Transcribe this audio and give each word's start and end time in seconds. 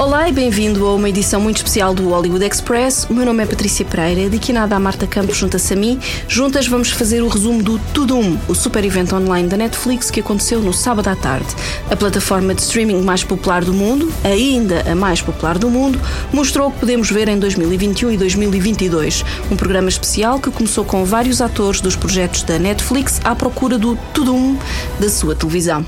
Olá 0.00 0.30
e 0.30 0.32
bem-vindo 0.32 0.86
a 0.86 0.94
uma 0.94 1.10
edição 1.10 1.42
muito 1.42 1.58
especial 1.58 1.92
do 1.92 2.08
Hollywood 2.08 2.42
Express. 2.42 3.06
O 3.10 3.12
meu 3.12 3.26
nome 3.26 3.42
é 3.42 3.46
Patrícia 3.46 3.84
Pereira, 3.84 4.30
daqui 4.30 4.50
a 4.50 4.54
nada 4.54 4.74
a 4.74 4.80
Marta 4.80 5.06
Campos 5.06 5.36
junta-se 5.36 5.74
a 5.74 5.76
mim. 5.76 6.00
Juntas 6.26 6.66
vamos 6.66 6.90
fazer 6.90 7.22
o 7.22 7.28
resumo 7.28 7.62
do 7.62 7.78
Tudum, 7.92 8.38
o 8.48 8.54
super 8.54 8.82
evento 8.82 9.14
online 9.14 9.46
da 9.46 9.58
Netflix 9.58 10.10
que 10.10 10.20
aconteceu 10.20 10.62
no 10.62 10.72
sábado 10.72 11.08
à 11.08 11.14
tarde. 11.14 11.54
A 11.90 11.94
plataforma 11.94 12.54
de 12.54 12.62
streaming 12.62 13.02
mais 13.02 13.22
popular 13.24 13.62
do 13.62 13.74
mundo, 13.74 14.10
ainda 14.24 14.90
a 14.90 14.94
mais 14.94 15.20
popular 15.20 15.58
do 15.58 15.68
mundo, 15.68 16.00
mostrou 16.32 16.68
o 16.68 16.72
que 16.72 16.80
podemos 16.80 17.10
ver 17.10 17.28
em 17.28 17.38
2021 17.38 18.12
e 18.12 18.16
2022. 18.16 19.22
Um 19.50 19.56
programa 19.56 19.90
especial 19.90 20.40
que 20.40 20.50
começou 20.50 20.82
com 20.82 21.04
vários 21.04 21.42
atores 21.42 21.82
dos 21.82 21.94
projetos 21.94 22.42
da 22.42 22.58
Netflix 22.58 23.20
à 23.22 23.36
procura 23.36 23.76
do 23.76 23.96
Tudum 24.14 24.56
da 24.98 25.10
sua 25.10 25.34
televisão. 25.34 25.84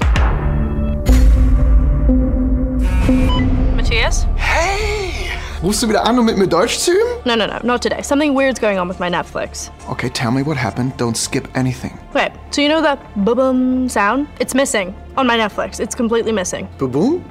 Rufst 5.63 5.81
du 5.81 5.89
wieder 5.89 6.05
an, 6.05 6.19
um 6.19 6.27
mit 6.27 6.37
mir 6.37 6.49
Deutsch 6.49 6.77
zu 6.79 6.91
üben? 6.91 7.21
No, 7.25 7.37
no, 7.37 7.47
no, 7.47 7.59
not 7.63 7.81
today. 7.81 8.03
Something 8.03 8.35
weird's 8.35 8.59
going 8.61 8.81
on 8.81 8.89
with 8.89 8.99
my 8.99 9.09
Netflix. 9.09 9.71
Okay, 9.89 10.09
tell 10.09 10.33
me 10.33 10.43
what 10.43 10.57
happened. 10.57 10.97
Don't 10.97 11.17
skip 11.17 11.47
anything. 11.55 11.97
Okay, 12.11 12.33
so 12.51 12.61
you 12.61 12.69
know 12.69 12.83
that 12.83 12.99
bum 13.25 13.89
sound? 13.89 14.27
It's 14.41 14.55
missing 14.55 14.93
on 15.17 15.29
my 15.29 15.39
Netflix. 15.39 15.79
It's 15.79 15.95
completely 15.95 16.33
missing. 16.33 16.67
Baboon? 16.79 17.25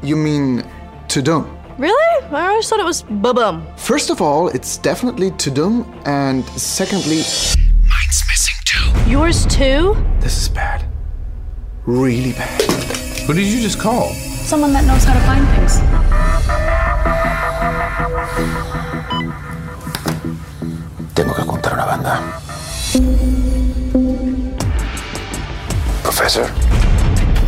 You 0.00 0.14
mean 0.14 0.62
Tudum? 1.08 1.44
Really? 1.76 2.24
I 2.30 2.46
always 2.50 2.68
thought 2.68 2.78
it 2.78 2.84
was 2.86 3.02
bum. 3.02 3.66
First 3.76 4.10
of 4.10 4.22
all, 4.22 4.46
it's 4.48 4.76
definitely 4.78 5.32
Tudum, 5.32 5.84
and 6.06 6.44
secondly, 6.50 7.16
mine's 7.88 8.22
missing 8.30 8.54
too. 8.64 9.10
Yours 9.10 9.44
too? 9.46 9.96
This 10.20 10.40
is 10.40 10.48
bad. 10.48 10.84
Really 11.86 12.32
bad. 12.32 12.62
Who 13.26 13.34
did 13.34 13.44
you 13.46 13.60
just 13.60 13.80
call? 13.80 14.10
Someone 14.12 14.72
that 14.72 14.84
knows 14.84 15.02
how 15.02 15.14
to 15.14 15.20
find 15.26 15.44
things. 15.56 15.80
Tengo 21.14 21.34
que 21.34 21.46
contar 21.46 21.74
una 21.74 21.84
banda. 21.84 22.20
Professor, 26.02 26.50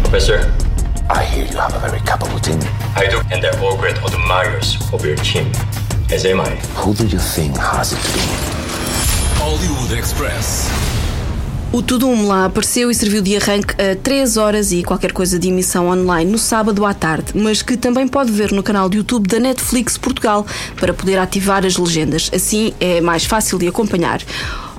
Professor, 0.02 0.38
I 1.10 1.24
hear 1.24 1.44
you 1.46 1.58
have 1.58 1.74
a 1.74 1.80
very 1.80 1.98
capable 2.02 2.38
team. 2.38 2.60
I 2.94 3.08
do, 3.10 3.20
and 3.32 3.42
they're 3.42 3.58
all 3.60 3.76
great 3.76 3.98
admirers 3.98 4.76
of 4.92 5.04
your 5.04 5.16
team, 5.16 5.50
as 6.12 6.24
am 6.24 6.40
I. 6.40 6.50
Who 6.76 6.94
do 6.94 7.04
you 7.04 7.18
think 7.18 7.56
has 7.56 7.92
it 7.92 7.98
been? 8.14 8.54
Hollywood 9.40 9.98
Express. 9.98 10.70
O 11.74 11.82
Tudum 11.82 12.28
lá 12.28 12.44
apareceu 12.44 12.88
e 12.88 12.94
serviu 12.94 13.20
de 13.20 13.34
arranque 13.34 13.74
a 13.82 13.96
3 13.96 14.36
horas 14.36 14.70
e 14.70 14.84
qualquer 14.84 15.10
coisa 15.10 15.40
de 15.40 15.48
emissão 15.48 15.88
online 15.88 16.30
no 16.30 16.38
sábado 16.38 16.86
à 16.86 16.94
tarde, 16.94 17.32
mas 17.34 17.62
que 17.62 17.76
também 17.76 18.06
pode 18.06 18.30
ver 18.30 18.52
no 18.52 18.62
canal 18.62 18.88
de 18.88 18.98
YouTube 18.98 19.26
da 19.26 19.40
Netflix 19.40 19.98
Portugal 19.98 20.46
para 20.76 20.94
poder 20.94 21.18
ativar 21.18 21.66
as 21.66 21.76
legendas. 21.76 22.30
Assim 22.32 22.72
é 22.78 23.00
mais 23.00 23.24
fácil 23.24 23.58
de 23.58 23.66
acompanhar. 23.66 24.20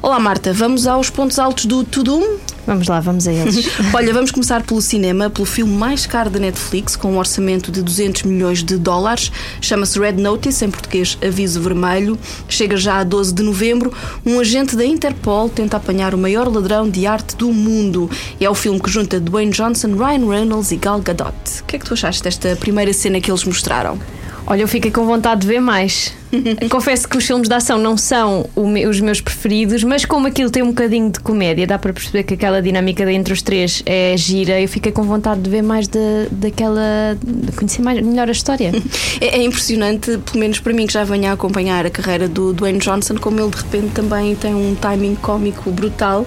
Olá 0.06 0.20
Marta, 0.20 0.54
vamos 0.54 0.86
aos 0.86 1.10
pontos 1.10 1.40
altos 1.40 1.66
do 1.66 1.84
Tudum? 1.84 2.38
Vamos 2.68 2.88
lá, 2.88 3.00
vamos 3.00 3.28
a 3.28 3.34
eles. 3.34 3.68
Olha, 3.92 4.14
vamos 4.14 4.30
começar 4.30 4.62
pelo 4.62 4.80
cinema, 4.80 5.32
pelo 5.32 5.48
filme 5.48 5.76
mais 5.76 6.06
caro 6.06 6.30
da 6.30 6.38
Netflix, 6.38 6.96
com 6.96 7.14
um 7.14 7.18
orçamento 7.18 7.72
de 7.72 7.82
200 7.82 8.22
milhões 8.22 8.64
de 8.64 8.78
dólares. 8.78 9.32
Chama-se 9.60 9.98
Red 9.98 10.12
Notice, 10.12 10.64
em 10.64 10.70
português 10.70 11.18
Aviso 11.26 11.60
Vermelho. 11.60 12.20
Chega 12.48 12.78
já 12.78 13.00
a 13.00 13.04
12 13.04 13.34
de 13.34 13.42
novembro. 13.42 13.92
Um 14.24 14.40
agente 14.40 14.76
da 14.76 14.86
Interpol 14.86 15.50
tenta 15.50 15.78
apanhar 15.78 16.14
o 16.14 16.20
maior 16.20 16.54
ladrão 16.54 16.88
de 16.88 17.08
arte 17.08 17.36
do 17.36 17.52
mundo. 17.52 18.08
É 18.40 18.48
o 18.48 18.54
filme 18.54 18.80
que 18.80 18.92
junta 18.92 19.20
Dwayne 19.20 19.52
Johnson, 19.52 19.96
Ryan 19.96 20.30
Reynolds 20.30 20.72
e 20.72 20.76
Gal 20.76 21.02
Gadot. 21.02 21.34
O 21.62 21.64
que 21.64 21.78
é 21.78 21.80
que 21.80 21.86
tu 21.86 21.96
achaste 21.96 22.22
desta 22.22 22.56
primeira 22.56 22.94
cena 22.94 23.20
que 23.20 23.32
eles 23.32 23.44
mostraram? 23.44 23.98
Olha, 24.46 24.62
eu 24.62 24.68
fiquei 24.68 24.92
com 24.92 25.04
vontade 25.04 25.42
de 25.42 25.48
ver 25.48 25.60
mais. 25.60 26.14
Confesso 26.70 27.08
que 27.08 27.18
os 27.18 27.26
filmes 27.26 27.48
de 27.48 27.54
ação 27.54 27.78
não 27.78 27.98
são 27.98 28.50
os 28.56 29.00
meus 29.00 29.22
preferidos, 29.22 29.84
mas 29.84 30.06
como 30.06 30.28
aquilo 30.28 30.50
tem 30.50 30.64
um 30.64 30.68
bocadinho 30.68 31.12
de 31.12 31.20
comédia, 31.20 31.68
dá 31.68 31.78
para 31.78 31.94
perceber 31.94 32.24
que 32.24 32.34
aquela 32.34 32.62
dinâmica 32.62 33.10
entre 33.12 33.34
os 33.34 33.42
três 33.42 33.84
é 33.86 34.16
gira. 34.18 34.60
Eu 34.60 34.68
fiquei 34.68 34.92
com 34.92 35.04
vontade 35.04 35.42
de 35.42 35.50
ver 35.50 35.62
mais 35.62 35.88
da 35.88 36.00
daquela. 36.32 37.18
de 37.22 37.52
conhecer 37.54 37.82
mais, 37.82 38.02
melhor 38.02 38.28
a 38.28 38.32
história. 38.32 38.72
É, 39.22 39.40
é 39.40 39.44
impressionante, 39.44 40.18
pelo 40.18 40.40
menos 40.40 40.60
para 40.60 40.74
mim 40.74 40.86
que 40.86 40.94
já 40.94 41.04
venho 41.04 41.30
a 41.30 41.34
acompanhar 41.34 41.86
a 41.86 41.90
carreira 41.90 42.28
do 42.28 42.52
Dwayne 42.54 42.80
Johnson, 42.80 43.16
como 43.16 43.40
ele 43.40 43.50
de 43.50 43.58
repente 43.58 43.94
também 43.94 44.36
tem 44.36 44.54
um 44.54 44.76
timing 44.76 45.16
cómico 45.16 45.72
brutal. 45.72 46.26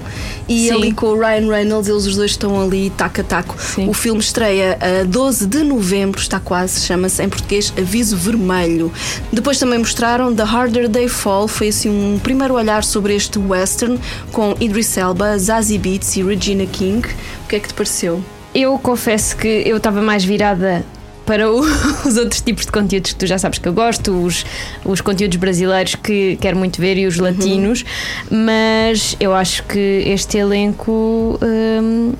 E 0.48 0.68
Sim. 0.68 0.74
ali 0.74 0.92
com 0.92 1.08
o 1.08 1.18
Ryan 1.18 1.48
Reynolds, 1.48 1.88
eles 1.88 2.06
os 2.06 2.16
dois 2.16 2.30
estão 2.30 2.60
ali 2.60 2.90
taco 2.90 3.20
a 3.20 3.24
taco. 3.24 3.56
Sim. 3.58 3.88
O 3.88 3.92
filme 3.92 4.20
estreia 4.20 4.78
a 4.80 5.04
12 5.04 5.46
de 5.46 5.62
novembro, 5.62 6.20
está 6.20 6.40
quase, 6.40 6.86
chama-se 6.86 7.22
em 7.22 7.28
português 7.28 7.72
Aviso 7.76 8.16
Vermelho. 8.16 8.92
Depois 9.32 9.58
também 9.58 9.78
mostraram 9.98 10.32
The 10.32 10.44
Harder 10.44 10.88
They 10.88 11.08
Fall, 11.08 11.48
foi 11.48 11.68
assim 11.70 11.88
um 11.90 12.20
primeiro 12.20 12.54
olhar 12.54 12.84
sobre 12.84 13.16
este 13.16 13.36
western 13.36 13.98
com 14.30 14.54
Idris 14.60 14.96
Elba, 14.96 15.36
Zazie 15.36 15.76
Beetz 15.76 16.16
e 16.16 16.22
Regina 16.22 16.64
King. 16.66 17.04
O 17.44 17.48
que 17.48 17.56
é 17.56 17.58
que 17.58 17.66
te 17.66 17.74
pareceu? 17.74 18.22
Eu 18.54 18.78
confesso 18.78 19.36
que 19.36 19.48
eu 19.66 19.76
estava 19.78 20.00
mais 20.00 20.24
virada 20.24 20.84
para 21.26 21.50
o- 21.50 21.62
os 22.06 22.16
outros 22.16 22.40
tipos 22.40 22.64
de 22.64 22.70
conteúdos 22.70 23.12
que 23.12 23.18
tu 23.18 23.26
já 23.26 23.38
sabes 23.38 23.58
que 23.58 23.66
eu 23.66 23.72
gosto, 23.72 24.12
os, 24.12 24.46
os 24.84 25.00
conteúdos 25.00 25.36
brasileiros 25.36 25.96
que 25.96 26.38
quero 26.40 26.56
muito 26.56 26.80
ver 26.80 26.96
e 26.96 27.04
os 27.04 27.16
latinos, 27.16 27.84
mas 28.30 29.16
eu 29.18 29.34
acho 29.34 29.64
que 29.64 30.04
este 30.06 30.38
elenco 30.38 31.40
hum, 31.42 32.12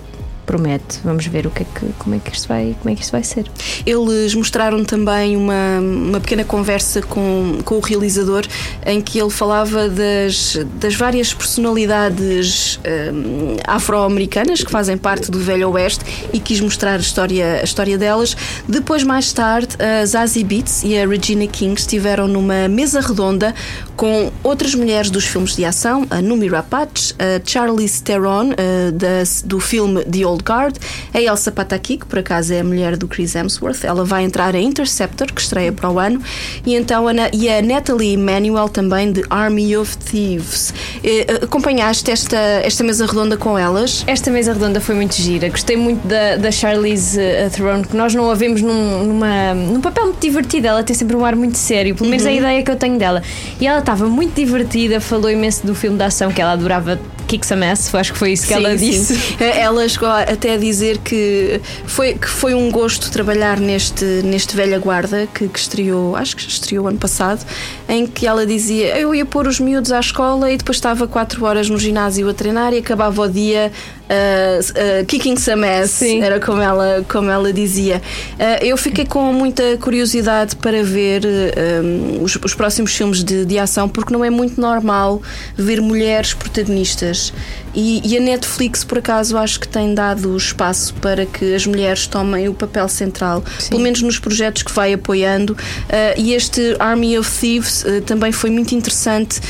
promete. 0.48 0.98
Vamos 1.04 1.26
ver 1.26 1.46
o 1.46 1.50
que 1.50 1.62
é 1.62 1.66
que, 1.66 1.86
como, 1.98 2.14
é 2.14 2.18
que 2.18 2.34
isto 2.34 2.48
vai, 2.48 2.74
como 2.80 2.90
é 2.90 2.96
que 2.96 3.02
isto 3.02 3.12
vai 3.12 3.22
ser. 3.22 3.44
Eles 3.84 4.34
mostraram 4.34 4.82
também 4.82 5.36
uma, 5.36 5.78
uma 5.78 6.20
pequena 6.20 6.42
conversa 6.42 7.02
com, 7.02 7.58
com 7.66 7.74
o 7.76 7.80
realizador 7.80 8.44
em 8.86 8.98
que 9.02 9.20
ele 9.20 9.28
falava 9.28 9.90
das, 9.90 10.58
das 10.80 10.94
várias 10.94 11.34
personalidades 11.34 12.80
hum, 13.12 13.56
afro-americanas 13.66 14.62
que 14.64 14.70
fazem 14.70 14.96
parte 14.96 15.30
do 15.30 15.38
Velho 15.38 15.68
Oeste 15.72 16.02
e 16.32 16.40
quis 16.40 16.60
mostrar 16.60 16.94
a 16.94 16.96
história, 17.00 17.60
a 17.60 17.64
história 17.64 17.98
delas. 17.98 18.34
Depois, 18.66 19.02
mais 19.02 19.30
tarde, 19.34 19.76
a 19.78 20.04
Zazie 20.06 20.44
Beetz 20.44 20.82
e 20.82 20.96
a 20.98 21.06
Regina 21.06 21.46
King 21.46 21.78
estiveram 21.78 22.26
numa 22.26 22.68
mesa 22.68 23.00
redonda 23.00 23.54
com 23.96 24.30
outras 24.42 24.74
mulheres 24.74 25.10
dos 25.10 25.26
filmes 25.26 25.56
de 25.56 25.64
ação, 25.64 26.06
a 26.08 26.22
Numi 26.22 26.48
Rapace, 26.48 27.12
a 27.18 27.38
Charlize 27.44 28.02
Theron, 28.02 28.52
eh, 28.56 28.92
da- 28.92 29.08
do 29.44 29.58
filme 29.60 30.04
The 30.04 30.24
Old 30.24 30.37
Guard, 30.42 30.76
a 31.12 31.20
Elsa 31.20 31.50
Pataki, 31.50 31.98
que 31.98 32.06
por 32.06 32.18
acaso 32.18 32.52
é 32.52 32.60
a 32.60 32.64
mulher 32.64 32.96
do 32.96 33.06
Chris 33.06 33.34
Hemsworth, 33.34 33.84
ela 33.84 34.04
vai 34.04 34.24
entrar 34.24 34.54
em 34.54 34.66
Interceptor, 34.66 35.32
que 35.32 35.40
estreia 35.40 35.72
para 35.72 35.90
o 35.90 35.98
ano, 35.98 36.20
e 36.64 36.74
então 36.74 37.08
a, 37.08 37.12
e 37.32 37.48
a 37.48 37.62
Natalie 37.62 38.14
Emmanuel 38.14 38.68
também 38.68 39.12
de 39.12 39.24
Army 39.30 39.76
of 39.76 39.96
Thieves. 39.98 40.72
Eh, 41.02 41.26
eh, 41.28 41.44
acompanhaste 41.44 42.10
esta, 42.10 42.36
esta 42.36 42.84
mesa 42.84 43.06
redonda 43.06 43.36
com 43.36 43.58
elas? 43.58 44.04
Esta 44.06 44.30
mesa 44.30 44.52
redonda 44.52 44.80
foi 44.80 44.94
muito 44.94 45.14
gira. 45.14 45.48
Gostei 45.48 45.76
muito 45.76 46.06
da, 46.06 46.36
da 46.36 46.50
Charlize 46.50 47.20
eh, 47.20 47.48
Theron, 47.50 47.82
que 47.82 47.96
nós 47.96 48.14
não 48.14 48.30
a 48.30 48.34
vemos 48.34 48.62
num, 48.62 49.04
numa, 49.04 49.54
num 49.54 49.80
papel 49.80 50.06
muito 50.06 50.20
divertido. 50.20 50.66
Ela 50.66 50.82
tem 50.82 50.94
sempre 50.94 51.16
um 51.16 51.24
ar 51.24 51.36
muito 51.36 51.58
sério, 51.58 51.94
pelo 51.94 52.08
menos 52.08 52.24
é 52.24 52.30
a 52.30 52.32
ideia 52.32 52.62
que 52.62 52.70
eu 52.70 52.76
tenho 52.76 52.98
dela. 52.98 53.22
E 53.60 53.66
ela 53.66 53.80
estava 53.80 54.06
muito 54.06 54.34
divertida, 54.34 55.00
falou 55.00 55.30
imenso 55.30 55.66
do 55.66 55.74
filme 55.74 55.96
de 55.96 56.04
ação 56.04 56.30
que 56.30 56.40
ela 56.40 56.52
adorava. 56.52 56.98
Kick 57.28 57.46
Some 57.46 57.64
Ass, 57.64 57.94
acho 57.94 58.12
que 58.14 58.18
foi 58.18 58.32
isso 58.32 58.46
que 58.46 58.54
ela 58.54 58.76
Sim, 58.76 58.90
disse. 58.90 59.14
sim. 59.14 59.36
Eh, 59.38 59.60
Ela 59.60 59.88
chegou 59.88 60.08
até 60.08 60.54
a 60.54 60.56
dizer 60.56 60.98
que 60.98 61.60
foi, 61.86 62.14
que 62.14 62.26
foi 62.28 62.54
um 62.54 62.70
gosto 62.70 63.10
trabalhar 63.10 63.60
neste, 63.60 64.04
neste 64.24 64.56
velha 64.56 64.78
guarda 64.78 65.28
que, 65.32 65.46
que 65.46 65.58
estreou, 65.58 66.16
acho 66.16 66.34
que 66.34 66.42
estreou 66.48 66.88
ano 66.88 66.98
passado, 66.98 67.44
em 67.88 68.06
que 68.06 68.26
ela 68.26 68.44
dizia 68.46 68.98
eu 68.98 69.14
ia 69.14 69.26
pôr 69.26 69.46
os 69.46 69.60
miúdos 69.60 69.92
à 69.92 70.00
escola 70.00 70.50
e 70.50 70.56
depois 70.56 70.76
estava 70.78 71.06
quatro 71.06 71.44
horas 71.44 71.68
no 71.68 71.78
ginásio 71.78 72.28
a 72.28 72.34
treinar 72.34 72.72
e 72.72 72.78
acabava 72.78 73.22
o 73.22 73.28
dia 73.28 73.70
uh, 74.08 75.02
uh, 75.02 75.06
kicking 75.06 75.36
some 75.36 75.66
ass, 75.66 75.90
Sim. 75.90 76.22
era 76.22 76.40
como 76.40 76.60
ela, 76.60 77.04
como 77.08 77.30
ela 77.30 77.52
dizia. 77.52 78.02
Uh, 78.34 78.64
eu 78.64 78.76
fiquei 78.76 79.04
com 79.04 79.32
muita 79.32 79.76
curiosidade 79.78 80.56
para 80.56 80.82
ver 80.82 81.22
um, 81.26 82.22
os, 82.22 82.36
os 82.36 82.54
próximos 82.54 82.94
filmes 82.94 83.22
de, 83.22 83.44
de 83.44 83.58
ação, 83.58 83.88
porque 83.88 84.12
não 84.12 84.24
é 84.24 84.30
muito 84.30 84.60
normal 84.60 85.22
ver 85.56 85.80
mulheres 85.80 86.34
protagonistas. 86.34 87.32
E, 87.74 88.00
e 88.04 88.16
a 88.16 88.20
Netflix, 88.20 88.82
por 88.82 88.98
acaso, 88.98 89.36
acho 89.36 89.60
que 89.60 89.68
tem 89.68 89.94
dado 89.94 90.36
espaço 90.36 90.94
para 90.94 91.26
que 91.26 91.54
as 91.54 91.66
mulheres 91.66 92.06
tomem 92.06 92.48
o 92.48 92.54
papel 92.54 92.88
central, 92.88 93.44
pelo 93.68 93.80
menos 93.80 94.02
nos 94.02 94.18
projetos 94.18 94.62
que 94.62 94.72
vai 94.72 94.94
apoiando. 94.94 95.56
E 96.16 96.32
este 96.32 96.74
Army 96.80 97.16
of 97.18 97.30
Thieves 97.30 97.84
também 98.06 98.32
foi 98.32 98.50
muito 98.50 98.74
interessante, 98.74 99.40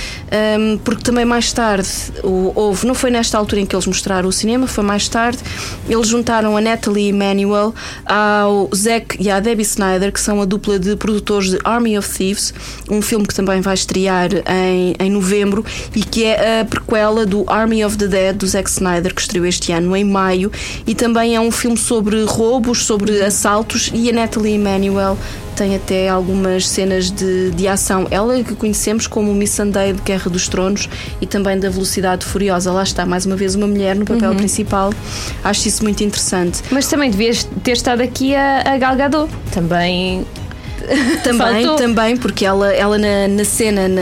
um, 0.59 0.77
porque 0.79 1.03
também 1.03 1.25
mais 1.25 1.53
tarde 1.53 1.89
houve, 2.23 2.87
não 2.87 2.95
foi 2.95 3.11
nesta 3.11 3.39
altura 3.39 3.63
em 3.63 3.67
que 3.67 3.75
eles 3.75 3.87
mostraram 3.87 4.29
o 4.29 4.33
cinema 4.33 4.48
cinema, 4.49 4.67
foi 4.67 4.83
mais 4.83 5.07
tarde. 5.09 5.39
Eles 5.87 6.09
juntaram 6.09 6.57
a 6.57 6.61
Natalie 6.61 7.09
Emanuel 7.09 7.75
ao 8.07 8.71
Zack 8.75 9.23
e 9.23 9.31
à 9.31 9.41
Debbie 9.41 9.63
Snyder, 9.63 10.11
que 10.11 10.21
são 10.21 10.41
a 10.41 10.47
dupla 10.47 10.79
de 10.79 10.97
produtores 10.97 11.51
de 11.51 11.59
Army 11.65 11.99
of 11.99 12.09
Thieves, 12.09 12.55
um 12.91 13.03
filme 13.03 13.27
que 13.27 13.35
também 13.35 13.61
vai 13.61 13.75
estrear 13.75 14.31
em, 14.49 14.95
em 14.99 15.11
novembro 15.11 15.63
e 15.95 16.03
que 16.03 16.25
é 16.25 16.61
a 16.61 16.65
prequela 16.65 17.27
do 17.27 17.45
Army 17.47 17.85
of 17.85 17.99
the 17.99 18.07
Dead 18.07 18.37
do 18.37 18.47
Zack 18.47 18.71
Snyder, 18.71 19.15
que 19.15 19.21
estreou 19.21 19.45
este 19.45 19.71
ano 19.71 19.95
em 19.95 20.05
maio. 20.05 20.51
E 20.87 20.95
também 20.95 21.37
é 21.37 21.41
um 21.41 21.51
filme 21.51 21.77
sobre 21.77 22.25
roubos, 22.25 22.87
sobre 22.87 23.23
assaltos 23.23 23.91
e 23.93 24.09
a 24.09 24.13
Natalie 24.15 24.55
Emanuel 24.55 25.19
tem 25.59 25.75
até 25.75 26.09
algumas 26.09 26.69
cenas 26.69 27.11
de, 27.11 27.51
de 27.51 27.67
ação. 27.67 28.07
Ela 28.13 28.45
que 28.45 28.55
conhecemos 28.55 29.09
como 29.09 29.35
Miss 29.35 29.51
Sunday 29.51 29.93
de 29.93 30.01
Guerra 30.03 30.31
dos 30.31 30.49
Tronos 30.49 30.89
e 31.21 31.27
também 31.27 31.59
da 31.59 31.69
Velocidade 31.69 32.25
Furiosa. 32.25 32.71
Lá 32.71 32.85
está, 32.85 33.05
mais 33.05 33.27
uma 33.27 33.35
vez, 33.35 33.57
uma 33.57 33.67
mulher 33.67 33.97
no 33.97 34.05
papel 34.05 34.35
principal. 34.37 34.95
Acho 35.43 35.67
isso 35.67 35.83
muito 35.83 36.03
interessante. 36.05 36.63
Mas 36.71 36.87
também 36.87 37.11
devias 37.11 37.43
ter 37.65 37.73
estado 37.73 38.01
aqui 38.03 38.37
a, 38.37 38.63
a 38.73 38.79
Gal 38.79 38.95
Gadot. 38.95 39.29
Também. 39.51 40.25
Também, 41.25 41.65
Faltou. 41.67 41.77
também, 41.77 42.17
porque 42.17 42.45
ela, 42.45 42.73
ela 42.73 42.97
na, 42.97 43.27
na 43.27 43.45
cena, 43.45 43.89
na, 43.89 44.01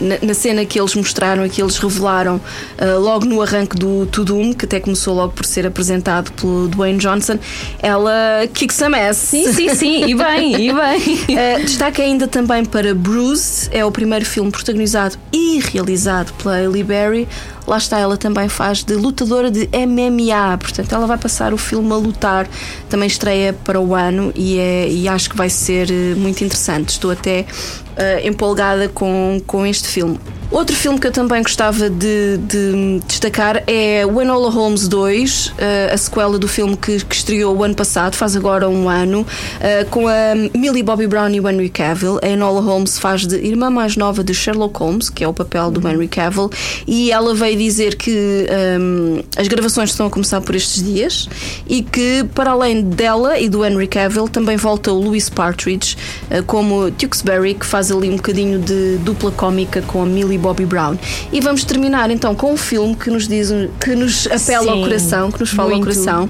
na, 0.00 0.16
na 0.22 0.34
cena 0.34 0.64
que 0.64 0.78
eles 0.80 0.94
mostraram 0.94 1.44
e 1.44 1.50
que 1.50 1.62
eles 1.62 1.76
revelaram 1.76 2.40
ah, 2.78 2.96
logo 2.96 3.24
no 3.24 3.42
arranque 3.42 3.76
do 3.76 4.06
To 4.06 4.24
Doom, 4.24 4.52
que 4.52 4.64
até 4.64 4.80
começou 4.80 5.14
logo 5.14 5.32
por 5.32 5.44
ser 5.44 5.66
apresentado 5.66 6.32
pelo 6.32 6.68
Dwayne 6.68 6.98
Johnson, 6.98 7.38
ela 7.80 8.12
kicks 8.52 8.76
some 8.76 8.98
ass. 8.98 9.16
Sim, 9.16 9.52
sim, 9.52 9.74
sim. 9.74 10.04
E 10.06 10.14
bem, 10.14 10.68
e 10.68 10.72
bem. 10.74 11.14
Uh, 11.28 11.64
destaque 11.64 12.02
ainda 12.02 12.26
também 12.26 12.64
para 12.64 12.94
Bruce, 12.94 13.68
é 13.72 13.84
o 13.84 13.90
primeiro 13.90 14.24
filme 14.24 14.50
protagonizado 14.50 15.16
e 15.32 15.60
realizado 15.60 16.32
pela 16.34 16.56
Halle 16.56 16.82
Berry. 16.82 17.28
Lá 17.70 17.78
está, 17.78 18.00
ela 18.00 18.16
também 18.16 18.48
faz 18.48 18.82
de 18.82 18.94
lutadora 18.94 19.48
de 19.48 19.68
MMA, 19.68 20.58
portanto, 20.58 20.92
ela 20.92 21.06
vai 21.06 21.16
passar 21.16 21.54
o 21.54 21.56
filme 21.56 21.92
a 21.92 21.94
lutar. 21.94 22.48
Também 22.88 23.06
estreia 23.06 23.52
para 23.52 23.80
o 23.80 23.94
ano 23.94 24.32
e, 24.34 24.58
é, 24.58 24.88
e 24.90 25.06
acho 25.06 25.30
que 25.30 25.36
vai 25.36 25.48
ser 25.48 25.88
eh, 25.88 26.16
muito 26.16 26.42
interessante. 26.42 26.88
Estou 26.88 27.12
até 27.12 27.42
uh, 27.42 28.26
empolgada 28.26 28.88
com, 28.88 29.40
com 29.46 29.64
este 29.64 29.86
filme. 29.86 30.18
Outro 30.50 30.74
filme 30.74 30.98
que 30.98 31.06
eu 31.06 31.12
também 31.12 31.44
gostava 31.44 31.88
de, 31.88 32.36
de 32.38 33.00
destacar 33.06 33.62
é 33.68 34.04
o 34.04 34.20
Enola 34.20 34.50
Holmes 34.50 34.88
2, 34.88 35.52
eh, 35.56 35.90
a 35.92 35.96
sequela 35.96 36.40
do 36.40 36.48
filme 36.48 36.76
que, 36.76 37.04
que 37.04 37.14
estreou 37.14 37.56
o 37.56 37.62
ano 37.62 37.76
passado, 37.76 38.16
faz 38.16 38.34
agora 38.34 38.68
um 38.68 38.88
ano, 38.88 39.24
eh, 39.60 39.84
com 39.84 40.08
a 40.08 40.34
Millie 40.52 40.82
Bobby 40.82 41.06
Brown 41.06 41.28
e 41.30 41.40
o 41.40 41.48
Henry 41.48 41.68
Cavill. 41.68 42.18
A 42.20 42.28
Enola 42.28 42.60
Holmes 42.60 42.98
faz 42.98 43.28
de 43.28 43.36
irmã 43.36 43.70
mais 43.70 43.96
nova 43.96 44.24
de 44.24 44.34
Sherlock 44.34 44.76
Holmes, 44.80 45.08
que 45.08 45.22
é 45.22 45.28
o 45.28 45.32
papel 45.32 45.70
do 45.70 45.88
Henry 45.88 46.08
Cavill, 46.08 46.50
e 46.84 47.12
ela 47.12 47.32
veio 47.32 47.56
dizer 47.56 47.94
que 47.94 48.46
ehm, 48.50 49.22
as 49.36 49.46
gravações 49.46 49.90
estão 49.90 50.06
a 50.06 50.10
começar 50.10 50.40
por 50.40 50.56
estes 50.56 50.82
dias 50.82 51.28
e 51.68 51.80
que, 51.80 52.24
para 52.34 52.50
além 52.50 52.82
dela 52.82 53.38
e 53.38 53.48
do 53.48 53.64
Henry 53.64 53.86
Cavill, 53.86 54.26
também 54.26 54.56
volta 54.56 54.90
o 54.90 55.00
Louis 55.00 55.30
Partridge 55.30 55.96
eh, 56.28 56.42
como 56.42 56.90
Tewksbury, 56.90 57.54
que 57.54 57.64
faz 57.64 57.92
ali 57.92 58.10
um 58.10 58.16
bocadinho 58.16 58.58
de 58.58 58.96
dupla 59.04 59.30
cómica 59.30 59.80
com 59.82 60.02
a 60.02 60.06
Millie 60.06 60.39
Bobby 60.40 60.66
Brown. 60.66 60.96
E 61.32 61.40
vamos 61.40 61.64
terminar 61.64 62.10
então 62.10 62.34
com 62.34 62.52
um 62.52 62.56
filme 62.56 62.96
que 62.96 63.10
nos 63.10 63.28
diz 63.28 63.50
que 63.78 63.94
nos 63.94 64.26
apela 64.26 64.72
ao 64.72 64.78
Sim, 64.78 64.82
coração, 64.82 65.30
que 65.30 65.40
nos 65.40 65.50
fala 65.50 65.70
muito. 65.70 65.88
ao 65.88 65.94
coração, 65.94 66.28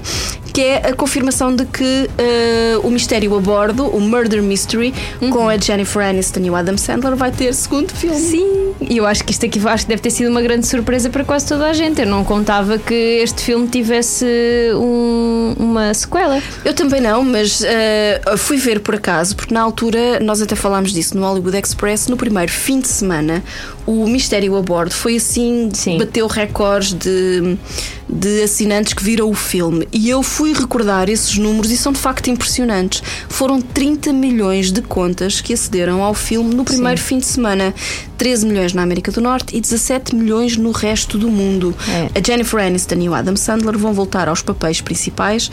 que 0.53 0.61
é 0.61 0.89
a 0.89 0.93
confirmação 0.93 1.55
de 1.55 1.65
que 1.65 2.09
eh, 2.17 2.77
o 2.83 2.89
mistério 2.89 3.35
a 3.35 3.39
bordo, 3.39 3.85
o 3.85 3.99
Murder 4.01 4.41
Mystery, 4.43 4.93
com 5.31 5.47
a 5.47 5.57
Jennifer 5.57 6.03
Aniston 6.05 6.41
e 6.41 6.49
o 6.49 6.55
Adam 6.55 6.77
Sandler, 6.77 7.15
vai 7.15 7.31
ter 7.31 7.53
segundo 7.53 7.91
filme. 7.93 8.17
Sim, 8.17 8.73
e 8.81 8.97
eu 8.97 9.05
acho 9.05 9.23
que 9.23 9.31
isto 9.31 9.45
aqui 9.45 9.59
acho 9.65 9.85
que 9.85 9.89
deve 9.89 10.01
ter 10.01 10.09
sido 10.11 10.29
uma 10.29 10.41
grande 10.41 10.67
surpresa 10.67 11.09
para 11.09 11.23
quase 11.23 11.45
toda 11.47 11.67
a 11.67 11.73
gente. 11.73 12.01
Eu 12.01 12.07
não 12.07 12.23
contava 12.23 12.77
que 12.77 12.93
este 12.93 13.41
filme 13.43 13.67
tivesse 13.67 14.25
um- 14.75 15.55
uma 15.57 15.93
sequela. 15.93 16.41
Eu 16.65 16.73
também 16.73 16.99
não, 17.01 17.23
mas 17.23 17.61
eh, 17.63 18.21
fui 18.37 18.57
ver 18.57 18.79
por 18.81 18.95
acaso, 18.95 19.35
porque 19.35 19.53
na 19.53 19.61
altura 19.61 20.19
nós 20.19 20.41
até 20.41 20.55
falámos 20.55 20.91
disso 20.91 21.17
no 21.17 21.25
Hollywood 21.25 21.57
Express, 21.57 22.07
no 22.07 22.17
primeiro 22.17 22.51
fim 22.51 22.79
de 22.79 22.87
semana, 22.87 23.43
o 23.85 24.07
Mistério 24.07 24.55
a 24.55 24.61
Bordo 24.61 24.91
foi 24.93 25.15
assim, 25.17 25.69
Sim. 25.73 25.97
bateu 25.97 26.27
recordes 26.27 26.93
de, 26.93 27.57
de 28.11 28.43
assinantes 28.43 28.93
que 28.93 29.03
viram 29.03 29.29
o 29.29 29.33
filme. 29.33 29.87
E 29.91 30.09
eu 30.09 30.21
fui 30.21 30.53
recordar 30.53 31.09
esses 31.09 31.37
números 31.37 31.71
e 31.71 31.77
são 31.77 31.91
de 31.93 31.99
facto 31.99 32.29
impressionantes. 32.29 33.01
Foram 33.29 33.61
30 33.61 34.11
milhões 34.13 34.71
de 34.71 34.81
contas 34.81 35.39
que 35.41 35.53
acederam 35.53 36.03
ao 36.03 36.13
filme 36.13 36.53
no 36.53 36.63
primeiro 36.65 36.99
fim 36.99 37.19
de 37.19 37.25
semana. 37.25 37.73
13 38.17 38.45
milhões 38.45 38.73
na 38.73 38.83
América 38.83 39.11
do 39.11 39.19
Norte 39.19 39.57
e 39.57 39.61
17 39.61 40.13
milhões 40.15 40.55
no 40.55 40.69
resto 40.71 41.17
do 41.17 41.29
mundo. 41.29 41.75
É. 41.89 42.19
A 42.19 42.23
Jennifer 42.23 42.59
Aniston 42.59 42.95
e 42.99 43.09
o 43.09 43.15
Adam 43.15 43.35
Sandler 43.35 43.75
vão 43.77 43.93
voltar 43.93 44.27
aos 44.29 44.43
papéis 44.43 44.79
principais 44.79 45.49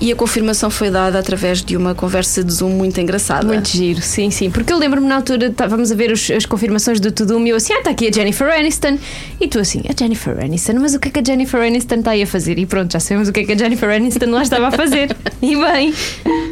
e 0.00 0.12
a 0.12 0.14
confirmação 0.16 0.70
foi 0.70 0.88
dada 0.90 1.18
através 1.18 1.62
de 1.62 1.76
uma 1.76 1.94
conversa 1.96 2.44
de 2.44 2.52
Zoom 2.52 2.70
muito 2.70 3.00
engraçada. 3.00 3.46
Muito 3.46 3.68
giro, 3.68 4.00
sim, 4.02 4.30
sim. 4.30 4.50
Porque 4.50 4.72
eu 4.72 4.78
lembro-me 4.78 5.08
na 5.08 5.16
altura, 5.16 5.46
estávamos 5.46 5.90
a 5.90 5.94
ver 5.96 6.12
os- 6.12 6.30
as 6.30 6.46
confirmações 6.46 7.00
do 7.00 7.10
Tudum 7.10 7.44
e 7.44 7.50
eu 7.50 7.56
assim, 7.56 7.72
ah, 7.72 7.78
está 7.78 7.90
aqui 7.90 8.06
a 8.08 8.12
Jennifer 8.12 8.48
Aniston. 8.48 8.98
E 9.40 9.48
tu 9.48 9.58
assim, 9.58 9.82
a 9.88 9.92
Jennifer 9.98 10.38
Aniston, 10.44 10.74
mas 10.80 10.94
o 10.94 11.00
que 11.00 11.08
é 11.08 11.10
que 11.10 11.18
a 11.18 11.24
Jennifer 11.24 11.60
Aniston 11.60 12.01
está 12.02 12.10
aí 12.10 12.22
a 12.22 12.26
fazer? 12.26 12.58
E 12.58 12.66
pronto, 12.66 12.92
já 12.92 13.00
sabemos 13.00 13.28
o 13.28 13.32
que 13.32 13.40
é 13.40 13.44
que 13.44 13.52
a 13.52 13.56
Jennifer 13.56 13.88
Aniston 13.88 14.30
lá 14.30 14.42
estava 14.42 14.68
a 14.68 14.72
fazer. 14.72 15.16
E 15.42 15.56
bem, 15.56 15.92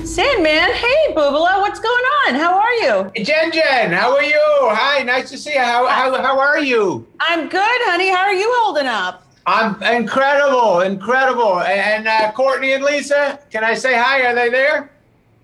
Sandman, 0.05 0.73
hey, 0.73 1.15
Boobala, 1.15 1.61
what's 1.61 1.79
going 1.79 2.05
on? 2.27 2.35
How 2.35 2.59
are 2.59 2.75
you? 2.83 3.25
Jen 3.25 3.53
Jen, 3.53 3.93
how 3.93 4.17
are 4.17 4.27
you? 4.27 4.41
Hi, 4.69 5.05
nice 5.05 5.31
to 5.31 5.39
see 5.39 5.53
you. 5.53 5.61
How, 5.61 5.87
how, 5.87 6.21
how 6.21 6.41
are 6.41 6.59
you? 6.59 7.07
I'm 7.21 7.49
good, 7.49 7.81
honey. 7.87 8.09
How 8.09 8.25
are 8.25 8.35
you 8.35 8.53
holding 8.63 8.89
up? 8.89 9.23
I'm 9.47 9.81
incredible, 9.85 10.81
incredible. 10.81 11.61
And 11.61 12.09
uh, 12.09 12.33
Courtney 12.33 12.73
and 12.73 12.83
Lisa, 12.83 13.39
can 13.53 13.63
I 13.63 13.75
say 13.75 13.97
hi? 13.97 14.23
Are 14.27 14.35
they 14.35 14.51
there? 14.51 14.91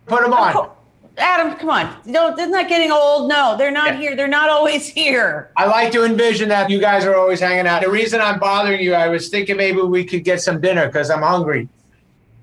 Put 0.07 0.23
them 0.23 0.33
on. 0.33 0.69
Adam, 1.19 1.57
come 1.57 1.71
on. 1.71 1.97
Don't, 2.11 2.39
isn't 2.39 2.69
getting 2.69 2.93
old? 2.93 3.29
No, 3.29 3.57
they're 3.57 3.71
not 3.71 3.97
here. 3.97 4.15
They're 4.15 4.29
not 4.29 4.51
always 4.51 4.87
here. 4.87 5.51
I 5.57 5.67
like 5.67 5.91
to 5.93 6.05
envision 6.05 6.49
that 6.51 6.69
you 6.69 6.79
guys 6.79 7.05
are 7.05 7.17
always 7.17 7.41
hanging 7.41 7.67
out. 7.67 7.83
The 7.83 7.91
reason 7.91 8.21
I'm 8.21 8.39
bothering 8.39 8.81
you, 8.81 8.95
I 8.95 9.09
was 9.09 9.29
thinking 9.29 9.57
maybe 9.57 9.81
we 9.81 10.05
could 10.05 10.25
get 10.25 10.41
some 10.43 10.61
dinner 10.61 10.87
because 10.87 11.11
I'm 11.11 11.23
hungry. 11.23 11.69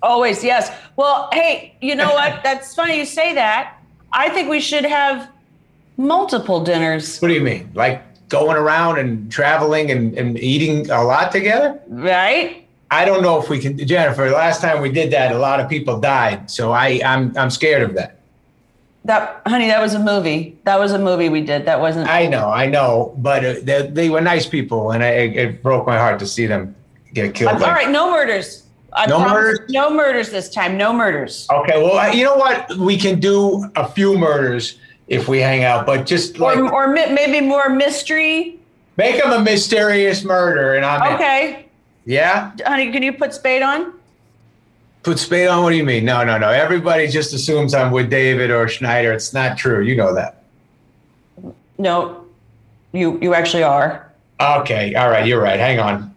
Always, 0.02 0.44
yes. 0.44 0.76
Well, 0.96 1.30
hey, 1.32 1.76
you 1.82 1.96
know 1.96 2.14
what? 2.14 2.40
That's 2.44 2.74
funny 2.76 2.98
you 2.98 3.06
say 3.06 3.34
that. 3.36 3.78
I 4.12 4.30
think 4.30 4.50
we 4.50 4.60
should 4.60 4.86
have 4.86 5.30
multiple 5.98 6.64
dinners, 6.64 7.20
What 7.20 7.28
do 7.28 7.34
you 7.36 7.42
mean? 7.42 7.72
Like 7.74 8.02
going 8.30 8.58
around 8.58 8.98
and 8.98 9.32
traveling 9.32 9.92
and, 9.92 10.18
and 10.18 10.40
eating 10.40 10.90
a 10.90 11.04
lot 11.04 11.32
together? 11.32 11.80
right? 11.88 12.68
I 12.90 13.06
don't 13.06 13.24
know 13.24 13.42
if 13.42 13.50
we 13.50 13.58
can, 13.60 13.76
Jennifer. 13.78 14.30
Last 14.30 14.62
time 14.62 14.80
we 14.82 14.92
did 14.92 15.10
that, 15.12 15.32
a 15.32 15.38
lot 15.40 15.60
of 15.60 15.68
people 15.68 16.00
died, 16.00 16.52
so 16.52 16.72
I, 16.72 17.02
I'm 17.04 17.36
I'm 17.36 17.50
scared 17.50 17.82
of 17.82 17.96
that. 17.96 18.20
That, 19.06 19.42
honey, 19.46 19.68
that 19.68 19.82
was 19.82 19.94
a 19.96 20.00
movie. 20.00 20.58
That 20.64 20.80
was 20.80 20.94
a 20.94 21.00
movie 21.00 21.28
we 21.30 21.42
did. 21.42 21.66
That 21.66 21.80
wasn't. 21.82 22.08
I 22.10 22.26
know, 22.28 22.50
I 22.50 22.68
know, 22.68 23.14
but 23.18 23.44
uh, 23.44 23.56
they, 23.62 23.88
they 23.88 24.10
were 24.10 24.22
nice 24.22 24.46
people, 24.46 24.92
and 24.92 25.04
I, 25.04 25.10
it, 25.10 25.36
it 25.36 25.64
broke 25.64 25.86
my 25.86 25.98
heart 25.98 26.20
to 26.20 26.26
see 26.26 26.46
them 26.46 26.74
get 27.14 27.36
killed. 27.36 27.54
all 27.56 27.60
like- 27.60 27.72
right, 27.76 27.90
no 27.90 28.12
murders. 28.12 28.62
I 28.96 29.08
No 29.08 29.20
murders? 29.20 29.60
No 29.70 29.90
murders 29.90 30.30
this 30.30 30.50
time. 30.50 30.78
No 30.78 30.94
murders. 30.94 31.48
Okay, 31.52 31.82
well, 31.82 31.98
uh, 31.98 32.12
you 32.12 32.24
know 32.24 32.36
what? 32.36 32.78
We 32.78 32.96
can 32.96 33.20
do 33.20 33.66
a 33.76 33.88
few 33.88 34.16
murders 34.18 34.78
if 35.08 35.28
we 35.28 35.40
hang 35.40 35.64
out, 35.64 35.86
but 35.88 36.06
just 36.06 36.38
like 36.38 36.58
Or, 36.60 36.72
or 36.72 36.88
mi- 36.88 37.12
maybe 37.12 37.42
more 37.42 37.70
mystery. 37.70 38.60
make 38.96 39.22
them 39.22 39.34
a 39.34 39.42
mysterious 39.42 40.24
murder, 40.24 40.76
and 40.76 40.86
I'm 40.86 41.02
in. 41.10 41.16
Okay. 41.16 41.66
Yeah. 42.06 42.52
Honey, 42.66 42.92
can 42.92 43.02
you 43.02 43.14
put 43.14 43.34
Spade 43.34 43.64
on? 43.64 43.94
Put 45.04 45.20
spade 45.20 45.50
on. 45.50 45.64
What 45.64 45.72
do 45.72 45.76
you 45.76 45.84
mean? 45.84 46.06
No, 46.06 46.24
no, 46.24 46.38
no. 46.38 46.50
Everybody 46.50 47.08
just 47.08 47.34
assumes 47.34 47.74
I'm 47.74 47.92
with 47.92 48.10
David 48.10 48.50
or 48.52 48.68
Schneider. 48.70 49.12
It's 49.12 49.34
not 49.34 49.58
true. 49.58 49.82
You 49.84 49.96
know 49.98 50.14
that. 50.16 50.44
No, 51.78 52.24
you 52.94 53.20
you 53.22 53.34
actually 53.34 53.64
are. 53.64 54.10
Okay. 54.40 54.96
All 54.96 55.10
right. 55.10 55.28
You're 55.28 55.42
right. 55.42 55.60
Hang 55.60 55.80
on, 55.80 56.14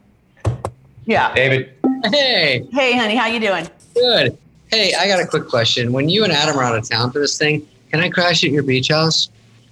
Yeah. 1.04 1.34
David. 1.34 1.72
Hey, 2.04 2.64
Hey, 2.72 2.96
honey, 2.96 3.16
how 3.16 3.26
you 3.26 3.40
doing? 3.40 3.66
good. 3.94 4.36
Hey, 4.68 4.92
I 4.98 5.06
got 5.08 5.20
a 5.20 5.26
quick 5.26 5.48
question. 5.48 5.92
When 5.92 6.08
you 6.08 6.22
and 6.24 6.32
Adam 6.32 6.56
are 6.56 6.62
out 6.62 6.76
of 6.76 6.88
town 6.88 7.10
for 7.10 7.18
this 7.20 7.38
thing, 7.38 7.66
can 7.90 8.00
I 8.00 8.08
crash 8.10 8.44
at 8.44 8.50
your 8.50 8.62
beach 8.62 8.88
house? 8.88 9.30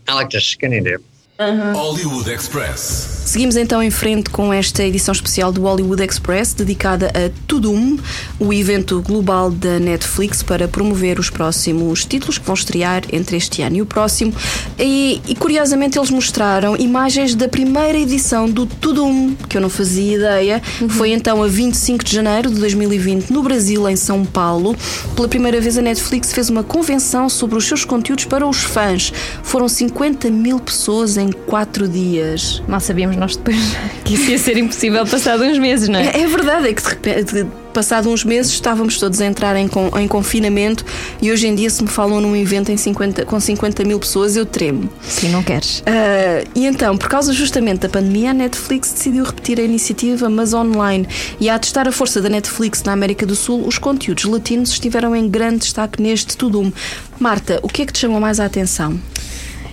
I 0.08 0.14
like 0.14 0.30
to 0.30 0.40
skinny 0.40 0.80
dip. 0.80 1.02
Hollywood 1.36 2.30
Express. 2.30 3.14
Seguimos 3.24 3.56
então 3.56 3.82
em 3.82 3.90
frente 3.90 4.30
com 4.30 4.52
esta 4.52 4.84
edição 4.84 5.10
especial 5.10 5.50
do 5.50 5.62
Hollywood 5.62 6.04
Express 6.04 6.52
dedicada 6.52 7.08
a 7.08 7.30
Tudum, 7.48 7.98
o 8.38 8.52
evento 8.52 9.02
global 9.02 9.50
da 9.50 9.80
Netflix 9.80 10.42
para 10.42 10.68
promover 10.68 11.18
os 11.18 11.30
próximos 11.30 12.04
títulos 12.04 12.38
que 12.38 12.46
vão 12.46 12.54
estrear 12.54 13.02
entre 13.12 13.36
este 13.36 13.62
ano 13.62 13.76
e 13.76 13.82
o 13.82 13.86
próximo. 13.86 14.32
E, 14.78 15.20
e, 15.26 15.34
curiosamente 15.34 15.98
eles 15.98 16.10
mostraram 16.10 16.76
imagens 16.76 17.34
da 17.34 17.48
primeira 17.48 17.98
edição 17.98 18.48
do 18.48 18.66
Tudum, 18.66 19.34
que 19.48 19.56
eu 19.56 19.60
não 19.60 19.70
fazia 19.70 20.14
ideia. 20.14 20.62
Foi 20.90 21.10
então 21.10 21.42
a 21.42 21.48
25 21.48 22.04
de 22.04 22.14
janeiro 22.14 22.50
de 22.50 22.60
2020 22.60 23.30
no 23.30 23.42
Brasil, 23.42 23.88
em 23.88 23.96
São 23.96 24.24
Paulo. 24.24 24.76
Pela 25.16 25.26
primeira 25.26 25.60
vez 25.60 25.76
a 25.76 25.82
Netflix 25.82 26.32
fez 26.32 26.50
uma 26.50 26.62
convenção 26.62 27.28
sobre 27.28 27.56
os 27.56 27.64
seus 27.64 27.84
conteúdos 27.84 28.26
para 28.26 28.46
os 28.46 28.62
fãs. 28.62 29.12
Foram 29.42 29.68
50 29.68 30.30
mil 30.30 30.60
pessoas 30.60 31.16
em 31.16 31.23
em 31.24 31.32
4 31.32 31.88
dias. 31.88 32.62
Mal 32.68 32.80
sabíamos 32.80 33.16
nós 33.16 33.36
depois 33.36 33.56
que 34.04 34.14
isso 34.14 34.30
ia 34.30 34.38
ser 34.38 34.56
impossível 34.56 35.06
passado 35.06 35.44
uns 35.44 35.58
meses, 35.58 35.88
não 35.88 35.98
é? 35.98 36.06
É, 36.08 36.20
é 36.20 36.26
verdade, 36.26 36.68
é 36.68 36.72
que 36.72 36.82
de 36.82 36.88
repente, 36.88 37.46
passado 37.72 38.08
uns 38.08 38.24
meses, 38.24 38.52
estávamos 38.52 38.98
todos 38.98 39.20
a 39.20 39.26
entrar 39.26 39.56
em, 39.56 39.68
em 40.00 40.08
confinamento 40.08 40.84
e 41.20 41.32
hoje 41.32 41.46
em 41.46 41.54
dia, 41.54 41.68
se 41.68 41.82
me 41.82 41.88
falam 41.88 42.20
num 42.20 42.36
evento 42.36 42.70
em 42.70 42.76
50, 42.76 43.24
com 43.24 43.40
50 43.40 43.84
mil 43.84 43.98
pessoas, 43.98 44.36
eu 44.36 44.46
tremo. 44.46 44.88
Sim, 45.02 45.30
não 45.30 45.42
queres. 45.42 45.82
Ah, 45.86 46.44
e 46.54 46.66
então, 46.66 46.96
por 46.96 47.08
causa 47.08 47.32
justamente 47.32 47.80
da 47.80 47.88
pandemia, 47.88 48.30
a 48.30 48.34
Netflix 48.34 48.92
decidiu 48.92 49.24
repetir 49.24 49.58
a 49.58 49.62
iniciativa, 49.62 50.30
mas 50.30 50.54
online. 50.54 51.06
E 51.40 51.50
a 51.50 51.58
testar 51.58 51.88
a 51.88 51.92
força 51.92 52.20
da 52.20 52.28
Netflix 52.28 52.82
na 52.84 52.92
América 52.92 53.26
do 53.26 53.34
Sul, 53.34 53.66
os 53.66 53.78
conteúdos 53.78 54.24
latinos 54.24 54.70
estiveram 54.70 55.14
em 55.16 55.28
grande 55.28 55.58
destaque 55.58 56.00
neste 56.00 56.36
Tudum. 56.36 56.72
Marta, 57.18 57.58
o 57.62 57.68
que 57.68 57.82
é 57.82 57.86
que 57.86 57.92
te 57.92 58.00
chamou 58.00 58.20
mais 58.20 58.38
a 58.38 58.44
atenção? 58.44 58.98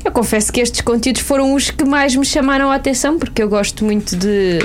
Eu 0.03 0.11
confesso 0.11 0.51
que 0.51 0.59
estes 0.59 0.81
conteúdos 0.81 1.21
foram 1.21 1.53
os 1.53 1.69
que 1.69 1.85
mais 1.85 2.15
me 2.15 2.25
chamaram 2.25 2.71
a 2.71 2.75
atenção, 2.75 3.19
porque 3.19 3.41
eu 3.41 3.49
gosto 3.49 3.85
muito 3.85 4.15
de. 4.15 4.59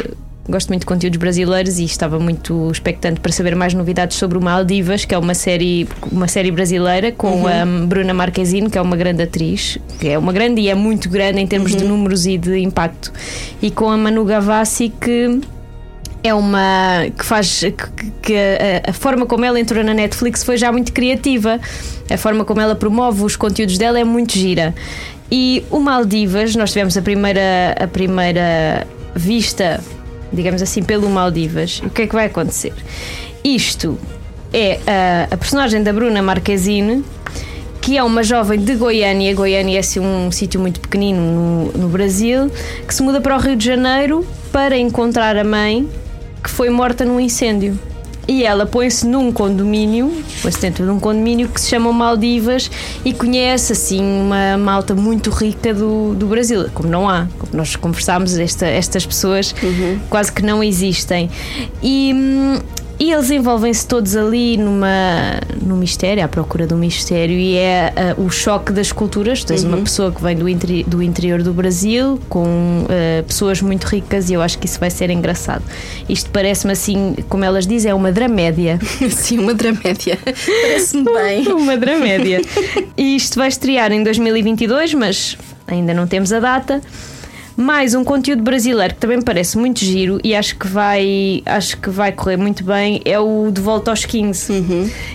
Gosto 0.48 0.68
muito 0.68 0.82
de 0.82 0.86
conteúdos 0.86 1.18
brasileiros 1.18 1.80
e 1.80 1.84
estava 1.84 2.20
muito 2.20 2.70
expectante 2.70 3.18
para 3.18 3.32
saber 3.32 3.56
mais 3.56 3.74
novidades 3.74 4.16
sobre 4.16 4.38
o 4.38 4.40
Maldivas, 4.40 5.04
que 5.04 5.12
é 5.12 5.18
uma 5.18 5.34
série, 5.34 5.88
uma 6.12 6.28
série 6.28 6.52
brasileira 6.52 7.10
com 7.10 7.42
Uhum. 7.42 7.48
a 7.48 7.84
Bruna 7.84 8.14
Marquezine, 8.14 8.70
que 8.70 8.78
é 8.78 8.80
uma 8.80 8.94
grande 8.96 9.24
atriz, 9.24 9.76
que 9.98 10.06
é 10.06 10.16
uma 10.16 10.32
grande 10.32 10.60
e 10.60 10.68
é 10.68 10.74
muito 10.76 11.10
grande 11.10 11.40
em 11.40 11.46
termos 11.48 11.74
de 11.74 11.82
números 11.84 12.26
e 12.26 12.38
de 12.38 12.60
impacto, 12.60 13.12
e 13.60 13.72
com 13.72 13.90
a 13.90 13.96
Manu 13.96 14.24
Gavassi, 14.24 14.92
que 15.00 15.40
é 16.22 16.32
uma 16.32 17.06
que 17.18 17.24
faz 17.24 17.60
que, 17.60 18.10
que 18.22 18.34
a, 18.36 18.90
a 18.90 18.92
forma 18.92 19.26
como 19.26 19.44
ela 19.44 19.58
entrou 19.58 19.82
na 19.82 19.94
Netflix 19.94 20.44
foi 20.44 20.56
já 20.56 20.70
muito 20.70 20.92
criativa. 20.92 21.58
A 22.08 22.16
forma 22.16 22.44
como 22.44 22.60
ela 22.60 22.76
promove 22.76 23.24
os 23.24 23.34
conteúdos 23.34 23.78
dela 23.78 23.98
é 23.98 24.04
muito 24.04 24.32
gira. 24.38 24.72
E 25.30 25.64
o 25.71 25.80
Maldivas, 25.80 26.54
nós 26.54 26.71
tivemos 26.71 26.97
a 26.97 27.02
primeira 27.02 27.75
a 27.78 27.87
primeira 27.87 28.87
vista, 29.14 29.80
digamos 30.33 30.62
assim, 30.62 30.83
pelo 30.83 31.09
Maldivas. 31.11 31.80
O 31.85 31.90
que 31.90 32.02
é 32.02 32.06
que 32.06 32.14
vai 32.14 32.26
acontecer? 32.26 32.73
Isto 33.42 33.99
é 34.52 34.78
a, 34.87 35.35
a 35.35 35.37
personagem 35.37 35.83
da 35.83 35.92
Bruna 35.92 36.23
Marquezine, 36.23 37.04
que 37.80 37.97
é 37.97 38.02
uma 38.02 38.23
jovem 38.23 38.61
de 38.61 38.75
Goiânia. 38.75 39.35
Goiânia 39.35 39.76
é 39.76 39.80
assim, 39.80 40.00
um 40.00 40.30
sítio 40.30 40.61
muito 40.61 40.80
pequenino 40.80 41.21
no, 41.21 41.73
no 41.73 41.88
Brasil, 41.88 42.50
que 42.87 42.95
se 42.95 43.02
muda 43.02 43.21
para 43.21 43.37
o 43.37 43.40
Rio 43.40 43.56
de 43.56 43.64
Janeiro 43.64 44.26
para 44.52 44.76
encontrar 44.76 45.37
a 45.37 45.45
mãe 45.45 45.88
que 46.42 46.50
foi 46.50 46.71
morta 46.71 47.04
num 47.04 47.18
incêndio. 47.18 47.78
E 48.28 48.45
ela 48.45 48.66
põe-se 48.66 49.06
num 49.06 49.30
condomínio, 49.30 50.12
põe-se 50.42 50.61
dentro 50.61 50.85
de 50.85 50.90
um 50.90 50.99
condomínio 50.99 51.49
que 51.49 51.61
se 51.61 51.68
chama 51.68 51.92
Maldivas 51.92 52.71
e 53.04 53.12
conhece 53.12 53.73
assim 53.73 54.02
uma 54.02 54.59
malta 54.59 54.95
muito 54.95 55.30
rica 55.30 55.73
do, 55.73 56.14
do 56.14 56.26
Brasil. 56.26 56.66
Como 56.75 56.88
não 56.88 57.09
há, 57.09 57.28
como 57.38 57.52
nós 57.54 57.76
conversámos, 57.76 58.37
esta, 58.37 58.66
estas 58.66 59.06
pessoas 59.06 59.54
quase 60.11 60.33
que 60.33 60.42
não 60.42 60.62
existem. 60.62 61.30
E, 61.83 62.12
hum, 62.12 62.59
e 62.98 63.12
eles 63.12 63.30
envolvem-se 63.30 63.86
todos 63.86 64.16
ali 64.16 64.56
numa, 64.56 65.38
num 65.62 65.76
mistério, 65.76 66.24
à 66.24 66.28
procura 66.28 66.66
do 66.66 66.76
mistério, 66.76 67.36
e 67.36 67.56
é 67.56 67.92
ah, 67.94 68.14
o 68.20 68.30
choque 68.30 68.72
das 68.72 68.90
culturas. 68.92 69.44
Tens 69.44 69.64
uma 69.64 69.76
pessoa 69.78 70.10
que 70.10 70.22
vem 70.22 70.34
do, 70.36 70.48
interi- 70.48 70.84
do 70.84 71.02
interior 71.02 71.42
do 71.42 71.52
Brasil 71.52 72.18
com 72.28 72.86
ah, 72.88 73.22
pessoas 73.26 73.60
muito 73.60 73.84
ricas, 73.84 74.30
e 74.30 74.34
eu 74.34 74.40
acho 74.42 74.58
que 74.58 74.66
isso 74.66 74.80
vai 74.80 74.90
ser 74.90 75.10
engraçado. 75.10 75.62
Isto 76.08 76.30
parece-me 76.30 76.72
assim, 76.72 77.14
como 77.28 77.44
elas 77.44 77.66
dizem, 77.66 77.90
é 77.90 77.94
uma 77.94 78.10
dramédia. 78.10 78.78
Sim, 79.10 79.38
uma 79.40 79.52
dramédia. 79.54 80.18
Parece-me 80.24 81.04
bem. 81.12 81.48
uma 81.52 81.76
dramédia. 81.76 82.40
E 82.96 83.16
isto 83.16 83.36
vai 83.38 83.48
estrear 83.48 83.92
em 83.92 84.02
2022, 84.02 84.94
mas 84.94 85.36
ainda 85.66 85.92
não 85.92 86.06
temos 86.06 86.32
a 86.32 86.40
data. 86.40 86.80
Mais 87.56 87.94
um 87.94 88.04
conteúdo 88.04 88.42
brasileiro 88.42 88.92
que 88.94 89.00
também 89.00 89.16
me 89.16 89.25
parece 89.25 89.56
muito 89.56 89.80
giro 89.80 90.18
e 90.22 90.34
acho 90.34 90.56
que 90.56 90.66
vai, 90.66 91.42
acho 91.46 91.78
que 91.78 91.88
vai 91.88 92.12
correr 92.12 92.36
muito 92.36 92.62
bem 92.62 93.00
é 93.04 93.18
o 93.18 93.50
De 93.50 93.62
Volta 93.62 93.90
aos 93.90 94.04
15, 94.04 94.52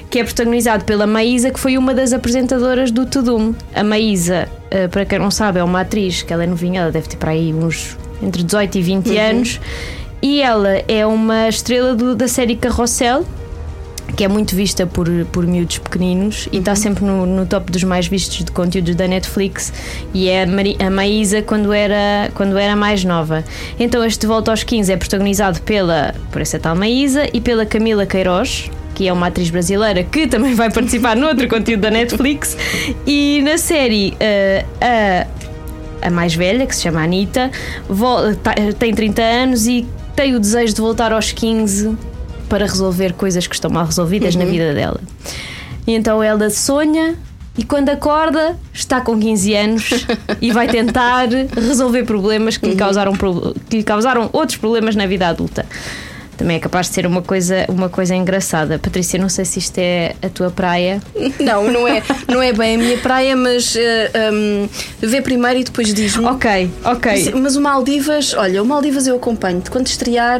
que 0.09 0.17
é 0.17 0.23
protagonizado 0.23 0.83
pela 0.83 1.05
Maísa, 1.05 1.51
que 1.51 1.59
foi 1.59 1.77
uma 1.77 1.93
das 1.93 2.13
apresentadoras 2.13 2.89
do 2.89 3.05
Tudum. 3.05 3.53
A 3.75 3.83
Maísa, 3.83 4.49
eh, 4.71 4.87
para 4.87 5.05
quem 5.05 5.19
não 5.19 5.29
sabe, 5.29 5.59
é 5.59 5.63
uma 5.63 5.81
atriz 5.81 6.23
que 6.23 6.33
ela 6.33 6.43
é 6.43 6.47
novinha, 6.47 6.81
ela 6.81 6.91
deve 6.91 7.07
ter 7.09 7.17
para 7.17 7.29
aí 7.31 7.53
uns 7.53 7.95
entre 8.23 8.41
18 8.41 8.77
e 8.77 8.81
20 8.81 9.17
anos. 9.17 9.59
E 10.19 10.41
ela 10.41 10.81
é 10.87 11.05
uma 11.05 11.47
estrela 11.47 11.93
do- 11.95 12.15
da 12.15 12.27
série 12.27 12.55
Carrossel, 12.55 13.23
que 14.15 14.23
é 14.23 14.27
muito 14.27 14.55
vista 14.55 14.85
por, 14.85 15.07
por 15.31 15.45
miúdos 15.47 15.77
pequeninos 15.77 16.47
e 16.51 16.57
está 16.57 16.75
sempre 16.75 17.03
no, 17.05 17.25
no 17.25 17.45
top 17.45 17.71
dos 17.71 17.83
mais 17.83 18.07
vistos 18.07 18.43
de 18.43 18.51
conteúdos 18.51 18.95
da 18.95 19.07
Netflix. 19.07 19.71
E 20.13 20.27
é 20.29 20.43
a, 20.43 20.47
Mari- 20.47 20.77
a 20.79 20.89
Maísa 20.89 21.41
quando 21.41 21.71
era, 21.73 22.29
quando 22.35 22.57
era 22.57 22.75
mais 22.75 23.03
nova. 23.03 23.43
Então 23.79 24.03
este 24.03 24.25
Volta 24.27 24.51
aos 24.51 24.63
15 24.63 24.91
é 24.93 24.97
protagonizado 24.97 25.61
pela, 25.61 26.13
por 26.31 26.41
essa 26.41 26.59
tal 26.59 26.75
Maísa 26.75 27.27
e 27.33 27.41
pela 27.41 27.65
Camila 27.65 28.05
Queiroz, 28.05 28.69
que 28.93 29.07
é 29.07 29.13
uma 29.13 29.27
atriz 29.27 29.49
brasileira 29.49 30.03
que 30.03 30.27
também 30.27 30.53
vai 30.53 30.69
participar 30.71 31.15
no 31.17 31.27
outro 31.27 31.47
conteúdo 31.47 31.81
da 31.81 31.91
Netflix. 31.91 32.57
E 33.07 33.41
na 33.43 33.57
série 33.57 34.15
eh, 34.19 34.65
a 34.81 35.27
a 36.03 36.09
mais 36.09 36.33
velha, 36.33 36.65
que 36.65 36.75
se 36.75 36.81
chama 36.81 37.03
Anitta, 37.03 37.51
tem 38.79 38.91
30 38.91 39.21
anos 39.21 39.67
e 39.67 39.85
tem 40.15 40.35
o 40.35 40.39
desejo 40.39 40.73
de 40.73 40.81
voltar 40.81 41.13
aos 41.13 41.31
15 41.31 41.95
para 42.51 42.65
resolver 42.65 43.13
coisas 43.13 43.47
que 43.47 43.55
estão 43.55 43.71
mal 43.71 43.85
resolvidas 43.85 44.35
na 44.35 44.43
vida 44.43 44.73
dela. 44.73 44.99
E 45.87 45.93
então 45.95 46.21
ela 46.21 46.49
sonha 46.49 47.15
e 47.57 47.63
quando 47.63 47.87
acorda 47.89 48.57
está 48.73 48.99
com 48.99 49.17
15 49.17 49.53
anos 49.55 49.89
e 50.41 50.51
vai 50.51 50.67
tentar 50.67 51.27
resolver 51.55 52.03
problemas 52.03 52.57
que 52.57 52.67
lhe 52.67 52.75
causaram, 52.75 53.13
pro- 53.13 53.55
que 53.69 53.77
lhe 53.77 53.83
causaram 53.83 54.29
outros 54.33 54.57
problemas 54.57 54.95
na 54.97 55.05
vida 55.07 55.27
adulta. 55.29 55.65
Também 56.41 56.57
é 56.57 56.59
capaz 56.59 56.87
de 56.87 56.95
ser 56.95 57.05
uma 57.05 57.21
coisa, 57.21 57.65
uma 57.69 57.87
coisa 57.87 58.15
engraçada. 58.15 58.79
Patrícia, 58.79 59.19
não 59.19 59.29
sei 59.29 59.45
se 59.45 59.59
isto 59.59 59.77
é 59.77 60.15
a 60.23 60.27
tua 60.29 60.49
praia. 60.49 60.99
Não, 61.39 61.69
não 61.71 61.87
é, 61.87 62.01
não 62.27 62.41
é 62.41 62.51
bem 62.53 62.75
a 62.75 62.77
minha 62.77 62.97
praia, 62.97 63.35
mas 63.35 63.75
eh, 63.75 64.11
hum, 64.33 64.67
vê 64.99 65.21
primeiro 65.21 65.59
e 65.59 65.63
depois 65.63 65.93
diz-me. 65.93 66.25
Ok, 66.25 66.69
ok. 66.83 67.11
Mas, 67.11 67.41
mas 67.41 67.55
o 67.55 67.61
Maldivas, 67.61 68.33
olha, 68.33 68.61
o 68.61 68.65
Maldivas 68.65 69.05
eu 69.07 69.15
acompanho-te. 69.15 69.69
Quando 69.69 69.87
estrear, 69.87 70.39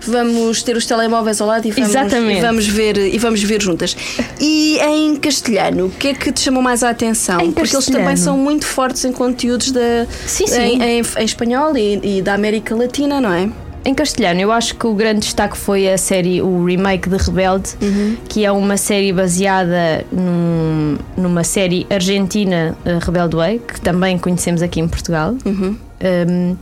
vamos 0.00 0.62
ter 0.62 0.76
os 0.76 0.86
telemóveis 0.86 1.40
ao 1.40 1.46
lado 1.48 1.66
e 1.66 1.70
vamos, 1.70 1.92
e 1.94 2.40
vamos, 2.40 2.66
ver, 2.66 2.96
e 2.96 3.18
vamos 3.18 3.42
ver 3.42 3.60
juntas. 3.62 3.96
E 4.40 4.78
em 4.80 5.16
castelhano, 5.16 5.86
o 5.86 5.90
que 5.90 6.08
é 6.08 6.14
que 6.14 6.30
te 6.32 6.40
chamou 6.40 6.62
mais 6.62 6.82
a 6.84 6.90
atenção? 6.90 7.40
Em 7.40 7.50
Porque 7.52 7.74
eles 7.74 7.86
também 7.86 8.16
são 8.16 8.36
muito 8.36 8.66
fortes 8.66 9.04
em 9.04 9.12
conteúdos 9.12 9.72
da, 9.72 10.06
Sim, 10.26 10.46
sim. 10.46 10.60
Em, 10.60 10.82
em- 10.82 11.02
em 11.18 11.24
espanhol 11.24 11.76
e, 11.76 12.18
e 12.18 12.22
da 12.22 12.34
América 12.34 12.74
Latina, 12.74 13.20
não 13.20 13.32
é? 13.32 13.48
Em 13.84 13.94
castelhano, 13.94 14.40
eu 14.40 14.52
acho 14.52 14.74
que 14.74 14.86
o 14.86 14.94
grande 14.94 15.20
destaque 15.20 15.56
foi 15.56 15.88
a 15.90 15.96
série, 15.96 16.42
o 16.42 16.64
remake 16.64 17.08
de 17.08 17.16
Rebelde, 17.16 17.70
que 18.28 18.44
é 18.44 18.52
uma 18.52 18.76
série 18.76 19.10
baseada 19.12 20.04
num- 20.12 20.98
numa 21.16 21.42
série 21.44 21.86
argentina, 21.88 22.76
eh, 22.84 22.98
Rebelde 23.00 23.36
Way, 23.36 23.58
que 23.66 23.80
também 23.80 24.18
conhecemos 24.18 24.60
aqui 24.60 24.80
em 24.80 24.86
Portugal. 24.88 25.34
Um, 26.02 26.56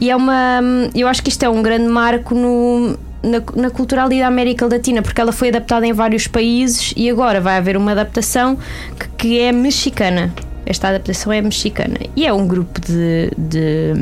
e 0.00 0.10
é 0.10 0.16
uma. 0.16 0.60
Eu 0.94 1.06
acho 1.08 1.22
que 1.22 1.28
isto 1.30 1.42
é 1.44 1.48
um 1.48 1.62
grande 1.62 1.86
marco 1.88 2.34
no. 2.34 2.96
Na, 3.24 3.40
na 3.54 3.70
cultura 3.70 4.02
ali 4.02 4.18
da 4.18 4.26
América 4.26 4.66
Latina, 4.66 5.00
porque 5.00 5.20
ela 5.20 5.30
foi 5.30 5.48
adaptada 5.50 5.86
em 5.86 5.92
vários 5.92 6.26
países 6.26 6.92
e 6.96 7.08
agora 7.08 7.40
vai 7.40 7.56
haver 7.56 7.76
uma 7.76 7.92
adaptação 7.92 8.58
que, 8.98 9.08
que 9.16 9.38
é 9.40 9.52
mexicana. 9.52 10.34
Esta 10.66 10.88
adaptação 10.88 11.32
é 11.32 11.40
mexicana. 11.40 11.94
E 12.16 12.26
é 12.26 12.32
um 12.32 12.48
grupo 12.48 12.80
de- 12.80 13.30
de 13.38 13.92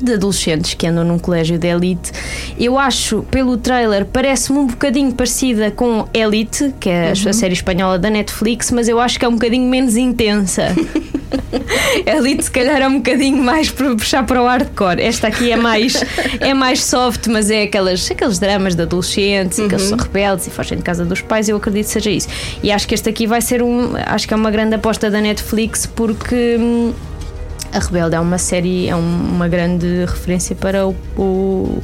de 0.00 0.14
adolescentes 0.14 0.74
que 0.74 0.86
andam 0.86 1.04
num 1.04 1.18
colégio 1.18 1.58
de 1.58 1.68
elite. 1.68 2.12
Eu 2.58 2.78
acho, 2.78 3.22
pelo 3.30 3.56
trailer, 3.56 4.04
parece-me 4.04 4.58
um 4.58 4.66
bocadinho 4.66 5.12
parecida 5.12 5.70
com 5.70 6.06
Elite, 6.12 6.74
que 6.78 6.88
é 6.88 7.10
a 7.10 7.32
série 7.32 7.54
espanhola 7.54 7.98
da 7.98 8.10
Netflix, 8.10 8.70
mas 8.70 8.88
eu 8.88 9.00
acho 9.00 9.18
que 9.18 9.24
é 9.24 9.28
um 9.28 9.32
bocadinho 9.34 9.68
menos 9.68 9.96
intensa. 9.96 10.74
Elite, 12.06 12.44
se 12.44 12.50
calhar, 12.50 12.80
é 12.80 12.88
um 12.88 12.96
bocadinho 12.96 13.42
mais 13.42 13.70
para 13.70 13.94
puxar 13.94 14.24
para 14.24 14.42
o 14.42 14.46
hardcore. 14.46 15.00
Esta 15.00 15.28
aqui 15.28 15.50
é 15.50 15.56
mais, 15.56 16.02
é 16.40 16.54
mais 16.54 16.84
soft, 16.84 17.26
mas 17.28 17.50
é 17.50 17.62
aquelas, 17.62 18.10
aqueles 18.10 18.38
dramas 18.38 18.74
de 18.74 18.82
adolescentes, 18.82 19.58
e 19.58 19.68
que 19.68 19.74
eles 19.74 19.86
são 19.86 19.98
rebeldes 19.98 20.46
e 20.46 20.50
fogem 20.50 20.78
de 20.78 20.84
casa 20.84 21.04
dos 21.04 21.20
pais. 21.20 21.48
Eu 21.48 21.56
acredito 21.56 21.86
que 21.86 21.92
seja 21.92 22.10
isso. 22.10 22.28
E 22.62 22.70
acho 22.70 22.86
que 22.86 22.94
este 22.94 23.08
aqui 23.08 23.26
vai 23.26 23.40
ser 23.40 23.62
um. 23.62 23.94
Acho 24.06 24.28
que 24.28 24.34
é 24.34 24.36
uma 24.36 24.50
grande 24.50 24.74
aposta 24.74 25.10
da 25.10 25.20
Netflix 25.20 25.86
porque. 25.86 26.58
A 27.76 27.78
Rebelde 27.78 28.14
é 28.16 28.20
uma 28.20 28.38
série, 28.38 28.88
é 28.88 28.96
um- 28.96 29.28
uma 29.34 29.48
grande 29.48 29.86
referência 30.06 30.56
para 30.56 30.86
o- 30.86 30.94
o- 31.16 31.78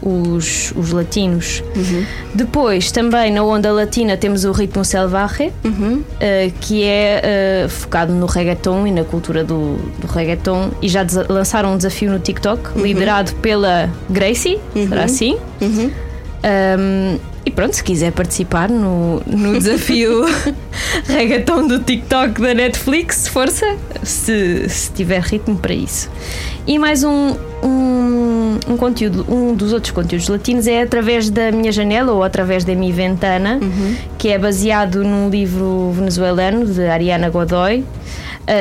os, 0.00 0.72
os 0.76 0.92
latinos. 0.92 1.62
Depois, 2.32 2.92
também 2.92 3.32
na 3.32 3.42
onda 3.42 3.72
latina, 3.72 4.16
temos 4.16 4.44
o 4.44 4.52
Ritmo 4.52 4.84
Selvagem, 4.84 5.52
eh, 6.20 6.52
que 6.60 6.84
é 6.84 7.20
eh, 7.24 7.66
focado 7.68 8.12
no 8.12 8.26
reggaeton 8.26 8.86
e 8.86 8.92
na 8.92 9.02
cultura 9.02 9.42
do, 9.42 9.76
do 10.00 10.06
reggaeton. 10.06 10.70
E 10.80 10.88
já 10.88 11.04
lançaram 11.28 11.74
um 11.74 11.76
desafio 11.76 12.10
no 12.12 12.20
TikTok, 12.20 12.78
liderado 12.80 13.32
pela 13.42 13.90
Gracie, 14.08 14.58
será 14.88 15.04
assim? 15.04 15.36
Um, 16.44 17.18
E 17.48 17.50
pronto, 17.50 17.74
se 17.74 17.82
quiser 17.82 18.12
participar 18.12 18.68
no, 18.68 19.22
no 19.26 19.54
desafio 19.54 20.26
reggaeton 21.08 21.66
do 21.66 21.78
TikTok 21.78 22.42
da 22.42 22.52
Netflix, 22.52 23.26
força, 23.26 23.64
se, 24.02 24.68
se 24.68 24.92
tiver 24.92 25.22
ritmo 25.22 25.56
para 25.56 25.72
isso. 25.72 26.10
E 26.66 26.78
mais 26.78 27.02
um, 27.02 27.34
um, 27.62 28.58
um 28.68 28.76
conteúdo, 28.76 29.24
um 29.32 29.54
dos 29.54 29.72
outros 29.72 29.92
conteúdos 29.92 30.28
latinos 30.28 30.66
é 30.66 30.82
através 30.82 31.30
da 31.30 31.50
minha 31.50 31.72
janela 31.72 32.12
ou 32.12 32.22
através 32.22 32.64
da 32.64 32.74
minha 32.74 32.92
ventana, 32.92 33.58
que 34.18 34.28
é 34.28 34.38
baseado 34.38 35.02
num 35.02 35.30
livro 35.30 35.92
venezuelano 35.92 36.66
de 36.66 36.86
Ariana 36.86 37.30
Godoy. 37.30 37.78
Uh, 37.80 37.84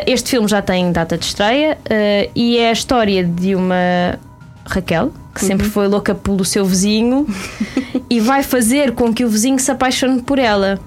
este 0.07 0.29
filme 0.29 0.47
já 0.47 0.61
tem 0.61 0.93
data 0.93 1.17
de 1.17 1.25
estreia 1.25 1.77
uh, 1.77 2.31
e 2.33 2.57
é 2.57 2.69
a 2.69 2.71
história 2.71 3.21
de 3.21 3.53
uma 3.53 4.17
Raquel, 4.65 5.11
que 5.39 5.45
sempre 5.45 5.67
foi 5.69 5.87
louca 5.87 6.13
pelo 6.15 6.43
seu 6.45 6.65
vizinho 6.65 7.25
e 8.09 8.19
vai 8.19 8.43
fazer 8.43 8.93
com 8.93 9.13
que 9.13 9.23
o 9.25 9.29
vizinho 9.29 9.59
se 9.59 9.69
apaixone 9.71 10.21
por 10.21 10.39
ela. 10.39 10.79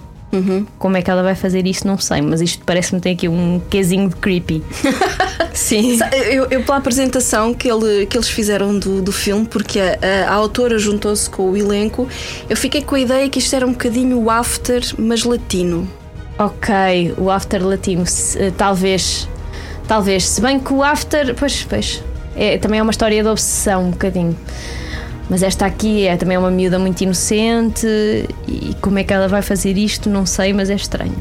Como 0.78 0.96
é 0.96 1.02
que 1.02 1.10
ela 1.10 1.24
vai 1.24 1.34
fazer 1.34 1.66
isso? 1.66 1.84
Não 1.88 1.98
sei, 1.98 2.22
mas 2.22 2.40
isto 2.40 2.62
parece-me 2.64 3.00
ter 3.00 3.10
aqui 3.10 3.26
um 3.28 3.60
quesinho 3.68 4.08
de 4.08 4.14
creepy. 4.14 4.62
Sim. 5.52 5.98
Eu, 6.30 6.46
eu 6.50 6.62
pela 6.62 6.78
apresentação 6.78 7.52
que, 7.52 7.68
ele- 7.68 8.06
que 8.06 8.16
eles 8.16 8.28
fizeram 8.28 8.78
do, 8.78 9.02
do 9.02 9.10
filme, 9.10 9.44
porque 9.44 9.80
a, 9.80 9.98
a- 10.00 10.30
a 10.30 10.34
autora 10.34 10.78
juntou-se 10.78 11.28
com 11.28 11.50
o 11.50 11.56
elenco, 11.56 12.08
eu 12.48 12.56
fiquei 12.56 12.80
com 12.82 12.94
a 12.94 13.00
ideia 13.00 13.28
que 13.28 13.40
isto 13.40 13.56
era 13.56 13.66
um 13.66 13.72
bocadinho 13.72 14.20
o 14.20 14.30
after, 14.30 14.80
mas 14.96 15.24
latino. 15.24 15.88
Ok, 16.38 17.12
o 17.18 17.28
after 17.28 17.66
latino, 17.66 18.06
se- 18.06 18.38
eh, 18.38 18.52
talvez. 18.56 19.28
Talvez. 19.88 20.24
Se 20.28 20.40
bem 20.40 20.60
que 20.60 20.72
o 20.72 20.84
after. 20.84 21.34
Pois, 21.34 21.64
pois. 21.68 22.04
É, 22.36 22.58
também 22.58 22.80
é 22.80 22.82
uma 22.82 22.90
história 22.90 23.22
de 23.22 23.28
obsessão, 23.28 23.86
um 23.86 23.90
bocadinho. 23.90 24.36
Mas 25.30 25.44
esta 25.44 25.64
aqui 25.64 26.08
é 26.08 26.16
também 26.16 26.36
uma 26.36 26.50
miúda 26.50 26.76
muito 26.76 27.00
inocente 27.02 27.86
e 28.48 28.74
como 28.80 28.98
é 28.98 29.04
que 29.04 29.12
ela 29.12 29.28
vai 29.28 29.42
fazer 29.42 29.78
isto, 29.78 30.10
não 30.10 30.26
sei, 30.26 30.52
mas 30.52 30.68
é 30.68 30.74
estranho. 30.74 31.14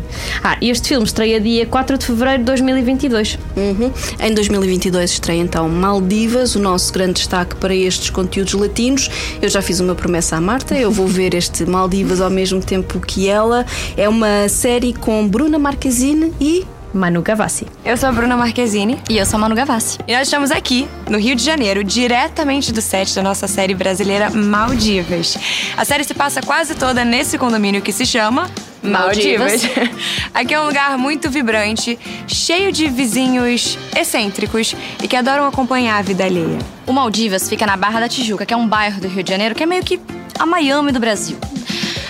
Ah, 0.44 0.58
este 0.64 0.88
filme 0.90 1.06
estreia 1.06 1.40
dia 1.40 1.68
4 1.68 1.96
de 1.96 2.06
fevereiro 2.08 2.40
de 2.40 2.46
2022. 2.46 3.38
Uhum. 3.56 3.92
Em 4.20 4.34
2022 4.34 5.12
estreia 5.12 5.40
então 5.40 5.70
Maldivas, 5.70 6.56
o 6.56 6.60
nosso 6.60 6.92
grande 6.92 7.14
destaque 7.14 7.56
para 7.58 7.76
estes 7.76 8.10
conteúdos 8.10 8.54
latinos. 8.54 9.12
Eu 9.40 9.48
já 9.48 9.62
fiz 9.62 9.80
uma 9.80 9.94
promessa 9.94 10.38
à 10.38 10.42
Marta, 10.42 10.76
eu 10.76 10.92
vou 10.92 11.06
ver 11.06 11.36
este 11.36 11.64
Maldivas 11.68 12.20
ao 12.20 12.32
mesmo 12.32 12.62
tempo 12.62 13.00
que 13.00 13.30
ela. 13.30 13.64
É 13.96 14.10
uma 14.10 14.50
série 14.50 14.92
com 14.92 15.28
Bruna 15.28 15.60
Marquezine 15.60 16.34
e 16.42 16.66
Manu 16.94 17.22
Gavassi. 17.22 17.68
Eu 17.86 17.96
sou 17.98 18.10
a 18.10 18.12
Bruna 18.12 18.36
Marquezine. 18.36 19.00
E 19.10 19.18
eu 19.18 19.26
sou 19.26 19.38
a 19.38 19.42
Manu 19.42 19.56
Gavassi. 19.56 20.00
E 20.08 20.14
nós 20.14 20.28
estamos 20.28 20.52
aqui, 20.52 20.88
no 21.10 21.18
Rio 21.18 21.36
de 21.36 21.44
Janeiro, 21.44 21.84
diretamente 21.84 22.72
do 22.72 22.82
set 22.82 23.14
da 23.16 23.22
nossa 23.22 23.48
série 23.48 23.74
brasileira 23.74 24.30
Maldivas. 24.30 25.38
A 25.78 25.86
série 25.86 26.04
se 26.04 26.14
passa 26.14 26.42
quase 26.42 26.76
toda 26.76 27.06
nesse 27.06 27.38
condomínio 27.38 27.82
que 27.82 27.92
se 27.92 28.06
chama 28.06 28.50
Maldivas. 28.82 29.62
Aqui 30.34 30.54
é 30.54 30.60
um 30.60 30.66
lugar 30.66 30.98
muito 30.98 31.30
vibrante, 31.30 31.98
cheio 32.28 32.72
de 32.72 32.88
vizinhos 32.88 33.78
excêntricos 33.96 34.76
e 35.04 35.08
que 35.08 35.16
adoram 35.16 35.46
acompanhar 35.46 35.98
a 35.98 36.02
vida 36.02 36.24
alheia. 36.24 36.60
O 36.88 36.94
Maldivas 36.94 37.48
fica 37.48 37.66
na 37.66 37.78
Barra 37.78 38.00
da 38.00 38.10
Tijuca, 38.10 38.46
que 38.46 38.54
é 38.54 38.58
um 38.58 38.68
bairro 38.68 39.00
do 39.00 39.08
Rio 39.08 39.24
de 39.24 39.30
Janeiro 39.30 39.54
que 39.54 39.64
é 39.64 39.66
meio 39.66 39.84
que 39.84 40.00
a 40.38 40.46
Miami 40.46 40.92
do 40.92 41.00
Brasil. 41.00 41.38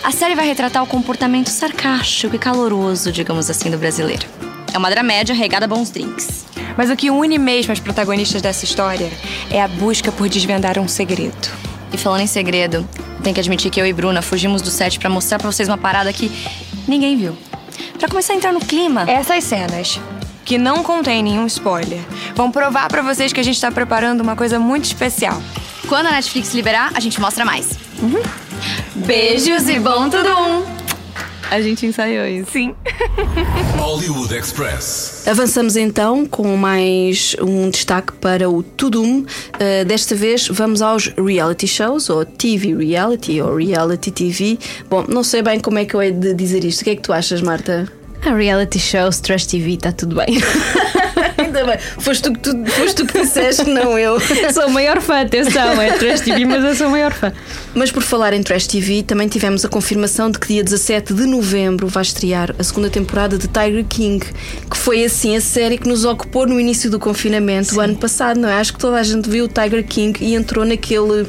A 0.04 0.12
série 0.12 0.36
vai 0.36 0.46
retratar 0.46 0.82
o 0.82 0.88
comportamento 0.88 1.50
sarcástico 1.50 2.36
e 2.36 2.40
caloroso, 2.40 3.12
digamos 3.12 3.50
assim, 3.50 3.70
do 3.70 3.78
brasileiro. 3.78 4.26
É 4.74 4.78
uma 4.78 4.90
dramédia 4.90 5.34
regada 5.34 5.66
a 5.66 5.68
bons 5.68 5.90
drinks. 5.90 6.46
Mas 6.78 6.90
o 6.90 6.96
que 6.96 7.10
une 7.10 7.38
mesmo 7.38 7.74
as 7.74 7.80
protagonistas 7.80 8.42
dessa 8.42 8.66
história 8.66 9.12
é 9.50 9.62
a 9.62 9.68
busca 9.68 10.12
por 10.12 10.30
desvendar 10.30 10.78
um 10.80 10.88
segredo. 10.88 11.50
E 11.92 11.98
falando 11.98 12.22
em 12.22 12.28
segredo, 12.28 12.88
tem 13.24 13.34
que 13.34 13.40
admitir 13.40 13.72
que 13.72 13.82
eu 13.82 13.86
e 13.86 13.94
Bruna 13.94 14.22
fugimos 14.22 14.62
do 14.62 14.70
set 14.70 15.00
pra 15.00 15.10
mostrar 15.10 15.40
pra 15.40 15.52
vocês 15.52 15.68
uma 15.68 15.78
parada 15.78 16.14
que 16.14 16.32
ninguém 16.88 17.18
viu. 17.18 17.36
Pra 17.98 18.08
começar 18.08 18.34
a 18.34 18.36
entrar 18.36 18.54
no 18.54 18.60
clima. 18.60 19.06
Essas 19.10 19.44
cenas, 19.44 20.00
que 20.46 20.58
não 20.58 20.84
contém 20.84 21.24
nenhum 21.24 21.46
spoiler, 21.48 22.00
vão 22.36 22.52
provar 22.52 22.88
pra 22.88 23.02
vocês 23.02 23.34
que 23.34 23.40
a 23.40 23.44
gente 23.44 23.60
tá 23.60 23.72
preparando 23.72 24.22
uma 24.22 24.36
coisa 24.36 24.60
muito 24.60 24.86
especial. 24.86 25.42
Quando 25.88 26.08
a 26.08 26.12
Netflix 26.12 26.54
liberar, 26.54 26.92
a 26.94 27.00
gente 27.00 27.20
mostra 27.20 27.44
mais. 27.44 27.78
Beijos 28.96 29.68
e 29.68 29.80
bom 29.80 30.10
tudo 30.10 30.30
um! 30.30 30.69
A 31.52 31.62
gente 31.62 31.86
ensaiou 31.86 32.28
isso. 32.28 32.52
Sim. 32.52 32.76
Hollywood 33.78 34.36
Express. 34.36 35.24
Avançamos 35.28 35.76
então 35.76 36.26
com 36.26 36.56
mais 36.56 37.36
um 37.42 37.70
destaque 37.72 38.14
para 38.14 38.48
o 38.48 38.62
Tudum. 38.62 39.22
Uh, 39.22 39.86
desta 39.86 40.14
vez 40.14 40.48
vamos 40.48 40.82
aos 40.82 41.08
reality 41.08 41.68
shows, 41.68 42.10
ou 42.10 42.24
TV 42.24 42.76
reality, 42.76 43.42
ou 43.42 43.56
reality 43.56 44.12
TV. 44.12 44.60
Bom, 44.90 45.06
não 45.08 45.24
sei 45.24 45.42
bem 45.42 45.60
como 45.60 45.80
é 45.80 45.86
que 45.86 45.96
eu 45.96 46.02
hei 46.02 46.12
de 46.12 46.36
dizer 46.36 46.64
isto. 46.64 46.82
O 46.82 46.84
que 46.84 46.92
é 46.92 46.96
que 46.96 47.02
tu 47.02 47.12
achas, 47.12 47.42
Marta? 47.42 47.92
A 48.22 48.34
reality 48.34 48.78
shows, 48.78 49.20
trash 49.20 49.48
TV, 49.48 49.74
está 49.74 49.92
tudo 49.92 50.16
bem. 50.16 50.28
Ainda 51.50 51.66
bem, 51.66 51.80
foste 51.98 52.22
tu, 52.22 52.34
que 52.34 52.40
tu, 52.40 52.66
foste 52.72 52.96
tu 52.96 53.06
que 53.08 53.22
disseste, 53.22 53.68
não 53.68 53.98
eu. 53.98 54.20
sou 54.54 54.64
a 54.64 54.68
maior 54.68 55.02
fã, 55.02 55.22
atenção, 55.22 55.82
é 55.82 55.94
trash 55.94 56.22
TV, 56.22 56.46
mas 56.46 56.64
eu 56.64 56.76
sou 56.76 56.88
a 56.88 56.90
maior 56.92 57.12
fã. 57.12 57.34
Mas 57.74 57.92
por 57.92 58.04
falar 58.04 58.34
em 58.34 58.44
Trash 58.44 58.68
TV, 58.68 59.02
também 59.02 59.28
tivemos 59.28 59.66
a 59.66 59.70
confirmação 59.70 60.30
de 60.30 60.38
que 60.38 60.48
dia 60.48 60.64
17 60.64 61.12
de 61.14 61.26
novembro 61.26 61.88
vai 61.88 62.04
estrear 62.04 62.54
a 62.60 62.64
segunda 62.64 62.90
temporada 62.90 63.38
de 63.38 63.48
Tiger 63.48 63.84
King, 63.86 64.24
que 64.70 64.78
foi 64.78 65.04
assim 65.04 65.36
a 65.36 65.42
série 65.42 65.78
que 65.78 65.88
nos 65.88 66.06
ocupou 66.06 66.46
no 66.46 66.60
início 66.60 66.90
do 66.90 67.00
confinamento 67.00 67.76
o 67.76 67.80
ano 67.80 67.96
passado, 67.96 68.40
não 68.40 68.50
é? 68.50 68.54
Acho 68.54 68.74
que 68.74 68.80
toda 68.80 68.98
a 68.98 69.04
gente 69.04 69.28
viu 69.28 69.46
o 69.46 69.48
Tiger 69.48 69.84
King 69.84 70.24
e 70.24 70.36
entrou 70.36 70.64
naquele, 70.64 71.26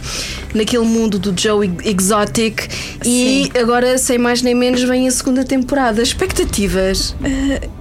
naquele 0.54 0.84
mundo 0.84 1.18
do 1.18 1.38
Joe 1.38 1.70
Exotic 1.82 2.68
e 3.04 3.50
agora, 3.58 3.96
sem 3.96 4.18
mais 4.18 4.42
nem 4.42 4.54
menos, 4.54 4.82
vem 4.82 5.08
a 5.08 5.10
segunda 5.10 5.44
temporada. 5.44 6.02
Expectativas? 6.02 7.14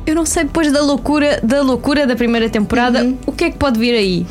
Eu 0.06 0.16
não 0.16 0.26
sei, 0.26 0.44
depois 0.44 0.72
da 0.72 0.82
loucura 0.82 1.40
da, 1.44 1.62
loucura 1.62 2.08
da 2.08 2.16
primeira 2.16 2.50
temporada, 2.50 3.14
o 3.26 3.32
que 3.32 3.46
é 3.46 3.52
que 3.52 3.58
pode 3.58 3.80
vir 3.80 3.94
aí? 3.94 4.26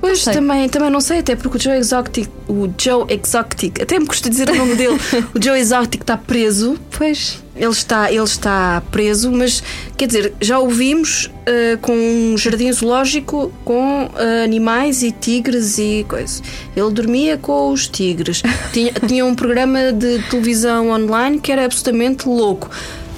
Pois 0.00 0.24
também, 0.24 0.66
também 0.68 0.88
não 0.88 1.00
sei, 1.00 1.18
até 1.18 1.36
porque 1.36 1.58
o 1.58 1.60
Joe 1.60 1.76
Exotic, 1.76 2.28
o 2.48 2.70
Joe 2.78 3.04
Exotic, 3.08 3.82
até 3.82 3.98
me 3.98 4.06
custa 4.06 4.30
dizer 4.30 4.48
o 4.48 4.54
nome 4.54 4.74
dele, 4.74 4.98
o 5.34 5.42
Joe 5.42 5.58
Exotic 5.58 6.00
está 6.00 6.16
preso. 6.16 6.78
Pois. 6.90 7.42
Ele 7.54 7.70
está, 7.70 8.10
ele 8.10 8.24
está 8.24 8.82
preso, 8.90 9.30
mas 9.30 9.62
quer 9.98 10.06
dizer, 10.06 10.32
já 10.40 10.58
o 10.58 10.70
vimos 10.70 11.26
uh, 11.26 11.76
com 11.82 11.92
um 11.92 12.38
jardim 12.38 12.72
zoológico 12.72 13.52
com 13.62 14.06
uh, 14.06 14.44
animais 14.44 15.02
e 15.02 15.12
tigres 15.12 15.76
e 15.76 16.06
coisas. 16.08 16.42
Ele 16.74 16.90
dormia 16.90 17.36
com 17.36 17.70
os 17.70 17.86
tigres. 17.86 18.42
tinha, 18.72 18.92
tinha 19.06 19.26
um 19.26 19.34
programa 19.34 19.92
de 19.92 20.22
televisão 20.30 20.88
online 20.88 21.38
que 21.38 21.52
era 21.52 21.66
absolutamente 21.66 22.26
louco. 22.26 22.70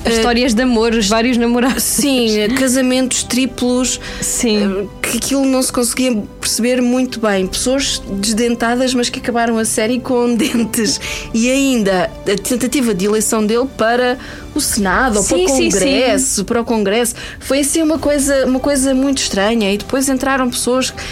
As 0.05 0.15
histórias 0.15 0.55
de 0.55 0.63
amor, 0.63 0.93
os 0.95 1.09
vários 1.09 1.37
namorados. 1.37 1.83
Sim, 1.83 2.49
casamentos 2.59 3.23
triplos. 3.23 4.01
Sim. 4.21 4.89
Que 5.01 5.19
aquilo 5.19 5.45
não 5.45 5.63
se 5.63 5.73
conseguia 5.73 6.17
perceber 6.41 6.81
muito 6.81 7.21
bem. 7.21 7.47
Pessoas 7.47 8.03
desdentadas, 8.21 8.95
mas 8.95 9.09
que 9.09 9.19
acabaram 9.21 9.59
a 9.59 9.65
série 9.65 10.01
com 10.01 10.35
dentes. 10.35 11.01
E 11.33 11.51
ainda 11.51 12.11
a 12.27 12.37
tentativa 12.43 12.95
de 12.95 13.07
eleição 13.07 13.45
dele 13.45 13.69
para 13.77 14.19
o 14.55 14.61
Senado 14.61 15.17
ou 15.17 15.23
Sim, 15.23 15.45
para 15.45 15.55
o 15.55 15.57
sim, 15.57 15.71
Congresso, 15.71 16.35
sim. 16.37 16.45
para 16.45 16.61
o 16.61 16.65
Congresso. 16.65 17.15
Foi 17.41 17.61
assim 17.61 17.83
uma 17.83 17.99
coisa, 17.99 18.47
uma 18.47 18.61
coisa 18.61 18.95
muito 18.95 19.19
estranha. 19.19 19.73
E 19.73 19.79
depois 19.79 20.09
entraram 20.09 20.51
pessoas 20.51 20.91
que 20.91 21.03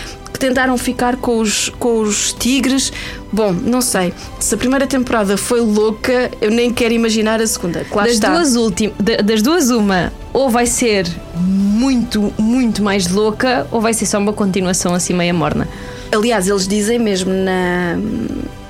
tentaram 0.41 0.77
ficar 0.77 1.17
com 1.17 1.39
os, 1.39 1.69
com 1.69 2.01
os 2.01 2.33
tigres. 2.33 2.93
Bom, 3.33 3.53
não 3.53 3.81
sei. 3.81 4.13
Se 4.41 4.55
a 4.55 4.59
primeira 4.59 4.87
temporada 4.87 5.37
foi 5.37 5.61
louca, 5.61 6.31
eu 6.41 6.51
nem 6.51 6.73
quero 6.73 6.95
imaginar 6.95 7.41
a 7.41 7.47
segunda. 7.47 7.85
Claro 7.85 8.09
das, 8.09 8.17
está. 8.17 8.33
duas 8.33 8.57
últimas, 8.57 8.97
das 9.25 9.43
duas, 9.43 9.71
uma, 9.71 10.13
ou 10.33 10.49
vai 10.51 10.67
ser 10.67 11.07
muito, 11.37 12.33
muito 12.39 12.83
mais 12.83 13.09
louca, 13.09 13.67
ou 13.71 13.81
vai 13.81 13.95
ser 13.95 14.07
só 14.07 14.19
uma 14.19 14.33
continuação 14.33 14.95
assim 14.95 15.15
meia 15.15 15.35
morna. 15.35 15.69
Aliás, 16.13 16.49
eles 16.49 16.67
dizem 16.67 16.99
mesmo 16.99 17.33
na, 17.33 17.97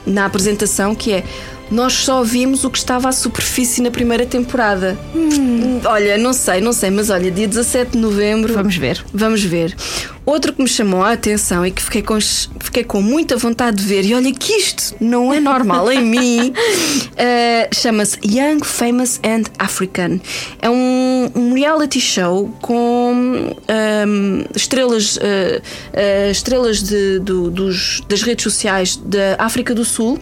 na 0.05 0.27
apresentação 0.27 0.95
que 0.95 1.13
é. 1.13 1.25
Nós 1.71 1.93
só 1.93 2.25
vimos 2.25 2.65
o 2.65 2.71
que 2.71 2.79
estava 2.79 3.09
à 3.09 3.13
superfície 3.13 3.81
na 3.81 3.93
primeira 3.93 4.27
temporada. 4.27 4.99
Hum. 5.15 5.81
Olha, 5.85 6.19
não 6.19 6.33
sei, 6.33 6.61
não 6.61 6.73
sei, 6.73 6.91
mas 6.91 7.11
olha, 7.11 7.31
dia 7.31 7.47
17 7.47 7.93
de 7.93 7.99
novembro. 7.99 8.53
Vamos 8.53 8.77
ver. 8.77 9.05
Vamos 9.15 9.45
ver. 9.45 9.77
Outro 10.25 10.53
que 10.53 10.63
me 10.63 10.69
chamou 10.69 11.03
a 11.03 11.13
atenção 11.13 11.65
e 11.65 11.71
que 11.71 11.83
fiquei 11.83 12.03
com, 12.03 12.19
fiquei 12.61 12.85
com 12.85 13.01
muita 13.01 13.37
vontade 13.37 13.79
de 13.79 13.85
ver, 13.85 14.05
e 14.05 14.15
olha 14.15 14.33
que 14.33 14.53
isto 14.53 14.95
não 15.01 15.33
é 15.33 15.41
normal 15.41 15.91
em 15.91 16.05
mim, 16.05 16.51
uh, 16.51 17.75
chama-se 17.75 18.19
Young, 18.25 18.63
Famous 18.63 19.19
and 19.25 19.45
African. 19.59 20.21
É 20.61 20.69
um, 20.69 21.31
um 21.35 21.55
reality 21.55 22.01
show 22.01 22.55
com 22.61 23.55
um, 23.69 24.45
estrelas, 24.55 25.17
uh, 25.17 25.21
uh, 25.21 26.31
estrelas 26.31 26.83
de, 26.83 27.19
do, 27.21 27.51
dos, 27.51 28.03
das 28.09 28.23
redes 28.23 28.43
sociais 28.43 28.97
da 28.97 29.37
África 29.39 29.75
do 29.75 29.85
Sul. 29.85 30.19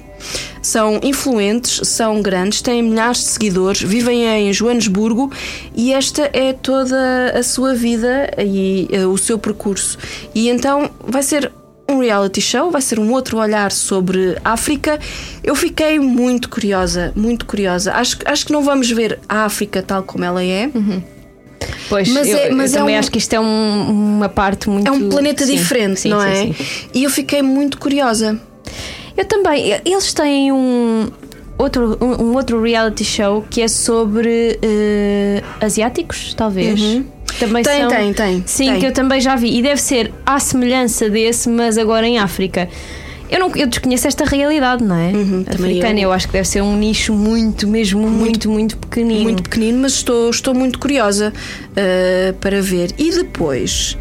São 0.60 0.98
influentes, 1.02 1.86
são 1.88 2.20
grandes, 2.20 2.60
têm 2.60 2.82
milhares 2.82 3.18
de 3.18 3.24
seguidores, 3.26 3.80
vivem 3.80 4.26
em 4.26 4.52
Joanesburgo 4.52 5.30
e 5.74 5.92
esta 5.92 6.28
é 6.32 6.52
toda 6.52 7.32
a 7.38 7.42
sua 7.44 7.72
vida 7.72 8.28
e 8.36 8.88
o 9.08 9.16
seu 9.16 9.38
percurso. 9.38 9.87
E 10.34 10.48
então 10.48 10.90
vai 11.06 11.22
ser 11.22 11.52
um 11.90 12.00
reality 12.00 12.40
show, 12.40 12.70
vai 12.70 12.82
ser 12.82 12.98
um 12.98 13.10
outro 13.12 13.38
olhar 13.38 13.72
sobre 13.72 14.36
África. 14.44 14.98
Eu 15.42 15.54
fiquei 15.54 15.98
muito 15.98 16.50
curiosa, 16.50 17.12
muito 17.16 17.46
curiosa. 17.46 17.92
Acho, 17.94 18.18
acho 18.26 18.44
que 18.46 18.52
não 18.52 18.62
vamos 18.62 18.90
ver 18.90 19.18
a 19.28 19.44
África 19.44 19.82
tal 19.82 20.02
como 20.02 20.22
ela 20.24 20.44
é. 20.44 20.70
Pois, 21.88 22.08
Mas 22.08 22.28
eu, 22.28 22.36
é- 22.36 22.50
eu 22.50 22.56
mas 22.56 22.74
é 22.74 22.78
também 22.78 22.94
um- 22.94 22.98
acho 22.98 23.10
que 23.10 23.18
isto 23.18 23.32
é 23.32 23.40
um- 23.40 23.90
uma 24.16 24.28
parte 24.28 24.68
muito. 24.68 24.86
É 24.86 24.90
um 24.90 25.08
planeta 25.08 25.44
Sim, 25.46 25.56
diferente, 25.56 26.00
sim, 26.00 26.08
não 26.10 26.20
sim, 26.20 26.26
é? 26.26 26.54
E 26.94 27.04
eu 27.04 27.10
fiquei 27.10 27.40
muito 27.42 27.78
curiosa. 27.78 28.38
Eu 29.16 29.24
também. 29.24 29.72
Eles 29.84 30.12
têm 30.12 30.52
um 30.52 31.08
outro, 31.56 31.98
um, 32.00 32.34
outro 32.36 32.62
reality 32.62 33.02
show 33.04 33.44
que 33.50 33.62
é 33.62 33.66
sobre 33.68 34.58
eh, 34.62 35.42
asiáticos, 35.60 36.34
talvez. 36.34 36.78
Também 37.38 37.62
Tem, 37.62 37.80
são- 37.80 37.88
tem, 37.88 38.12
tem, 38.12 38.42
Sim, 38.46 38.70
tem. 38.70 38.80
que 38.80 38.86
eu 38.86 38.92
também 38.92 39.20
já 39.20 39.36
vi. 39.36 39.58
E 39.58 39.62
deve 39.62 39.80
ser 39.80 40.12
à 40.24 40.38
semelhança 40.38 41.08
desse, 41.08 41.48
mas 41.48 41.78
agora 41.78 42.06
em 42.06 42.18
África. 42.18 42.68
Eu, 43.30 43.38
não, 43.40 43.54
eu 43.54 43.66
desconheço 43.66 44.08
esta 44.08 44.24
realidade, 44.24 44.82
não 44.82 44.96
é? 44.96 45.12
Uhum, 45.12 45.44
Africana. 45.46 45.98
eu. 46.00 46.04
Eu. 46.04 46.12
acho 46.12 46.26
que 46.26 46.32
deve 46.32 46.48
ser 46.48 46.62
um 46.62 46.76
nicho 46.76 47.12
muito, 47.12 47.68
mesmo 47.68 48.08
muito, 48.08 48.50
muito, 48.50 48.76
pequenino. 48.78 49.22
Muito 49.22 49.42
pequenino, 49.42 49.80
mas 49.80 49.92
estou, 49.92 50.30
estou 50.30 50.54
muito 50.54 50.78
curiosa 50.78 51.32
uh, 51.32 52.32
para 52.34 52.62
ver. 52.62 52.90
E 52.98 53.10
depois. 53.10 53.96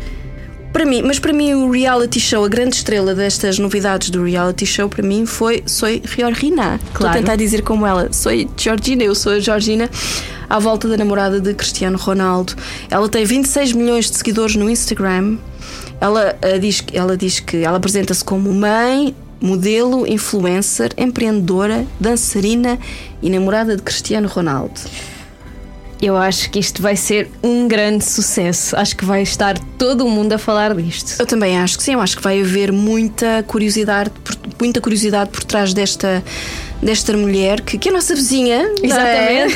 Para 0.71 0.85
mim, 0.85 1.01
mas 1.01 1.17
para 1.17 1.33
mim 1.33 1.53
o 1.53 1.71
reality 1.71 2.19
show, 2.19 2.43
a 2.45 2.47
grande 2.47 2.75
estrela 2.75 3.15
destas 3.15 3.57
novidades 3.57 4.09
do 4.09 4.23
reality 4.23 4.65
show 4.65 4.87
para 4.87 5.01
mim 5.01 5.25
foi 5.25 5.63
Soy 5.65 6.01
Georgina. 6.05 6.75
Estou 6.75 6.89
a 6.89 6.97
Claro. 6.97 7.17
tentar 7.17 7.35
dizer 7.35 7.63
como 7.63 7.85
ela. 7.85 8.09
Soy 8.11 8.47
Georgina, 8.55 9.03
eu 9.03 9.15
sou 9.15 9.33
a 9.33 9.39
Georgina 9.39 9.89
à 10.49 10.59
volta 10.59 10.87
da 10.87 10.95
namorada 10.97 11.39
de 11.41 11.53
Cristiano 11.53 11.97
Ronaldo. 11.97 12.53
Ela 12.89 13.09
tem 13.09 13.25
26 13.25 13.73
milhões 13.73 14.09
de 14.11 14.17
seguidores 14.17 14.55
no 14.55 14.69
Instagram. 14.69 15.37
Ela 15.99 16.37
ah, 16.41 16.57
diz, 16.59 16.83
ela 16.93 17.17
diz 17.17 17.39
que 17.39 17.57
ela 17.57 17.77
apresenta-se 17.77 18.23
como 18.23 18.53
mãe, 18.53 19.15
modelo, 19.41 20.05
influencer, 20.05 20.91
empreendedora, 20.95 21.85
dançarina 21.99 22.77
e 23.21 23.29
namorada 23.29 23.75
de 23.75 23.81
Cristiano 23.81 24.27
Ronaldo. 24.27 24.79
Eu 26.01 26.15
acho 26.15 26.49
que 26.51 26.59
isto 26.59 26.81
vai 26.81 26.95
ser 26.95 27.29
um 27.43 27.67
grande 27.67 28.05
sucesso. 28.05 28.75
Acho 28.75 28.95
que 28.95 29.03
vai 29.03 29.23
estar 29.23 29.57
todo 29.77 30.05
o 30.05 30.09
mundo 30.09 30.33
a 30.33 30.37
falar 30.37 30.75
disto. 30.75 31.19
Eu 31.19 31.25
também 31.25 31.57
acho 31.57 31.77
que 31.77 31.83
sim, 31.83 31.93
eu 31.93 32.01
acho 32.01 32.15
que 32.17 32.23
vai 32.23 32.39
haver 32.39 32.71
muita 32.71 33.43
curiosidade, 33.43 34.11
muita 34.59 34.79
curiosidade 34.79 35.31
por 35.31 35.43
trás 35.43 35.73
desta, 35.73 36.23
desta 36.81 37.15
mulher 37.15 37.61
que, 37.61 37.77
que 37.77 37.89
é 37.89 37.91
a 37.91 37.95
nossa 37.95 38.15
vizinha. 38.15 38.57
é? 38.57 38.85
Exatamente. 38.85 39.55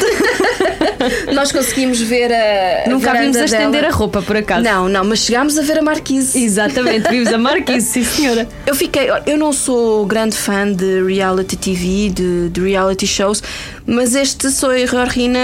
Nós 1.34 1.52
conseguimos 1.52 2.00
ver 2.02 2.32
a. 2.32 2.90
Nunca 2.90 3.08
varanda 3.08 3.24
vimos 3.24 3.38
a 3.38 3.46
estender 3.46 3.82
dela. 3.82 3.94
a 3.94 3.96
roupa, 3.96 4.22
por 4.22 4.36
acaso. 4.38 4.64
Não, 4.64 4.88
não, 4.88 5.04
mas 5.04 5.20
chegámos 5.20 5.58
a 5.58 5.62
ver 5.62 5.80
a 5.80 5.82
Marquise. 5.82 6.44
Exatamente, 6.44 7.10
vimos 7.10 7.34
a 7.34 7.38
Marquise, 7.38 7.88
sim 7.88 8.04
senhora. 8.04 8.48
Eu 8.66 8.76
fiquei, 8.76 9.08
eu 9.26 9.38
não 9.38 9.52
sou 9.52 10.06
grande 10.06 10.36
fã 10.36 10.72
de 10.72 11.04
reality 11.04 11.58
TV, 11.58 12.10
de, 12.10 12.50
de 12.50 12.62
reality 12.62 13.06
shows, 13.08 13.42
mas 13.86 14.16
este 14.16 14.50
Soy 14.50 14.86
Rorrina 14.86 15.40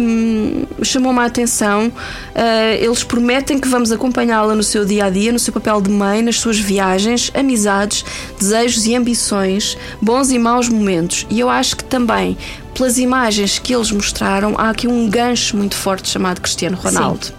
hum, 0.00 0.64
chamou-me 0.82 1.18
a 1.20 1.24
atenção. 1.24 1.90
Ah, 2.34 2.74
eles 2.78 3.02
prometem 3.02 3.58
que 3.58 3.66
vamos 3.66 3.90
acompanhá-la 3.90 4.54
no 4.54 4.62
seu 4.62 4.84
dia 4.84 5.06
a 5.06 5.10
dia, 5.10 5.32
no 5.32 5.38
seu 5.38 5.52
papel 5.52 5.80
de 5.80 5.90
mãe, 5.90 6.22
nas 6.22 6.36
suas 6.36 6.58
viagens, 6.58 7.32
amizades, 7.34 8.04
desejos 8.38 8.86
e 8.86 8.94
ambições, 8.94 9.76
bons 10.00 10.30
e 10.30 10.38
maus 10.38 10.68
momentos. 10.68 11.17
E 11.30 11.40
eu 11.40 11.48
acho 11.48 11.76
que 11.76 11.84
também, 11.84 12.36
pelas 12.74 12.98
imagens 12.98 13.58
que 13.58 13.74
eles 13.74 13.90
mostraram, 13.90 14.54
há 14.58 14.70
aqui 14.70 14.86
um 14.88 15.08
gancho 15.08 15.56
muito 15.56 15.74
forte 15.74 16.08
chamado 16.08 16.40
Cristiano 16.40 16.76
Ronaldo. 16.76 17.26
Sim. 17.26 17.32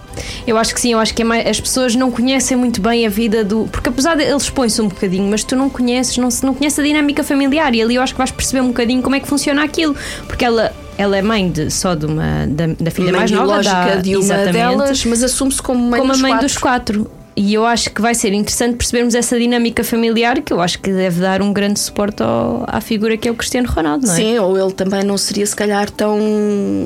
Eu 0.46 0.58
acho 0.58 0.74
que 0.74 0.80
sim, 0.80 0.92
eu 0.92 0.98
acho 0.98 1.14
que 1.14 1.22
é 1.22 1.24
mais- 1.24 1.46
as 1.46 1.60
pessoas 1.60 1.94
não 1.94 2.10
conhecem 2.10 2.56
muito 2.56 2.80
bem 2.80 3.06
a 3.06 3.08
vida 3.08 3.44
do. 3.44 3.68
Porque 3.70 3.88
apesar 3.88 4.16
de 4.16 4.24
eles 4.24 4.42
expõem-se 4.42 4.82
um 4.82 4.88
bocadinho, 4.88 5.30
mas 5.30 5.44
tu 5.44 5.54
não 5.56 5.70
conheces, 5.70 6.16
não, 6.18 6.28
não 6.42 6.52
conheces 6.52 6.78
a 6.78 6.82
dinâmica 6.82 7.22
familiar 7.22 7.74
e 7.74 7.80
ali 7.80 7.94
eu 7.94 8.02
acho 8.02 8.12
que 8.12 8.18
vais 8.18 8.30
perceber 8.30 8.60
um 8.60 8.68
bocadinho 8.68 9.02
como 9.02 9.14
é 9.14 9.20
que 9.20 9.28
funciona 9.28 9.62
aquilo. 9.64 9.94
Porque 10.26 10.44
ela, 10.44 10.72
ela 10.98 11.16
é 11.16 11.22
mãe 11.22 11.50
de, 11.50 11.70
só 11.70 11.94
de 11.94 12.06
uma 12.06 12.46
da, 12.48 12.66
da 12.78 12.90
filha 12.90 13.12
Mãe 13.12 13.20
mais 13.20 13.30
nova 13.30 13.62
da, 13.62 13.94
de 13.96 14.16
uma 14.16 14.24
exatamente, 14.24 14.52
delas, 14.52 15.04
mas 15.06 15.22
assume-se 15.22 15.62
como 15.62 15.80
mãe, 15.80 16.00
como 16.00 16.12
dos, 16.12 16.20
mãe 16.20 16.32
quatro. 16.32 16.46
dos 16.46 16.58
quatro. 16.58 17.10
E 17.42 17.54
eu 17.54 17.64
acho 17.64 17.90
que 17.90 18.02
vai 18.02 18.14
ser 18.14 18.34
interessante 18.34 18.76
percebermos 18.76 19.14
essa 19.14 19.38
dinâmica 19.38 19.82
familiar 19.82 20.42
que 20.42 20.52
eu 20.52 20.60
acho 20.60 20.78
que 20.78 20.92
deve 20.92 21.20
dar 21.22 21.40
um 21.40 21.54
grande 21.54 21.80
suporte 21.80 22.22
ao- 22.22 22.64
à 22.68 22.82
figura 22.82 23.16
que 23.16 23.26
é 23.26 23.30
o 23.30 23.34
Cristiano 23.34 23.66
Ronaldo, 23.66 24.06
não 24.06 24.12
é? 24.12 24.16
Sim, 24.16 24.38
ou 24.38 24.58
ele 24.58 24.72
também 24.72 25.02
não 25.04 25.16
seria 25.16 25.46
se 25.46 25.56
calhar 25.56 25.88
tão 25.90 26.18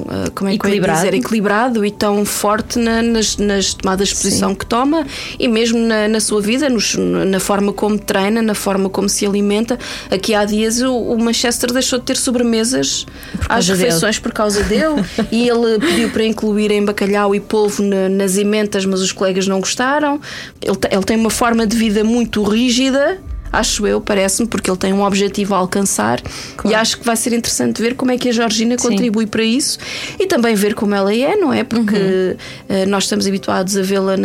ah, 0.09 0.31
como 0.33 0.49
é 0.49 0.53
que 0.53 0.59
Equilibrado. 0.59 0.99
dizer, 1.01 1.15
equilibrado 1.15 1.85
e 1.85 1.91
tão 1.91 2.25
forte 2.25 2.79
na- 2.79 3.03
nas, 3.03 3.37
nas 3.37 3.75
tomadas 3.75 4.09
de 4.09 4.15
posição 4.15 4.55
que 4.55 4.65
toma 4.65 5.05
e 5.41 5.49
mesmo 5.49 5.79
na, 5.79 6.07
na 6.07 6.21
sua 6.21 6.41
vida, 6.41 6.69
nos- 6.69 6.95
na 6.95 7.41
forma 7.41 7.73
como 7.73 7.99
treina, 7.99 8.41
na 8.41 8.55
forma 8.55 8.89
como 8.89 9.09
se 9.09 9.27
alimenta. 9.27 9.77
Aqui 10.09 10.35
há 10.35 10.45
dias 10.45 10.81
o, 10.81 10.95
o 10.95 11.19
Manchester 11.19 11.73
deixou 11.73 11.99
de 11.99 12.05
ter 12.05 12.17
sobremesas 12.17 13.07
às 13.41 13.47
causa 13.49 13.73
dele. 13.73 13.85
refeições 13.87 14.19
por 14.21 14.33
causa 14.33 14.63
dele 14.63 15.03
e 15.33 15.49
ele 15.49 15.81
pediu 15.81 16.11
para 16.11 16.25
incluírem 16.25 16.85
bacalhau 16.85 17.35
e 17.35 17.41
polvo 17.41 17.83
na- 17.83 18.09
nas 18.09 18.37
ementas, 18.37 18.85
mas 18.87 19.01
os 19.01 19.11
colegas 19.11 19.49
não 19.49 19.59
gostaram. 19.59 20.21
Ele, 20.63 20.77
ele 20.91 21.05
tem 21.05 21.17
uma 21.17 21.31
forma 21.31 21.67
de 21.67 21.77
vida 21.77 22.05
muito 22.05 22.43
rígida. 22.43 23.21
Acho 23.53 23.87
eu, 23.87 24.01
parece-me, 24.01 24.49
porque 24.49 24.69
ele 24.69 24.77
tem 24.77 24.93
um 24.93 25.05
objetivo 25.05 25.55
a 25.55 25.59
alcançar 25.59 26.21
e 26.65 26.75
acho 26.75 26.99
que 26.99 27.07
vai 27.07 27.15
ser 27.15 27.33
interessante 27.33 27.81
ver 27.81 27.95
como 27.95 28.11
é 28.11 28.19
que 28.19 28.29
a 28.29 28.33
Georgina 28.33 28.77
Sim. 28.77 28.89
contribui 28.89 29.27
para 29.29 29.45
isso 29.45 29.79
e 30.19 30.27
também 30.27 30.57
ver 30.57 30.75
como 30.75 30.93
ela 30.93 31.15
é, 31.15 31.37
não 31.37 31.53
é? 31.53 31.63
Porque 31.63 32.37
eh, 32.69 32.85
nós 32.87 33.05
estamos 33.05 33.29
habituados 33.29 33.77
a 33.77 33.83
vê-la 33.83 34.17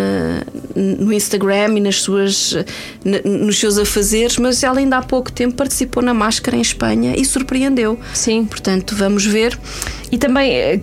no 0.76 1.14
Instagram 1.14 1.78
e 1.78 1.80
nas 1.80 2.02
suas, 2.02 2.56
nos 3.24 3.60
seus 3.60 3.78
afazeres, 3.78 4.38
mas 4.40 4.64
ela 4.64 4.80
ainda 4.80 4.98
há 4.98 5.04
pouco 5.04 5.32
tempo 5.32 5.56
participou 5.56 6.02
na 6.02 6.14
Máscara 6.14 6.58
em 6.58 6.62
Espanha 6.62 7.14
e 7.16 7.24
surpreendeu. 7.24 8.00
Sim. 8.16 8.46
Portanto, 8.46 8.96
vamos 8.96 9.28
ver. 9.28 9.56
E 10.12 10.18
também, 10.18 10.52
eh, 10.54 10.80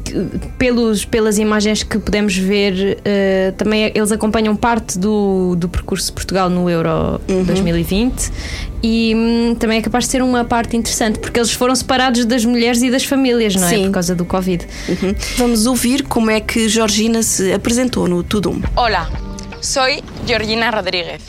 pelos, 0.57 1.05
pelas 1.05 1.39
imagens 1.39 1.83
que 1.83 1.99
podemos 1.99 2.37
ver, 2.37 2.99
eh, 3.05 3.53
também 3.57 3.91
eles 3.95 4.12
acompanham 4.12 4.55
parte 4.55 4.99
do, 4.99 5.57
do 5.57 5.69
percurso 5.69 6.07
de 6.07 6.12
Portugal 6.12 6.49
no 6.49 6.71
Euro 6.71 7.21
Uhum. 7.29 7.45
2020 7.45 8.31
e 8.83 9.15
hum, 9.15 9.55
também 9.59 9.79
é 9.79 9.83
capaz 9.83 10.05
de 10.05 10.11
ser 10.11 10.23
uma 10.23 10.45
parte 10.45 10.77
interessante, 10.77 11.19
porque 11.19 11.39
eles 11.39 11.53
foram 11.53 11.75
separados 11.75 12.25
das 12.25 12.45
mulheres 12.45 12.83
e 12.83 12.91
das 12.91 13.05
famílias, 13.05 13.55
não 13.57 13.67
é? 13.67 13.71
Sim. 13.71 13.85
Por 13.87 13.93
causa 13.93 14.15
do 14.15 14.25
Covid. 14.25 14.67
Uhum. 14.89 15.15
Vamos 15.37 15.67
ouvir 15.67 16.05
como 16.05 16.31
é 16.31 16.41
que 16.41 16.69
Georgina 16.69 17.23
se 17.23 17.53
apresentou 17.53 18.07
no 18.07 18.23
Tudum. 18.23 18.62
Hola, 18.77 19.09
soy 19.61 20.03
Georgina 20.27 20.71
Rodríguez 20.71 21.23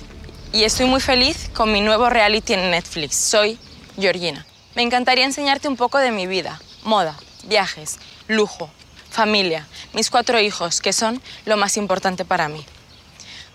y 0.54 0.64
estoy 0.64 0.86
muy 0.86 1.00
feliz 1.00 1.50
con 1.54 1.72
mi 1.72 1.82
nuevo 1.82 2.10
reality 2.10 2.54
en 2.54 2.70
Netflix. 2.72 3.16
Soy 3.16 3.58
Georgina. 4.00 4.46
Me 4.76 4.84
encantaría 4.84 5.26
enseñarte 5.26 5.68
un 5.68 5.76
poco 5.76 5.98
de 5.98 6.12
mi 6.12 6.28
vida, 6.28 6.62
moda, 6.84 7.16
viajes, 7.44 7.98
lujo, 8.28 8.70
familia, 9.10 9.68
mis 9.94 10.10
cuatro 10.10 10.40
hijos, 10.40 10.82
que 10.82 10.94
son 10.94 11.22
lo 11.46 11.58
más 11.58 11.78
importante 11.78 12.26
para 12.26 12.50
mí. 12.50 12.66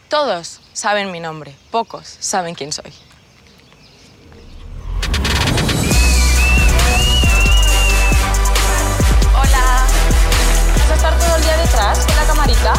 Todos 0.09 0.61
saben 0.73 1.11
mi 1.11 1.21
nombre, 1.21 1.55
pocos 1.71 2.16
saben 2.21 2.55
quién 2.55 2.73
soy. 2.73 2.92
Hola, 9.35 9.87
¿vas 10.79 10.90
a 10.90 10.95
estar 10.95 11.18
todo 11.18 11.37
el 11.37 11.42
día 11.42 11.57
detrás 11.57 11.99
con 12.07 12.16
la 12.16 12.27
camarita? 12.27 12.75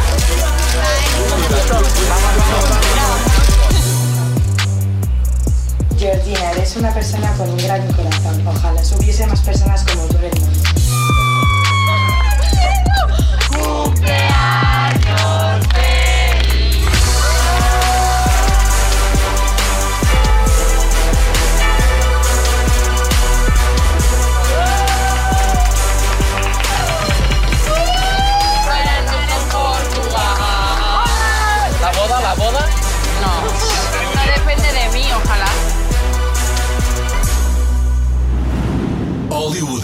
Georgina, 5.97 6.51
eres 6.51 6.75
una 6.75 6.93
persona 6.93 7.31
con 7.37 7.49
un 7.49 7.57
gran 7.57 7.85
corazón. 7.93 8.47
Ojalá 8.47 8.81
hubiese 8.97 9.25
más 9.27 9.41
personas 9.41 9.83
como 9.83 10.05
tú 10.07 10.17
en 10.17 10.25
el 10.25 10.39
mundo. 10.39 10.59
¿La 14.01 14.32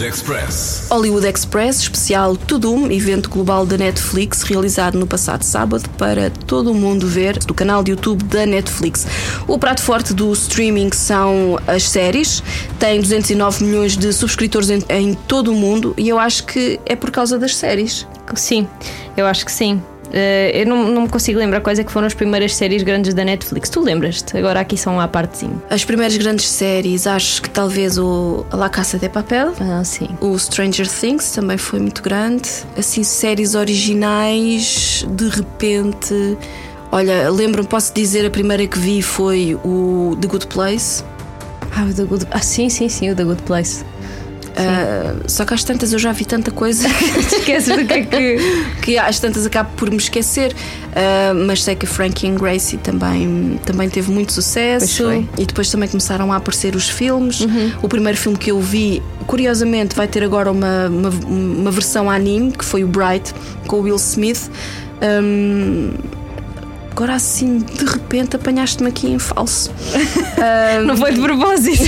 Hollywood 0.00 0.06
Express. 0.06 0.86
Hollywood 0.90 1.26
Express, 1.26 1.80
especial 1.80 2.34
Tudum, 2.34 2.90
evento 2.90 3.28
global 3.28 3.66
da 3.66 3.76
Netflix, 3.76 4.42
realizado 4.42 4.98
no 4.98 5.06
passado 5.06 5.42
sábado 5.42 5.86
para 5.98 6.30
todo 6.30 6.72
o 6.72 6.74
mundo 6.74 7.06
ver 7.06 7.38
do 7.40 7.52
canal 7.52 7.82
de 7.82 7.90
YouTube 7.90 8.24
da 8.24 8.46
Netflix. 8.46 9.06
O 9.46 9.58
prato 9.58 9.82
forte 9.82 10.14
do 10.14 10.32
streaming 10.32 10.90
são 10.92 11.58
as 11.66 11.82
séries, 11.82 12.42
tem 12.78 12.98
209 13.02 13.62
milhões 13.62 13.94
de 13.94 14.10
subscritores 14.10 14.70
em, 14.70 14.82
em 14.88 15.12
todo 15.12 15.52
o 15.52 15.54
mundo 15.54 15.92
e 15.98 16.08
eu 16.08 16.18
acho 16.18 16.44
que 16.44 16.80
é 16.86 16.96
por 16.96 17.10
causa 17.10 17.38
das 17.38 17.54
séries. 17.54 18.06
Sim, 18.34 18.66
eu 19.18 19.26
acho 19.26 19.44
que 19.44 19.52
sim. 19.52 19.82
Eh, 20.12 20.62
eu 20.62 20.66
não, 20.66 20.88
não 20.88 21.02
me 21.02 21.08
consigo 21.08 21.38
lembrar 21.38 21.60
quais 21.60 21.78
é 21.78 21.84
que 21.84 21.92
foram 21.92 22.06
as 22.06 22.14
primeiras 22.14 22.54
séries 22.54 22.82
grandes 22.82 23.14
da 23.14 23.24
Netflix. 23.24 23.68
Tu 23.68 23.80
lembras-te? 23.80 24.36
Agora 24.36 24.60
aqui 24.60 24.76
são 24.76 25.00
à 25.00 25.06
partezinho. 25.06 25.62
As 25.70 25.84
primeiras 25.84 26.16
grandes 26.16 26.48
séries, 26.48 27.06
acho 27.06 27.42
que 27.42 27.50
talvez 27.50 27.98
o 27.98 28.44
La 28.52 28.68
Casa 28.68 28.98
de 28.98 29.08
Papel. 29.08 29.52
Ah, 29.60 29.82
sim. 29.84 30.08
O 30.20 30.38
Stranger 30.38 30.88
Things 30.88 31.30
também 31.32 31.56
foi 31.56 31.78
muito 31.78 32.02
grande. 32.02 32.48
Assim, 32.76 33.02
séries 33.02 33.54
originais, 33.54 35.04
de 35.08 35.28
repente. 35.28 36.36
Olha, 36.92 37.30
lembro-me, 37.30 37.68
posso 37.68 37.94
dizer, 37.94 38.26
a 38.26 38.30
primeira 38.30 38.66
que 38.66 38.78
vi 38.78 39.00
foi 39.00 39.58
o 39.64 40.16
The 40.20 40.26
Good 40.26 40.46
Place. 40.48 41.04
Ah, 41.76 41.84
o 41.84 41.94
The 41.94 42.04
Good... 42.04 42.26
ah 42.32 42.40
sim, 42.40 42.68
sim, 42.68 42.88
sim, 42.88 43.10
o 43.10 43.14
The 43.14 43.22
Good 43.22 43.42
Place. 43.42 43.84
Uh, 44.50 45.28
só 45.28 45.44
que 45.44 45.54
às 45.54 45.62
tantas 45.62 45.92
eu 45.92 45.98
já 45.98 46.12
vi 46.12 46.24
tanta 46.24 46.50
coisa 46.50 46.88
esqueces 47.18 47.76
do 47.76 47.84
que 47.84 47.92
é 47.92 48.02
que. 48.04 48.36
que 48.82 48.98
às 48.98 49.18
tantas 49.20 49.46
acabo 49.46 49.70
por 49.76 49.90
me 49.90 49.96
esquecer. 49.96 50.52
Uh, 50.52 51.46
mas 51.46 51.62
sei 51.62 51.76
que 51.76 51.86
Frankie 51.86 52.26
and 52.28 52.34
Gracie 52.34 52.78
também, 52.78 53.60
também 53.64 53.88
teve 53.88 54.10
muito 54.10 54.32
sucesso 54.32 55.04
e 55.38 55.46
depois 55.46 55.70
também 55.70 55.88
começaram 55.88 56.32
a 56.32 56.36
aparecer 56.36 56.74
os 56.74 56.88
filmes. 56.88 57.40
Uhum. 57.40 57.72
O 57.82 57.88
primeiro 57.88 58.18
filme 58.18 58.36
que 58.36 58.50
eu 58.50 58.60
vi, 58.60 59.02
curiosamente, 59.26 59.94
vai 59.94 60.08
ter 60.08 60.24
agora 60.24 60.50
uma, 60.50 60.88
uma, 60.88 61.10
uma 61.10 61.70
versão 61.70 62.10
anime 62.10 62.52
que 62.52 62.64
foi 62.64 62.82
o 62.82 62.88
Bright 62.88 63.32
com 63.66 63.76
o 63.76 63.80
Will 63.82 63.96
Smith. 63.96 64.50
Um, 65.02 65.92
agora 66.90 67.14
assim, 67.14 67.58
de 67.58 67.84
repente, 67.84 68.36
apanhaste-me 68.36 68.88
aqui 68.88 69.08
em 69.08 69.18
falso. 69.18 69.70
Um, 70.40 70.86
Não 70.86 70.96
foi 70.96 71.12
de 71.12 71.20
propósito. 71.20 71.84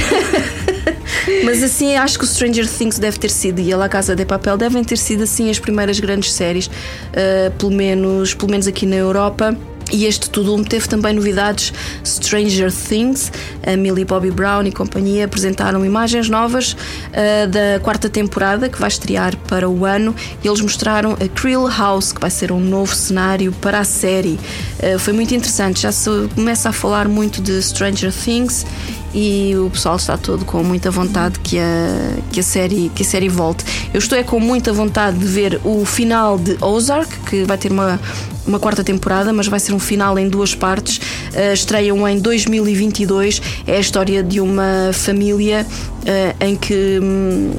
Mas 1.43 1.63
assim, 1.63 1.97
acho 1.97 2.19
que 2.19 2.25
o 2.25 2.27
Stranger 2.27 2.69
Things 2.69 2.99
deve 2.99 3.19
ter 3.19 3.31
sido 3.31 3.61
e 3.61 3.73
a 3.73 3.77
La 3.79 3.89
Casa 3.89 4.15
de 4.15 4.27
Papel 4.27 4.59
devem 4.59 4.85
ter 4.85 4.99
sido 4.99 5.23
assim 5.23 5.49
as 5.49 5.59
primeiras 5.59 5.99
grandes 5.99 6.33
séries, 6.33 6.67
uh, 6.67 7.51
pelo, 7.57 7.73
menos, 7.73 8.35
pelo 8.35 8.51
menos 8.51 8.67
aqui 8.67 8.85
na 8.85 8.97
Europa. 8.97 9.57
E 9.93 10.07
este 10.07 10.31
Tudum 10.31 10.65
teve 10.65 10.89
também 10.89 11.13
novidades. 11.13 11.73
Stranger 12.05 12.73
Things, 12.73 13.31
a 13.65 13.77
Millie 13.77 14.07
Bobby 14.07 14.31
Brown 14.31 14.63
e 14.63 14.73
companhia 14.73 15.27
apresentaram 15.27 15.85
imagens 15.85 16.31
novas 16.31 16.73
uh, 16.73 17.47
da 17.49 17.79
quarta 17.81 18.09
temporada 18.09 18.71
que 18.71 18.81
vai 18.81 18.89
estrear 18.89 19.37
para 19.47 19.69
o 19.69 19.85
ano. 19.85 20.15
E 20.43 20.49
eles 20.49 20.63
mostraram 20.63 21.13
a 21.13 21.29
Krill 21.29 21.69
House, 21.69 22.11
que 22.11 22.21
vai 22.21 22.31
ser 22.31 22.51
um 22.51 22.61
novo 22.61 22.95
cenário 22.95 23.53
para 23.61 23.81
a 23.81 23.85
série. 23.85 24.41
Uh, 24.83 24.99
foi 24.99 25.13
muito 25.13 25.35
interessante. 25.35 25.83
Já 25.83 25.93
se 25.93 26.09
começa 26.35 26.71
a 26.71 26.73
falar 26.73 27.07
muito 27.07 27.43
de 27.43 27.63
Stranger 27.63 28.13
Things 28.13 28.65
e 29.15 29.55
o 29.57 29.69
pessoal 29.69 29.97
está 29.97 30.17
todo 30.17 30.45
com 30.45 30.63
muita 30.63 30.91
vontade 30.91 31.39
que 31.41 31.59
a, 31.59 32.17
que 32.33 32.41
a, 32.41 32.43
série, 32.43 32.91
que 32.95 33.03
a 33.03 33.07
série 33.07 33.29
volte. 33.29 33.65
Eu 33.93 33.99
estou 33.99 34.17
é 34.17 34.23
com 34.23 34.41
muita 34.41 34.73
vontade 34.73 35.19
de 35.19 35.27
ver 35.27 35.61
o 35.65 35.85
final 35.85 36.39
de 36.39 36.57
Ozark, 36.63 37.15
que 37.29 37.45
vai 37.45 37.59
ter 37.59 37.71
uma, 37.71 38.01
uma 38.47 38.59
quarta 38.59 38.83
temporada, 38.83 39.33
mas 39.33 39.47
vai 39.47 39.61
ser 39.61 39.73
um 39.73 39.79
final 39.79 40.19
em 40.19 40.29
duas 40.29 40.55
partes. 40.55 40.99
Uh, 40.99 41.53
estreiam 41.53 42.07
em 42.09 42.19
2022. 42.19 43.43
É 43.67 43.77
a 43.77 43.81
história 43.81 44.23
de 44.23 44.41
uma 44.41 44.91
família 44.93 45.67
uh, 45.67 46.45
em 46.45 46.57
que. 46.57 46.99
Hum, 47.03 47.53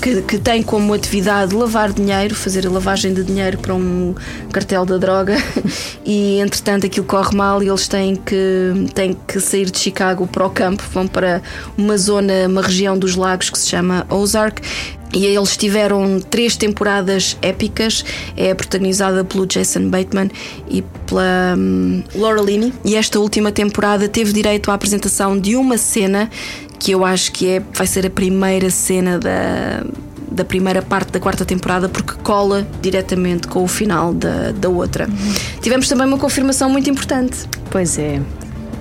que, 0.00 0.22
que, 0.22 0.38
tem 0.38 0.62
como 0.62 0.94
atividade 0.94 1.54
lavar 1.54 1.92
dinheiro, 1.92 2.34
fazer 2.34 2.66
a 2.66 2.70
lavagem 2.70 3.12
de 3.12 3.22
dinheiro 3.22 3.58
para 3.58 3.74
um 3.74 4.14
cartel 4.50 4.86
da 4.86 4.96
droga 4.96 5.36
e 6.06 6.40
entretanto 6.40 6.86
aquilo 6.86 7.04
corre 7.04 7.36
mal 7.36 7.62
e 7.62 7.68
eles 7.68 7.86
têm 7.86 8.16
que, 8.16 8.86
têm 8.94 9.14
que 9.28 9.38
sair 9.38 9.70
de 9.70 9.78
Chicago 9.78 10.26
para 10.26 10.46
o 10.46 10.48
campo, 10.48 10.82
vão 10.92 11.06
para 11.06 11.42
uma 11.76 11.98
zona, 11.98 12.46
uma 12.48 12.62
região 12.62 12.98
dos 12.98 13.14
lagos 13.14 13.50
que 13.50 13.58
se 13.58 13.68
chama 13.68 14.06
Ozark 14.08 14.62
e 15.12 15.26
eles 15.26 15.56
tiveram 15.56 16.20
três 16.20 16.56
temporadas 16.56 17.36
épicas. 17.42 18.04
É 18.36 18.54
protagonizada 18.54 19.24
pelo 19.24 19.46
Jason 19.46 19.88
Bateman 19.88 20.30
e 20.68 20.82
pela 21.06 21.54
um, 21.56 22.02
Laura 22.14 22.40
Linney. 22.40 22.72
E 22.84 22.96
esta 22.96 23.18
última 23.18 23.50
temporada 23.50 24.08
teve 24.08 24.32
direito 24.32 24.70
à 24.70 24.74
apresentação 24.74 25.38
de 25.38 25.56
uma 25.56 25.76
cena 25.76 26.30
que 26.78 26.92
eu 26.92 27.04
acho 27.04 27.32
que 27.32 27.46
é, 27.46 27.62
vai 27.74 27.86
ser 27.86 28.06
a 28.06 28.10
primeira 28.10 28.70
cena 28.70 29.18
da, 29.18 29.84
da 30.30 30.44
primeira 30.44 30.80
parte 30.80 31.12
da 31.12 31.20
quarta 31.20 31.44
temporada, 31.44 31.88
porque 31.88 32.14
cola 32.22 32.66
diretamente 32.80 33.48
com 33.48 33.62
o 33.62 33.68
final 33.68 34.14
da, 34.14 34.52
da 34.52 34.68
outra. 34.68 35.06
Uhum. 35.06 35.34
Tivemos 35.60 35.88
também 35.88 36.06
uma 36.06 36.18
confirmação 36.18 36.70
muito 36.70 36.88
importante. 36.88 37.46
Pois 37.70 37.98
é 37.98 38.20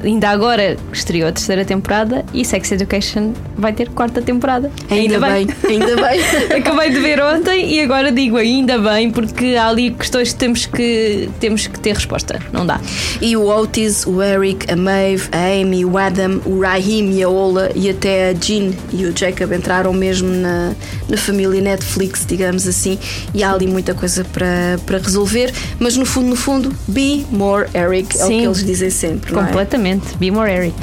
ainda 0.03 0.29
agora 0.29 0.77
estreou 0.91 1.29
a 1.29 1.31
terceira 1.31 1.65
temporada 1.65 2.25
e 2.33 2.43
Sex 2.45 2.71
Education 2.71 3.33
vai 3.57 3.73
ter 3.73 3.89
quarta 3.89 4.21
temporada. 4.21 4.71
Ainda, 4.89 5.15
ainda 5.15 5.27
bem. 5.27 5.45
bem. 5.45 5.71
Ainda 5.71 5.95
bem. 5.95 6.21
Acabei 6.57 6.89
de 6.89 6.99
ver 6.99 7.21
ontem 7.21 7.73
e 7.73 7.81
agora 7.81 8.11
digo 8.11 8.37
ainda 8.37 8.77
bem, 8.77 9.11
porque 9.11 9.55
há 9.55 9.67
ali 9.67 9.91
questões 9.91 10.31
que 10.31 10.39
temos 10.39 10.65
que, 10.65 11.29
temos 11.39 11.67
que 11.67 11.79
ter 11.79 11.93
resposta. 11.93 12.39
Não 12.51 12.65
dá. 12.65 12.79
E 13.21 13.35
o 13.35 13.47
Otis, 13.47 14.05
o 14.05 14.21
Eric, 14.21 14.71
a 14.71 14.75
Maeve, 14.75 15.29
a 15.31 15.61
Amy, 15.61 15.85
o 15.85 15.97
Adam, 15.97 16.41
o 16.45 16.61
Raheem 16.61 17.13
e 17.13 17.23
a 17.23 17.29
Ola 17.29 17.71
e 17.75 17.89
até 17.89 18.29
a 18.29 18.33
Jean 18.33 18.71
e 18.93 19.05
o 19.05 19.17
Jacob 19.17 19.51
entraram 19.51 19.93
mesmo 19.93 20.29
na, 20.29 20.73
na 21.07 21.17
família 21.17 21.61
Netflix, 21.61 22.25
digamos 22.25 22.67
assim, 22.67 22.97
e 23.33 23.43
há 23.43 23.51
ali 23.51 23.67
muita 23.67 23.93
coisa 23.93 24.23
para, 24.23 24.79
para 24.85 24.97
resolver, 24.97 25.53
mas 25.79 25.97
no 25.97 26.05
fundo, 26.05 26.27
no 26.27 26.35
fundo, 26.35 26.73
be 26.87 27.25
more 27.31 27.67
Eric, 27.73 28.17
Sim, 28.17 28.21
é 28.21 28.25
o 28.25 28.27
que 28.27 28.45
eles 28.45 28.63
dizem 28.63 28.89
sempre. 28.89 29.33
Completamente. 29.33 29.88
Be 30.17 30.31
More 30.31 30.51
Eric. 30.51 30.75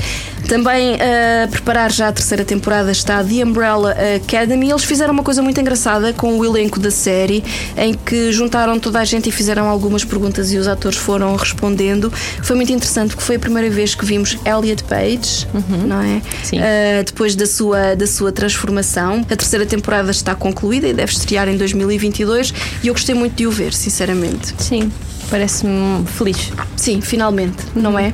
Também 0.48 0.94
a 0.94 1.48
preparar 1.48 1.90
já 1.90 2.08
a 2.08 2.12
terceira 2.12 2.44
temporada 2.44 2.92
está 2.92 3.22
The 3.22 3.44
Umbrella 3.44 3.96
Academy. 4.16 4.70
Eles 4.70 4.84
fizeram 4.84 5.12
uma 5.12 5.22
coisa 5.22 5.42
muito 5.42 5.60
engraçada 5.60 6.12
com 6.12 6.38
o 6.38 6.44
elenco 6.44 6.78
da 6.78 6.90
série, 6.90 7.42
em 7.76 7.94
que 7.94 8.30
juntaram 8.30 8.78
toda 8.78 9.00
a 9.00 9.04
gente 9.04 9.28
e 9.28 9.32
fizeram 9.32 9.68
algumas 9.68 10.04
perguntas 10.04 10.52
e 10.52 10.56
os 10.56 10.68
atores 10.68 10.98
foram 10.98 11.34
respondendo. 11.34 12.12
Foi 12.42 12.54
muito 12.54 12.72
interessante 12.72 13.10
porque 13.10 13.24
foi 13.24 13.36
a 13.36 13.38
primeira 13.38 13.68
vez 13.68 13.94
que 13.94 14.04
vimos 14.04 14.38
Elliot 14.44 14.84
Page, 14.84 15.48
uhum. 15.52 15.86
não 15.86 16.00
é? 16.00 16.22
Sim. 16.44 16.58
Uh, 16.58 17.04
depois 17.04 17.34
da 17.34 17.46
sua, 17.46 17.96
da 17.96 18.06
sua 18.06 18.30
transformação. 18.30 19.24
A 19.28 19.36
terceira 19.36 19.66
temporada 19.66 20.10
está 20.12 20.34
concluída 20.34 20.86
e 20.86 20.92
deve 20.92 21.12
estrear 21.12 21.48
em 21.48 21.56
2022 21.56 22.54
e 22.82 22.86
eu 22.86 22.94
gostei 22.94 23.14
muito 23.14 23.34
de 23.34 23.46
o 23.46 23.50
ver, 23.50 23.72
sinceramente. 23.72 24.54
Sim. 24.58 24.92
Parece-me 25.30 26.06
feliz. 26.06 26.52
Sim, 26.76 27.00
finalmente, 27.00 27.64
não 27.74 27.98
é? 27.98 28.12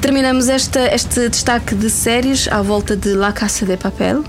Terminamos 0.00 0.48
esta, 0.48 0.80
este 0.94 1.28
destaque 1.28 1.74
de 1.74 1.88
séries 1.88 2.48
à 2.48 2.62
volta 2.62 2.96
de 2.96 3.14
La 3.14 3.32
Casa 3.32 3.64
de 3.64 3.76
Papel. 3.76 4.24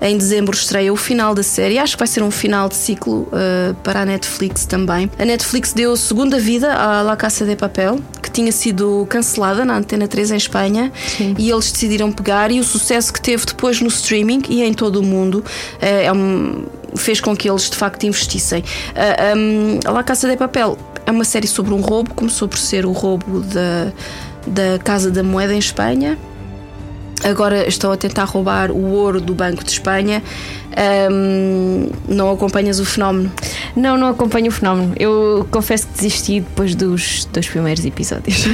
Em 0.00 0.16
dezembro 0.18 0.54
estreia 0.54 0.92
o 0.92 0.96
final 0.96 1.34
da 1.34 1.42
série. 1.42 1.78
Acho 1.78 1.94
que 1.94 1.98
vai 1.98 2.06
ser 2.06 2.22
um 2.22 2.30
final 2.30 2.68
de 2.68 2.74
ciclo 2.74 3.22
uh, 3.22 3.74
para 3.82 4.02
a 4.02 4.04
Netflix 4.04 4.66
também. 4.66 5.10
A 5.18 5.24
Netflix 5.24 5.72
deu 5.72 5.96
segunda 5.96 6.38
vida 6.38 6.74
à 6.74 7.00
La 7.02 7.16
Casa 7.16 7.46
de 7.46 7.56
Papel, 7.56 7.98
que 8.22 8.30
tinha 8.30 8.52
sido 8.52 9.06
cancelada 9.08 9.64
na 9.64 9.78
Antena 9.78 10.06
3 10.06 10.32
em 10.32 10.36
Espanha. 10.36 10.92
Sim. 11.16 11.34
E 11.38 11.50
eles 11.50 11.72
decidiram 11.72 12.12
pegar. 12.12 12.50
E 12.50 12.60
o 12.60 12.64
sucesso 12.64 13.12
que 13.12 13.20
teve 13.20 13.46
depois 13.46 13.80
no 13.80 13.88
streaming 13.88 14.42
e 14.50 14.62
em 14.62 14.74
todo 14.74 14.96
o 14.96 15.02
mundo 15.02 15.36
uh, 15.36 15.44
é 15.80 16.12
um, 16.12 16.66
fez 16.94 17.20
com 17.20 17.34
que 17.34 17.48
eles 17.48 17.70
de 17.70 17.76
facto 17.76 18.04
investissem. 18.04 18.62
Uh, 18.62 19.36
um, 19.36 19.80
a 19.86 19.90
La 19.92 20.02
Casa 20.02 20.28
de 20.28 20.36
Papel 20.36 20.76
é 21.06 21.10
uma 21.10 21.24
série 21.24 21.46
sobre 21.46 21.72
um 21.72 21.80
roubo, 21.80 22.12
começou 22.12 22.48
por 22.48 22.58
ser 22.58 22.84
o 22.84 22.92
roubo 22.92 23.40
da, 23.40 23.92
da 24.46 24.78
Casa 24.78 25.10
da 25.10 25.22
Moeda 25.22 25.54
em 25.54 25.58
Espanha. 25.58 26.18
Agora 27.26 27.66
estão 27.66 27.90
a 27.90 27.96
tentar 27.96 28.24
roubar 28.24 28.70
o 28.70 28.92
ouro 28.92 29.20
do 29.20 29.34
Banco 29.34 29.64
de 29.64 29.72
Espanha. 29.72 30.22
Um, 31.10 31.88
não 32.06 32.30
acompanhas 32.30 32.78
o 32.78 32.84
fenómeno? 32.84 33.32
Não, 33.74 33.96
não 33.96 34.08
acompanho 34.08 34.48
o 34.48 34.50
fenómeno. 34.52 34.94
Eu 34.96 35.46
confesso 35.50 35.88
que 35.88 35.94
desisti 35.94 36.40
depois 36.40 36.76
dos 36.76 37.24
dois 37.32 37.48
primeiros 37.48 37.84
episódios. 37.84 38.44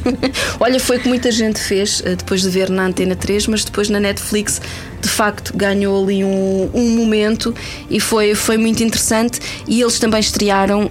Olha, 0.58 0.80
foi 0.80 0.96
o 0.96 1.00
que 1.00 1.08
muita 1.08 1.30
gente 1.30 1.60
fez 1.60 2.02
eh, 2.06 2.14
depois 2.14 2.40
de 2.40 2.48
ver 2.48 2.70
na 2.70 2.86
Antena 2.86 3.14
3, 3.14 3.48
mas 3.48 3.64
depois 3.64 3.90
na 3.90 4.00
Netflix 4.00 4.60
de 5.02 5.08
facto 5.08 5.54
ganhou 5.54 6.02
ali 6.02 6.24
um, 6.24 6.70
um 6.72 6.96
momento 6.96 7.54
e 7.90 8.00
foi, 8.00 8.34
foi 8.34 8.56
muito 8.56 8.82
interessante. 8.82 9.38
E 9.68 9.82
eles 9.82 9.98
também 9.98 10.20
estrearam, 10.20 10.88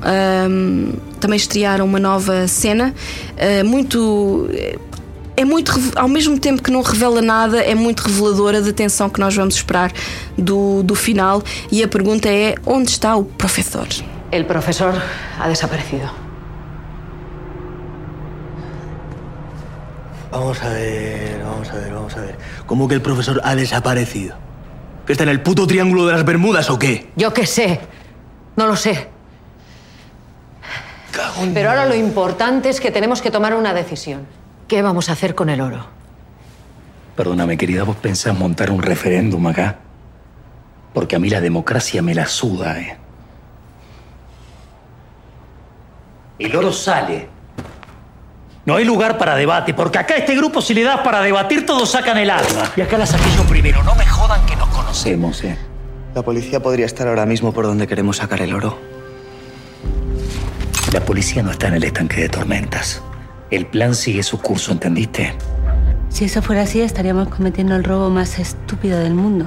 um, 0.50 0.94
também 1.20 1.38
estrearam 1.38 1.86
uma 1.86 2.00
nova 2.00 2.48
cena, 2.48 2.94
uh, 3.32 3.66
muito 3.66 4.48
é 5.44 5.46
muito, 5.46 5.74
ao 5.98 6.08
mesmo 6.08 6.40
tempo 6.40 6.64
que 6.64 6.72
não 6.72 6.82
revela 6.82 7.22
nada, 7.22 7.60
é 7.62 7.76
muito 7.76 8.00
reveladora 8.00 8.62
da 8.62 8.72
tensão 8.72 9.10
que 9.10 9.20
nós 9.20 9.36
vamos 9.36 9.56
esperar 9.56 9.92
do, 10.38 10.82
do 10.84 10.96
final. 10.96 11.44
E 11.70 11.84
a 11.84 11.88
pergunta 11.88 12.30
é: 12.30 12.56
onde 12.66 12.92
está 12.92 13.16
o 13.18 13.26
professor? 13.26 13.88
El 14.32 14.46
profesor 14.46 14.94
ha 15.40 15.48
desaparecido. 15.50 16.10
Vamos 20.32 20.64
a 20.64 20.70
ver, 20.70 21.44
vamos 21.44 21.70
a 21.70 21.74
ver, 21.74 21.94
vamos 21.94 22.18
a 22.18 22.22
ver. 22.22 22.38
¿Cómo 22.66 22.88
que 22.88 22.96
el 22.96 23.02
profesor 23.02 23.42
ha 23.44 23.54
desaparecido? 23.54 24.36
¿Que 25.06 25.12
está 25.12 25.24
en 25.26 25.30
el 25.30 25.42
puto 25.42 25.68
triángulo 25.68 26.08
de 26.08 26.14
las 26.14 26.24
Bermudas 26.24 26.70
o 26.70 26.80
qué? 26.80 27.12
Yo 27.18 27.34
qué 27.34 27.46
sé. 27.46 27.82
No 28.56 28.66
lo 28.66 28.78
sé. 28.78 29.10
Pero 31.54 31.70
ahora 31.70 31.86
lo 31.86 31.96
importante 31.96 32.70
es 32.70 32.80
que 32.80 32.92
tenemos 32.92 33.22
que 33.22 33.30
tomar 33.30 33.54
una 33.54 33.74
decisión. 33.74 34.26
¿Qué 34.74 34.82
vamos 34.82 35.08
a 35.10 35.12
hacer 35.12 35.36
con 35.36 35.52
el 35.52 35.62
oro? 35.62 35.86
Perdóname, 37.16 37.60
querida, 37.60 37.84
¿vos 37.84 37.96
pensás 37.96 38.36
montar 38.36 38.72
un 38.72 38.82
referéndum 38.82 39.46
acá? 39.46 39.78
Porque 40.96 41.16
a 41.16 41.20
mí 41.20 41.30
la 41.30 41.42
democracia 41.42 42.02
me 42.02 42.16
la 42.16 42.26
suda, 42.26 42.80
¿eh? 42.80 42.98
el 46.40 46.56
oro 46.56 46.74
sale. 46.74 47.30
No 48.66 48.78
hay 48.78 48.84
lugar 48.84 49.20
para 49.20 49.36
debate, 49.36 49.76
porque 49.76 50.00
acá 50.00 50.16
a 50.16 50.18
este 50.18 50.36
grupo 50.36 50.60
si 50.60 50.74
le 50.74 50.82
das 50.82 51.02
para 51.02 51.22
debatir 51.22 51.68
todos 51.68 51.92
sacan 51.92 52.18
el 52.18 52.32
alma. 52.32 52.72
Y 52.76 52.82
acá 52.82 52.98
la 52.98 53.06
saqué 53.06 53.30
yo 53.38 53.44
primero, 53.44 53.84
no 53.84 53.94
me 53.94 54.08
jodan 54.08 54.44
que 54.48 54.56
nos 54.56 54.70
conocemos, 54.70 55.44
¿eh? 55.44 55.56
La 56.16 56.24
policía 56.24 56.64
podría 56.64 56.88
estar 56.88 57.08
ahora 57.08 57.28
mismo 57.28 57.54
por 57.54 57.66
donde 57.66 57.86
queremos 57.86 58.18
sacar 58.18 58.42
el 58.42 58.56
oro. 58.56 58.80
La 60.92 61.02
policía 61.02 61.44
no 61.44 61.52
está 61.52 61.68
en 61.68 61.76
el 61.76 61.84
estanque 61.84 62.22
de 62.22 62.30
tormentas. 62.30 63.04
El 63.54 63.68
plan 63.68 63.94
sigue 63.94 64.24
su 64.24 64.42
curso, 64.42 64.72
¿entendiste? 64.72 65.36
Si 66.10 66.26
eso 66.26 66.42
fuera 66.42 66.64
así, 66.64 66.82
estaríamos 66.82 67.28
cometiendo 67.28 67.76
el 67.76 67.84
robo 67.84 68.10
más 68.10 68.40
estúpido 68.40 68.98
del 68.98 69.14
mundo. 69.14 69.46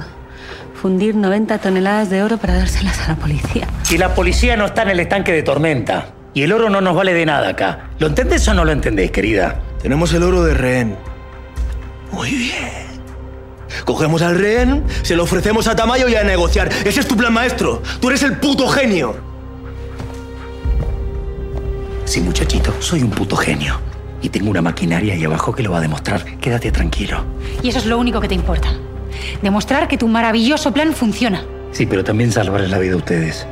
Fundir 0.81 1.13
90 1.13 1.57
toneladas 1.57 2.09
de 2.09 2.23
oro 2.23 2.37
para 2.37 2.55
dárselas 2.55 3.01
a 3.01 3.09
la 3.09 3.15
policía. 3.17 3.67
Y 3.89 3.97
la 3.97 4.15
policía 4.15 4.55
no 4.55 4.63
está 4.63 4.83
en 4.83 4.91
el 4.91 5.01
estanque 5.01 5.33
de 5.33 5.43
tormenta. 5.43 6.13
Y 6.33 6.43
el 6.43 6.53
oro 6.53 6.69
no 6.69 6.79
nos 6.79 6.95
vale 6.95 7.13
de 7.13 7.25
nada 7.25 7.49
acá. 7.49 7.89
¿Lo 7.99 8.07
entendés 8.07 8.47
o 8.47 8.53
no 8.53 8.63
lo 8.63 8.71
entendés, 8.71 9.11
querida? 9.11 9.59
Tenemos 9.81 10.13
el 10.13 10.23
oro 10.23 10.41
de 10.45 10.53
rehén. 10.53 10.95
Muy 12.13 12.29
bien. 12.29 12.87
Cogemos 13.83 14.21
al 14.21 14.39
rehén, 14.39 14.85
se 15.01 15.17
lo 15.17 15.23
ofrecemos 15.23 15.67
a 15.67 15.75
Tamayo 15.75 16.07
y 16.07 16.15
a 16.15 16.23
negociar. 16.23 16.69
Ese 16.85 17.01
es 17.01 17.07
tu 17.09 17.17
plan 17.17 17.33
maestro. 17.33 17.81
Tú 17.99 18.07
eres 18.07 18.23
el 18.23 18.37
puto 18.37 18.69
genio. 18.69 19.17
Sí, 22.05 22.21
muchachito, 22.21 22.73
soy 22.79 23.03
un 23.03 23.09
puto 23.09 23.35
genio. 23.35 23.81
Y 24.21 24.29
tengo 24.29 24.49
una 24.49 24.61
maquinaria 24.61 25.13
ahí 25.13 25.23
abajo 25.23 25.53
que 25.53 25.63
lo 25.63 25.71
va 25.71 25.77
a 25.77 25.81
demostrar. 25.81 26.23
Quédate 26.39 26.71
tranquilo. 26.71 27.23
Y 27.61 27.69
eso 27.69 27.79
es 27.79 27.85
lo 27.85 27.97
único 27.97 28.19
que 28.19 28.27
te 28.27 28.35
importa. 28.35 28.69
Demostrar 29.41 29.87
que 29.87 29.97
tu 29.97 30.07
maravilloso 30.07 30.73
plan 30.73 30.93
funciona. 30.93 31.43
Sí, 31.71 31.85
pero 31.85 32.03
también 32.03 32.31
salvar 32.31 32.61
la 32.61 32.79
vida 32.79 32.93
a 32.93 32.97
ustedes. 32.97 33.45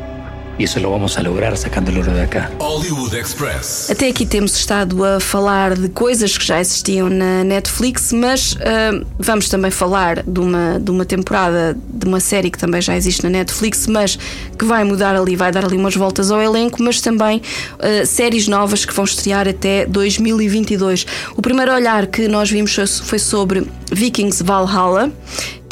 E 0.57 0.63
isso 0.63 0.79
lo 0.79 0.89
vamos 0.89 1.17
a 1.17 1.21
lograr 1.21 1.57
sacando 1.57 1.91
o 1.91 1.97
ouro 1.97 2.11
de 2.11 2.27
cá. 2.27 2.49
Hollywood 2.59 3.13
Express. 3.17 3.89
Até 3.91 4.07
aqui 4.07 4.25
temos 4.25 4.55
estado 4.55 5.03
a 5.03 5.19
falar 5.19 5.75
de 5.75 5.89
coisas 5.89 6.37
que 6.37 6.45
já 6.45 6.61
existiam 6.61 7.09
na 7.09 7.43
Netflix, 7.43 8.13
mas 8.13 8.53
uh, 8.53 9.05
vamos 9.19 9.49
também 9.49 9.69
falar 9.69 10.23
de 10.23 10.39
uma, 10.39 10.79
de 10.79 10.89
uma 10.89 11.03
temporada 11.03 11.77
de 11.85 12.07
uma 12.07 12.21
série 12.21 12.49
que 12.49 12.57
também 12.57 12.81
já 12.81 12.95
existe 12.95 13.21
na 13.23 13.29
Netflix, 13.29 13.85
mas 13.87 14.17
que 14.57 14.63
vai 14.63 14.85
mudar 14.85 15.13
ali, 15.13 15.35
vai 15.35 15.51
dar 15.51 15.65
ali 15.65 15.75
umas 15.75 15.95
voltas 15.95 16.31
ao 16.31 16.41
elenco, 16.41 16.81
mas 16.81 17.01
também 17.01 17.41
uh, 17.73 18.05
séries 18.05 18.47
novas 18.47 18.85
que 18.85 18.93
vão 18.93 19.03
estrear 19.03 19.49
até 19.49 19.85
2022. 19.85 21.05
O 21.35 21.41
primeiro 21.41 21.73
olhar 21.73 22.07
que 22.07 22.29
nós 22.29 22.49
vimos 22.49 22.73
foi 23.03 23.19
sobre 23.19 23.67
Vikings 23.91 24.41
Valhalla 24.41 25.11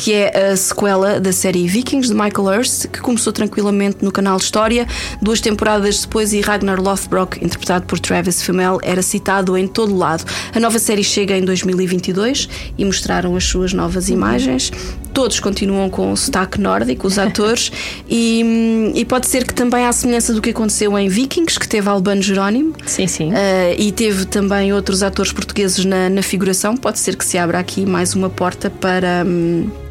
que 0.03 0.11
é 0.11 0.51
a 0.51 0.57
sequela 0.57 1.17
da 1.17 1.31
série 1.31 1.65
Vikings 1.65 2.09
de 2.09 2.13
Michael 2.13 2.59
Hurst, 2.59 2.87
que 2.89 2.99
começou 2.99 3.31
tranquilamente 3.31 3.99
no 4.01 4.11
canal 4.11 4.35
História. 4.35 4.85
Duas 5.21 5.39
temporadas 5.39 6.01
depois, 6.01 6.33
e 6.33 6.41
Ragnar 6.41 6.81
Lothbrok, 6.81 7.41
interpretado 7.41 7.85
por 7.85 7.97
Travis 8.01 8.43
Fimmel, 8.43 8.79
era 8.83 9.01
citado 9.01 9.55
em 9.55 9.65
todo 9.65 9.95
lado. 9.95 10.25
A 10.53 10.59
nova 10.59 10.77
série 10.77 11.05
chega 11.05 11.37
em 11.37 11.45
2022 11.45 12.49
e 12.77 12.83
mostraram 12.83 13.33
as 13.37 13.45
suas 13.45 13.71
novas 13.71 14.09
imagens. 14.09 14.73
Todos 15.13 15.39
continuam 15.39 15.89
com 15.89 16.11
o 16.11 16.17
sotaque 16.17 16.59
nórdico, 16.59 17.07
os 17.07 17.15
atores, 17.17 17.71
e, 18.09 18.91
e, 18.95 19.05
pode 19.05 19.27
ser 19.27 19.47
que 19.47 19.53
também, 19.53 19.85
à 19.85 19.93
semelhança 19.93 20.33
do 20.33 20.41
que 20.41 20.49
aconteceu 20.49 20.99
em 20.99 21.07
Vikings, 21.07 21.57
que 21.57 21.67
teve 21.67 21.87
Albano 21.87 22.21
Jerónimo, 22.21 22.73
sim, 22.85 23.07
sim. 23.07 23.31
Uh, 23.31 23.35
e 23.77 23.89
teve 23.93 24.25
também 24.25 24.73
outros 24.73 25.01
atores 25.01 25.31
portugueses 25.31 25.85
na, 25.85 26.09
na, 26.09 26.21
figuração, 26.21 26.75
pode 26.75 26.99
ser 26.99 27.15
que 27.15 27.23
se 27.23 27.37
abra 27.37 27.57
aqui 27.57 27.85
mais 27.85 28.13
uma 28.13 28.29
porta 28.29 28.69
para. 28.69 29.23
Um, 29.25 29.83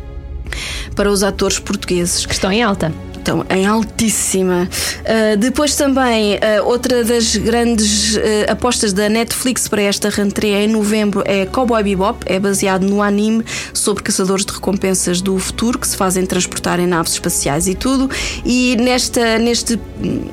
para 0.94 1.10
os 1.10 1.22
atores 1.22 1.58
portugueses. 1.58 2.26
Que 2.26 2.32
estão 2.32 2.50
em 2.50 2.62
alta 2.62 2.92
estão 3.22 3.46
em 3.48 3.64
altíssima. 3.64 4.68
Uh, 5.00 5.36
depois 5.38 5.74
também, 5.74 6.34
uh, 6.34 6.64
outra 6.64 7.04
das 7.04 7.34
grandes 7.36 8.16
uh, 8.16 8.20
apostas 8.48 8.92
da 8.92 9.08
Netflix 9.08 9.68
para 9.68 9.82
esta 9.82 10.10
rentrée 10.10 10.64
em 10.64 10.68
novembro 10.68 11.22
é 11.24 11.46
Cowboy 11.46 11.82
Bebop. 11.82 12.24
É 12.26 12.38
baseado 12.38 12.82
no 12.82 13.00
anime 13.00 13.44
sobre 13.72 14.02
caçadores 14.02 14.44
de 14.44 14.52
recompensas 14.52 15.20
do 15.20 15.38
futuro 15.38 15.78
que 15.78 15.86
se 15.86 15.96
fazem 15.96 16.26
transportar 16.26 16.78
em 16.80 16.86
naves 16.86 17.12
espaciais 17.12 17.66
e 17.66 17.74
tudo. 17.74 18.10
E 18.44 18.76
nesta, 18.76 19.38
neste, 19.38 19.80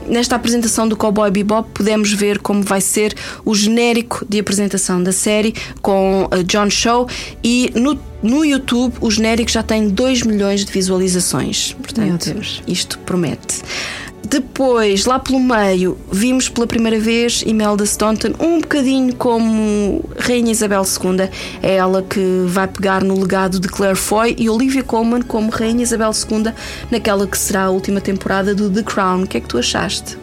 nesta 0.07 0.35
apresentação 0.35 0.87
do 0.87 0.97
Cowboy 0.97 1.29
Bebop 1.31 1.69
podemos 1.73 2.11
ver 2.11 2.39
como 2.39 2.63
vai 2.63 2.81
ser 2.81 3.15
o 3.45 3.53
genérico 3.53 4.25
de 4.27 4.39
apresentação 4.39 5.01
da 5.01 5.11
série 5.11 5.53
com 5.81 6.27
John 6.45 6.69
Show 6.69 7.07
e 7.43 7.71
no 7.75 8.08
no 8.21 8.43
YouTube, 8.43 8.95
o 9.01 9.09
genérico 9.09 9.49
já 9.49 9.63
tem 9.63 9.89
2 9.89 10.23
milhões 10.23 10.65
de 10.65 10.71
visualizações. 10.71 11.73
Portanto, 11.81 12.35
isto 12.67 12.99
promete. 12.99 13.61
Depois, 14.27 15.05
lá 15.05 15.17
pelo 15.17 15.39
meio, 15.39 15.97
vimos 16.11 16.49
pela 16.49 16.67
primeira 16.67 16.99
vez 16.99 17.41
Imelda 17.41 17.83
Staunton 17.83 18.33
um 18.39 18.59
bocadinho 18.59 19.15
como 19.15 20.03
Rainha 20.19 20.51
Isabel 20.51 20.83
II. 20.83 21.29
É 21.63 21.75
ela 21.75 22.03
que 22.03 22.43
vai 22.45 22.67
pegar 22.67 23.03
no 23.03 23.19
legado 23.19 23.59
de 23.59 23.67
Claire 23.67 23.97
Foy 23.97 24.35
e 24.37 24.49
Olivia 24.49 24.83
Colman 24.83 25.21
como 25.21 25.49
Rainha 25.49 25.81
Isabel 25.81 26.11
II 26.11 26.51
naquela 26.91 27.25
que 27.25 27.37
será 27.37 27.63
a 27.63 27.69
última 27.71 28.01
temporada 28.01 28.53
do 28.53 28.69
The 28.69 28.83
Crown. 28.83 29.23
O 29.23 29.27
que 29.27 29.37
é 29.37 29.39
que 29.39 29.47
tu 29.47 29.57
achaste? 29.57 30.17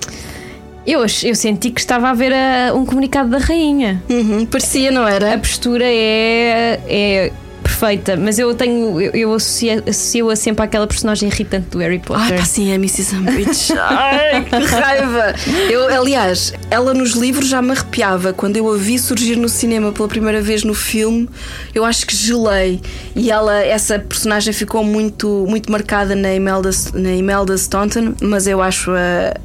Eu, 0.87 1.01
eu 1.01 1.35
senti 1.35 1.71
que 1.71 1.81
estava 1.81 2.09
a 2.09 2.15
ver 2.15 2.33
a, 2.33 2.73
um 2.75 2.87
comunicado 2.87 3.29
da 3.29 3.39
rainha. 3.39 4.01
Uhum, 4.09 4.47
parecia, 4.47 4.93
não 4.93 5.09
era? 5.09 5.35
A 5.35 5.39
postura 5.39 5.85
é, 5.85 6.81
é 6.87 7.33
perfeita, 7.67 8.17
mas 8.17 8.39
eu 8.39 8.55
tenho. 8.55 9.01
Eu, 9.01 9.11
eu 9.13 9.35
associo, 9.35 9.83
associo-a 9.87 10.37
sempre 10.37 10.65
àquela 10.65 10.87
personagem 10.87 11.29
irritante 11.29 11.69
do 11.71 11.79
Harry 11.79 11.99
Potter. 11.99 12.41
Ah, 12.41 12.45
sim, 12.45 12.71
é 12.71 12.73
a 12.73 12.77
Mrs. 12.77 13.17
Umbridge. 13.17 13.73
Ai, 13.77 14.45
que 14.45 14.65
raiva! 14.65 15.35
Eu, 15.69 15.89
aliás, 15.89 16.55
ela 16.71 16.95
nos 16.95 17.13
livros 17.13 17.49
já 17.49 17.61
me 17.61 17.73
arrepiava. 17.73 18.33
Quando 18.33 18.57
eu 18.57 18.73
a 18.73 18.77
vi 18.77 18.99
surgir 18.99 19.37
no 19.37 19.49
cinema 19.49 19.93
pela 19.93 20.07
primeira 20.09 20.41
vez 20.41 20.63
no 20.63 20.75
filme, 20.75 21.29
eu 21.75 21.85
acho 21.85 22.07
que 22.07 22.15
gelei. 22.15 22.81
E 23.15 23.31
ela, 23.31 23.61
essa 23.63 23.99
personagem 23.99 24.53
ficou 24.53 24.85
muito, 24.85 25.45
muito 25.49 25.71
marcada 25.71 26.15
na 26.15 26.33
Imelda, 26.33 26.71
na 26.95 27.13
Imelda 27.13 27.55
Staunton, 27.57 28.15
mas 28.23 28.47
eu 28.47 28.63
acho 28.63 28.93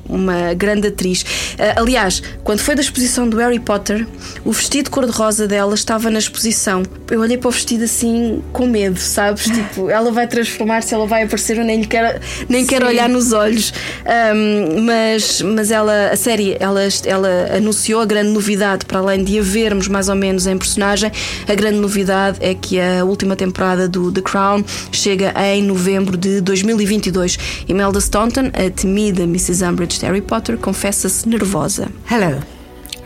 uma 0.08 0.54
grande 0.54 0.88
atriz. 0.88 1.22
Uh, 1.22 1.82
aliás, 1.82 2.22
quando 2.44 2.60
foi 2.60 2.76
da 2.76 2.82
exposição 2.82 3.28
do 3.28 3.38
Harry 3.38 3.60
Potter, 3.60 4.06
o 4.46 4.52
vestido 4.52 4.92
cor-de-rosa 4.92 5.48
dela 5.48 5.74
estava 5.74 6.10
na 6.10 6.20
exposição. 6.20 6.84
Eu 7.10 7.22
olhei 7.22 7.38
para 7.38 7.48
o 7.48 7.52
vestido 7.52 7.84
assim 7.84 8.11
com 8.52 8.68
medo, 8.68 9.00
sabes? 9.00 9.46
Tipo, 9.62 9.90
ela 9.90 10.12
vai 10.12 10.28
transformar-se, 10.28 10.94
ela 10.94 11.06
vai 11.06 11.24
aparecer, 11.24 11.58
eu 11.58 11.64
nem 11.64 11.82
lhe 11.82 11.88
quero, 11.88 12.20
nem 12.50 12.66
quero 12.66 12.88
olhar 12.88 13.08
nos 13.08 13.32
olhos. 13.32 13.74
Um, 14.06 14.82
mas, 14.82 15.42
mas 15.42 15.72
ela, 15.72 16.10
a 16.10 16.16
série, 16.16 16.58
ela, 16.60 16.82
ela 17.06 17.30
anunciou 17.56 18.02
a 18.02 18.06
grande 18.06 18.30
novidade, 18.30 18.86
para 18.86 19.00
além 19.00 19.24
de 19.24 19.40
a 19.40 19.42
vermos 19.42 19.88
mais 19.88 20.10
ou 20.10 20.16
menos 20.16 20.48
em 20.48 20.58
personagem, 20.58 21.12
a 21.48 21.56
grande 21.56 21.78
novidade 21.78 22.38
é 22.42 22.54
que 22.56 22.80
a 22.80 23.04
última 23.04 23.36
temporada 23.36 23.88
do 23.88 24.12
The 24.12 24.22
Crown 24.22 24.64
chega 24.92 25.34
em 25.54 25.64
novembro 25.64 26.18
de 26.18 26.42
2022. 26.42 27.38
Imelda 27.68 28.00
Staunton, 28.00 28.52
a 28.54 28.70
temida 28.70 29.24
Mrs. 29.24 29.64
Umbridge 29.64 30.00
de 30.00 30.06
Harry 30.06 30.22
Potter, 30.22 30.58
confessa-se 30.58 31.28
nervosa. 31.28 31.88
Hello. 32.10 32.61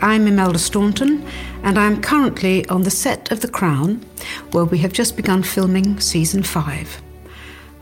I'm 0.06 0.28
Imelda 0.28 0.60
Staunton, 0.60 1.26
and 1.64 1.76
I'm 1.76 2.00
currently 2.00 2.64
on 2.68 2.82
the 2.82 2.92
set 2.92 3.32
of 3.32 3.40
The 3.40 3.48
Crown, 3.48 4.06
where 4.52 4.64
we 4.64 4.78
have 4.78 4.92
just 4.92 5.16
begun 5.16 5.42
filming 5.42 5.98
season 5.98 6.44
five. 6.44 7.02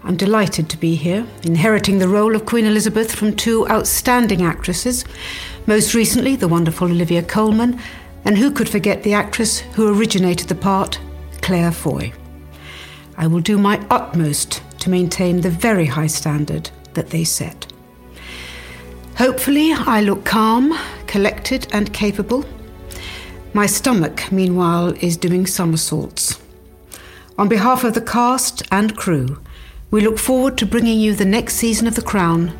I'm 0.04 0.16
delighted 0.16 0.70
to 0.70 0.78
be 0.78 0.94
here, 0.94 1.26
inheriting 1.42 1.98
the 1.98 2.08
role 2.08 2.34
of 2.34 2.46
Queen 2.46 2.64
Elizabeth 2.64 3.14
from 3.14 3.36
two 3.36 3.68
outstanding 3.68 4.40
actresses, 4.40 5.04
most 5.66 5.92
recently 5.92 6.34
the 6.34 6.48
wonderful 6.48 6.88
Olivia 6.88 7.22
Colman, 7.22 7.78
and 8.24 8.38
who 8.38 8.50
could 8.50 8.70
forget 8.70 9.02
the 9.02 9.12
actress 9.12 9.58
who 9.58 9.94
originated 9.94 10.48
the 10.48 10.54
part, 10.54 10.98
Claire 11.42 11.72
Foy. 11.72 12.10
I 13.18 13.26
will 13.26 13.40
do 13.40 13.58
my 13.58 13.86
utmost 13.90 14.62
to 14.78 14.88
maintain 14.88 15.42
the 15.42 15.50
very 15.50 15.84
high 15.84 16.06
standard 16.06 16.70
that 16.94 17.10
they 17.10 17.24
set. 17.24 17.70
Hopefully, 19.16 19.72
I 19.72 20.00
look 20.00 20.24
calm, 20.24 20.76
collected, 21.06 21.68
and 21.72 21.92
capable. 21.92 22.44
My 23.52 23.66
stomach, 23.66 24.32
meanwhile, 24.32 24.88
is 25.00 25.16
doing 25.16 25.46
somersaults. 25.46 26.40
On 27.38 27.48
behalf 27.48 27.84
of 27.84 27.94
the 27.94 28.00
cast 28.00 28.62
and 28.72 28.96
crew, 28.96 29.38
we 29.92 30.00
look 30.00 30.18
forward 30.18 30.58
to 30.58 30.66
bringing 30.66 30.98
you 30.98 31.14
the 31.14 31.24
next 31.24 31.54
season 31.54 31.86
of 31.86 31.94
The 31.94 32.02
Crown 32.02 32.52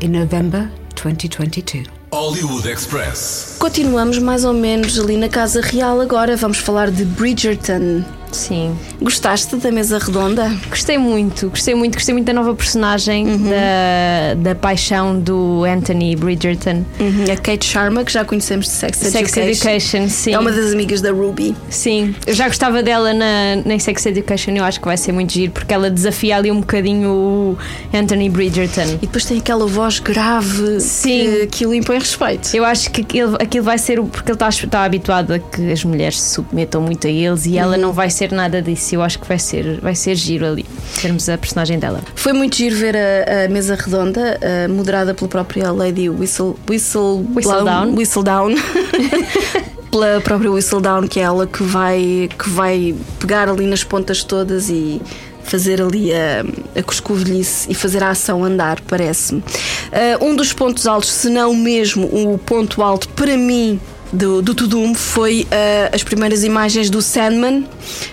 in 0.00 0.10
November 0.10 0.70
2022. 0.96 1.84
Hollywood 2.12 2.66
Express. 2.66 3.56
Continuamos 3.60 4.18
mais 4.18 4.44
ou 4.44 4.52
menos 4.52 4.98
ali 4.98 5.16
na 5.16 5.28
Casa 5.28 5.60
Real 5.60 6.00
agora. 6.00 6.36
Vamos 6.36 6.58
falar 6.58 6.90
de 6.90 7.04
Bridgerton. 7.04 8.04
Sim. 8.32 8.76
Gostaste 9.00 9.56
da 9.56 9.70
mesa 9.72 9.98
redonda? 9.98 10.52
Gostei 10.68 10.98
muito, 10.98 11.48
gostei 11.50 11.74
muito, 11.74 11.94
gostei 11.94 12.12
muito 12.14 12.26
da 12.26 12.32
nova 12.32 12.54
personagem, 12.54 13.26
Uhum. 13.26 13.50
da, 13.50 14.34
da 14.50 14.54
paixão 14.54 15.18
do 15.18 15.64
Anthony 15.64 16.14
Bridgerton. 16.16 16.84
Uhum, 16.98 17.24
A 17.32 17.36
Kate 17.36 17.64
Sharma, 17.64 18.04
que 18.04 18.12
já 18.12 18.24
conhecemos 18.24 18.66
de 18.66 18.72
Sex, 18.72 18.98
Sex 18.98 19.36
Education, 19.36 20.08
sim. 20.08 20.32
É 20.34 20.38
uma 20.38 20.50
das 20.52 20.72
amigas 20.72 21.00
da 21.00 21.10
Ruby. 21.10 21.54
Sim, 21.68 22.14
eu 22.26 22.34
já 22.34 22.46
gostava 22.48 22.82
dela 22.82 23.12
na, 23.12 23.56
na 23.64 23.78
Sex 23.78 24.04
Education, 24.06 24.52
eu 24.52 24.64
acho 24.64 24.80
que 24.80 24.86
vai 24.86 24.96
ser 24.96 25.12
muito 25.12 25.32
giro, 25.32 25.52
porque 25.52 25.72
ela 25.74 25.90
desafia 25.90 26.36
ali 26.36 26.50
um 26.50 26.60
bocadinho 26.60 27.08
o 27.10 27.58
Anthony 27.92 28.28
Bridgerton. 28.30 28.82
E 29.02 29.06
depois 29.06 29.24
tem 29.24 29.38
aquela 29.38 29.66
voz 29.66 29.98
grave 29.98 30.80
Sim. 30.80 31.08
que 31.08 31.42
aquilo 31.42 31.74
impõe 31.74 31.98
respeito. 31.98 32.54
Eu 32.54 32.64
acho 32.64 32.90
que 32.90 33.00
aquilo, 33.02 33.36
aquilo 33.40 33.64
vai 33.64 33.78
ser. 33.78 34.00
Porque 34.02 34.30
ele 34.30 34.36
está, 34.36 34.48
está 34.48 34.84
habituado 34.84 35.32
a 35.32 35.38
que 35.38 35.70
as 35.72 35.84
mulheres 35.84 36.20
se 36.20 36.34
submetam 36.34 36.80
muito 36.82 37.06
a 37.06 37.10
eles 37.10 37.46
e 37.46 37.58
ela 37.58 37.76
Uhum. 37.76 37.80
não 37.82 37.92
vai 37.92 38.10
ser 38.10 38.19
nada 38.28 38.60
disso. 38.62 38.94
Eu 38.94 39.02
acho 39.02 39.18
que 39.18 39.26
vai 39.26 39.38
ser, 39.38 39.80
vai 39.80 39.94
ser 39.94 40.14
giro 40.14 40.46
ali, 40.46 40.64
termos 41.00 41.28
a 41.28 41.36
personagem 41.38 41.78
dela. 41.78 42.00
Foi 42.14 42.32
muito 42.32 42.56
giro 42.56 42.76
ver 42.76 42.96
a, 42.96 43.44
a 43.44 43.48
mesa 43.48 43.74
redonda, 43.74 44.38
eh, 44.40 44.68
moderada 44.68 45.14
pela 45.14 45.28
própria 45.28 45.70
Lady 45.72 46.08
Whistle, 46.08 46.56
Whistle, 46.68 47.26
Whistledown. 47.34 47.94
Whistledown. 47.94 48.54
pela 49.90 50.20
própria 50.20 50.50
Whistledown, 50.50 51.08
que 51.08 51.18
é 51.20 51.24
ela 51.24 51.46
que 51.46 51.62
vai, 51.62 52.28
que 52.38 52.48
vai 52.48 52.94
pegar 53.18 53.48
ali 53.48 53.66
nas 53.66 53.82
pontas 53.82 54.22
todas 54.22 54.68
e 54.70 55.00
fazer 55.42 55.82
ali 55.82 56.12
a, 56.12 56.44
a 56.78 56.82
coscovilhice 56.82 57.70
e 57.70 57.74
fazer 57.74 58.02
a 58.02 58.10
ação 58.10 58.44
andar, 58.44 58.80
parece-me. 58.82 59.42
Eh, 59.90 60.16
um 60.20 60.36
dos 60.36 60.52
pontos 60.52 60.86
altos, 60.86 61.10
se 61.10 61.28
não 61.28 61.54
mesmo 61.54 62.06
o 62.06 62.38
ponto 62.38 62.82
alto 62.82 63.08
para 63.08 63.36
mim 63.36 63.80
do, 64.12 64.42
do 64.42 64.54
Tudum 64.54 64.94
foi 64.94 65.46
eh, 65.50 65.90
as 65.92 66.02
primeiras 66.02 66.44
imagens 66.44 66.90
do 66.90 67.00
Sandman, 67.00 67.66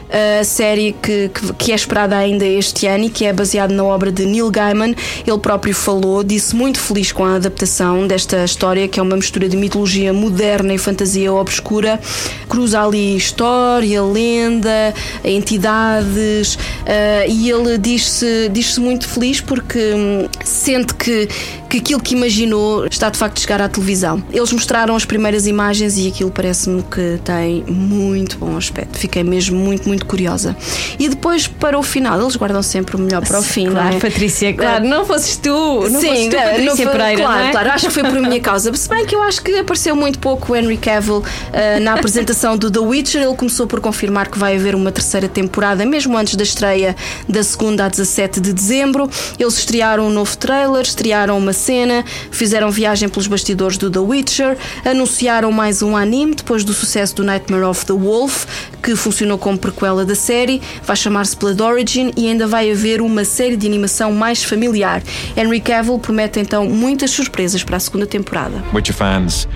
a 0.10 0.44
série 0.44 0.94
que, 1.02 1.30
que, 1.30 1.54
que 1.54 1.72
é 1.72 1.76
esperada 1.76 2.18
ainda 2.18 2.46
este 2.46 2.88
ano 2.88 3.06
e 3.06 3.10
que 3.10 3.26
é 3.26 3.34
baseada 3.34 3.74
na 3.74 3.84
obra 3.84 4.12
de 4.12 4.26
Neil 4.26 4.50
Gaiman. 4.50 4.96
Ele 5.26 5.38
próprio 5.40 5.74
falou, 5.74 6.24
disse 6.24 6.56
muito 6.56 6.80
feliz 6.80 7.12
com 7.12 7.24
a 7.24 7.36
adaptação 7.36 8.08
desta 8.08 8.44
história, 8.44 8.88
que 8.88 9.00
é 9.00 9.04
uma 9.04 9.16
mistura 9.16 9.50
de 9.50 9.58
mitologia 9.58 10.14
moderna 10.14 10.74
e 10.74 10.78
fantasia 10.78 11.32
obscura. 11.32 12.00
Cruza 12.48 12.82
ali 12.82 13.16
história, 13.16 14.02
lenda, 14.04 14.94
entidades, 15.24 16.58
eh, 16.86 17.26
e 17.30 17.50
ele 17.50 17.78
diz-se 17.78 18.50
diz 18.50 18.78
muito 18.78 19.08
feliz 19.08 19.42
porque 19.42 19.80
hum, 19.94 20.28
sente 20.44 20.94
que, 20.94 21.28
que 21.70 21.78
aquilo 21.78 22.02
que 22.02 22.16
imaginou 22.16 22.86
está 22.88 23.10
de 23.10 23.18
facto 23.18 23.38
a 23.38 23.42
chegar 23.42 23.62
à 23.62 23.70
televisão. 23.70 24.24
Eles 24.32 24.52
mostraram 24.52 24.96
as 24.96 25.06
primeiras 25.06 25.48
imagens 25.48 25.98
e 25.98 26.08
aquilo 26.08 26.32
parece-me 26.32 26.84
que 26.84 27.20
tem 27.24 27.64
muito 27.68 28.38
bom 28.38 28.56
aspecto. 28.58 28.98
Fiquei 28.98 29.24
mesmo 29.24 29.58
muito, 29.58 29.88
muito 29.88 29.97
curiosa. 30.06 30.56
E 31.00 31.10
depois, 31.10 31.48
para 31.48 31.78
o 31.78 31.84
final, 31.84 32.20
eles 32.22 32.36
guardam 32.36 32.62
sempre 32.62 32.96
o 32.96 33.00
melhor 33.00 33.26
para 33.26 33.40
o 33.40 33.44
fim, 33.44 33.70
Claro, 33.70 33.90
não 33.90 33.98
é? 33.98 34.00
Patrícia, 34.00 34.54
claro, 34.54 34.86
não 34.86 35.06
fosses 35.06 35.38
tu, 35.38 35.50
não 35.90 36.00
Sim, 36.02 36.08
fosses 36.08 36.28
tu, 36.30 36.36
Patrícia 36.36 36.76
foi- 36.76 36.98
Pereira, 36.98 37.22
claro, 37.24 37.44
é? 37.46 37.52
claro, 37.52 37.70
acho 37.72 37.88
que 37.88 37.94
foi 37.94 38.04
por 38.04 38.20
minha 38.22 38.40
causa. 38.40 38.74
Se 38.74 38.90
bem 38.90 39.06
que 39.06 39.16
eu 39.16 39.22
acho 39.24 39.42
que 39.42 39.58
apareceu 39.58 39.96
muito 39.96 40.20
pouco 40.20 40.54
o 40.54 40.56
Henry 40.56 40.78
Cavill 40.78 41.24
eh, 41.54 41.80
na 41.80 41.94
apresentação 41.94 42.58
do 42.58 42.70
The 42.72 42.80
Witcher. 42.80 43.22
Ele 43.22 43.36
começou 43.36 43.66
por 43.68 43.80
confirmar 43.80 44.28
que 44.30 44.38
vai 44.38 44.56
haver 44.56 44.76
uma 44.76 44.92
terceira 44.92 45.28
temporada, 45.28 45.86
mesmo 45.86 46.18
antes 46.18 46.36
da 46.36 46.44
estreia 46.44 46.96
da 47.28 47.44
segunda 47.44 47.86
a 47.86 47.90
17 47.90 48.40
de 48.40 48.54
dezembro. 48.54 49.10
Eles 49.40 49.58
estrearam 49.58 50.08
um 50.08 50.10
novo 50.10 50.38
trailer, 50.38 50.82
estrearam 50.82 51.38
uma 51.38 51.54
cena, 51.54 52.04
fizeram 52.32 52.70
viagem 52.72 53.10
pelos 53.10 53.28
bastidores 53.28 53.78
do 53.78 53.90
The 53.90 54.00
Witcher, 54.00 54.58
anunciaram 54.86 55.52
mais 55.52 55.82
um 55.82 55.96
anime 55.96 56.36
depois 56.36 56.64
do 56.64 56.74
sucesso 56.74 57.16
do 57.16 57.24
Nightmare 57.24 57.64
of 57.64 57.86
the 57.86 57.94
Wolf, 57.94 58.46
que 58.82 58.96
funcionou 58.96 59.38
como 59.38 59.58
prequela 59.88 60.06
da 60.06 60.16
série. 60.16 60.62
Vai 60.84 60.96
chamar-se 60.96 61.38
Blood 61.38 61.62
Origin 61.62 62.12
e 62.18 62.28
ainda 62.28 62.46
vai 62.46 62.72
haver 62.72 63.02
uma 63.02 63.24
série 63.24 63.56
de 63.56 63.66
animação 63.66 64.12
mais 64.12 64.44
familiar. 64.44 65.02
Henry 65.36 65.62
Cavill 65.62 65.98
promete 66.00 66.40
então 66.40 66.66
muitas 66.66 67.12
surpresas 67.12 67.64
para 67.64 67.78
a 67.78 67.80
segunda 67.80 68.06
temporada. 68.06 68.62
Witcher 68.74 68.94
fans, 68.94 69.48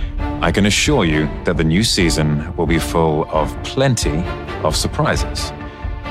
I 0.42 0.52
can 0.52 0.66
assure 0.66 1.06
you 1.06 1.28
that 1.44 1.58
the 1.58 1.64
new 1.64 1.84
season 1.84 2.54
will 2.58 2.68
be 2.68 2.80
full 2.80 3.28
of 3.32 3.54
plenty 3.64 4.24
of 4.64 4.78
surprises. 4.78 5.54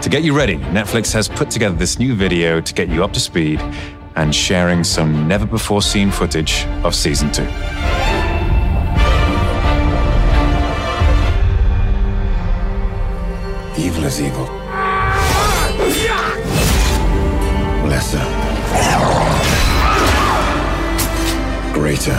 To 0.02 0.08
get 0.08 0.22
you 0.22 0.36
ready, 0.36 0.58
Netflix 0.72 1.12
has 1.14 1.28
put 1.28 1.50
together 1.50 1.76
this 1.76 1.98
new 1.98 2.14
video 2.14 2.60
to 2.60 2.74
get 2.74 2.88
you 2.88 3.02
up 3.02 3.12
to 3.12 3.20
speed 3.20 3.60
and 4.16 4.34
sharing 4.34 4.84
some 4.84 5.28
never 5.28 5.46
before 5.46 5.82
seen 5.82 6.10
footage 6.10 6.66
of 6.84 6.94
season 6.94 7.30
two. 7.32 7.46
Evil 13.80 14.04
is 14.04 14.20
evil. 14.20 14.44
Lesser. 17.88 18.26
Greater. 21.72 22.18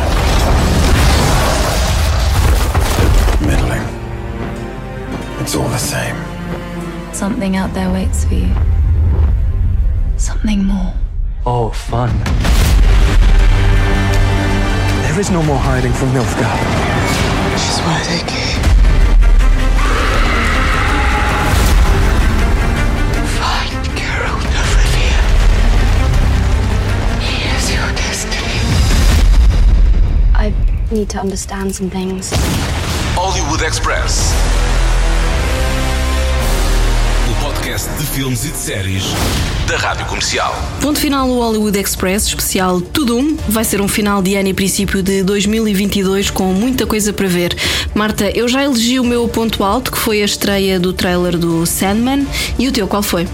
Middling. 3.45 3.85
It's 5.39 5.55
all 5.55 5.69
the 5.69 5.77
same. 5.77 6.15
Something 7.13 7.55
out 7.55 7.71
there 7.75 7.91
waits 7.91 8.25
for 8.25 8.33
you. 8.33 8.49
Something 10.17 10.63
more. 10.65 10.93
Oh, 11.45 11.69
fun. 11.69 12.09
There 15.03 15.19
is 15.19 15.29
no 15.29 15.43
more 15.43 15.59
hiding 15.59 15.93
from 15.93 16.09
Nilfgaard. 16.09 16.59
She's 17.53 17.79
why 17.85 18.03
they 18.09 18.21
came. 18.27 18.50
Need 30.91 31.07
to 31.07 31.19
understand 31.19 31.73
some 31.73 31.89
things. 31.89 32.31
Hollywood 33.15 33.63
Express. 33.63 34.33
O 37.29 37.43
podcast 37.43 37.89
de 37.97 38.05
filmes 38.05 38.45
e 38.45 38.49
de 38.49 38.57
séries 38.57 39.03
da 39.67 39.77
Rádio 39.77 40.05
Comercial. 40.05 40.53
Ponto 40.81 40.99
final 40.99 41.29
o 41.29 41.39
Hollywood 41.39 41.79
Express, 41.79 42.27
especial 42.27 42.81
Tudum. 42.81 43.37
Vai 43.47 43.63
ser 43.63 43.79
um 43.81 43.87
final 43.87 44.21
de 44.21 44.35
ano 44.35 44.49
e 44.49 44.53
princípio 44.53 45.01
de 45.01 45.23
2022 45.23 46.29
com 46.29 46.53
muita 46.53 46.85
coisa 46.85 47.13
para 47.13 47.27
ver. 47.27 47.55
Marta, 47.95 48.29
eu 48.29 48.47
já 48.47 48.63
elegi 48.63 48.99
o 48.99 49.03
meu 49.03 49.27
ponto 49.27 49.63
alto, 49.63 49.91
que 49.91 49.97
foi 49.97 50.21
a 50.21 50.25
estreia 50.25 50.79
do 50.79 50.91
trailer 50.93 51.37
do 51.37 51.65
Sandman. 51.65 52.27
E 52.59 52.67
o 52.67 52.71
teu, 52.71 52.87
qual 52.87 53.01
foi? 53.01 53.27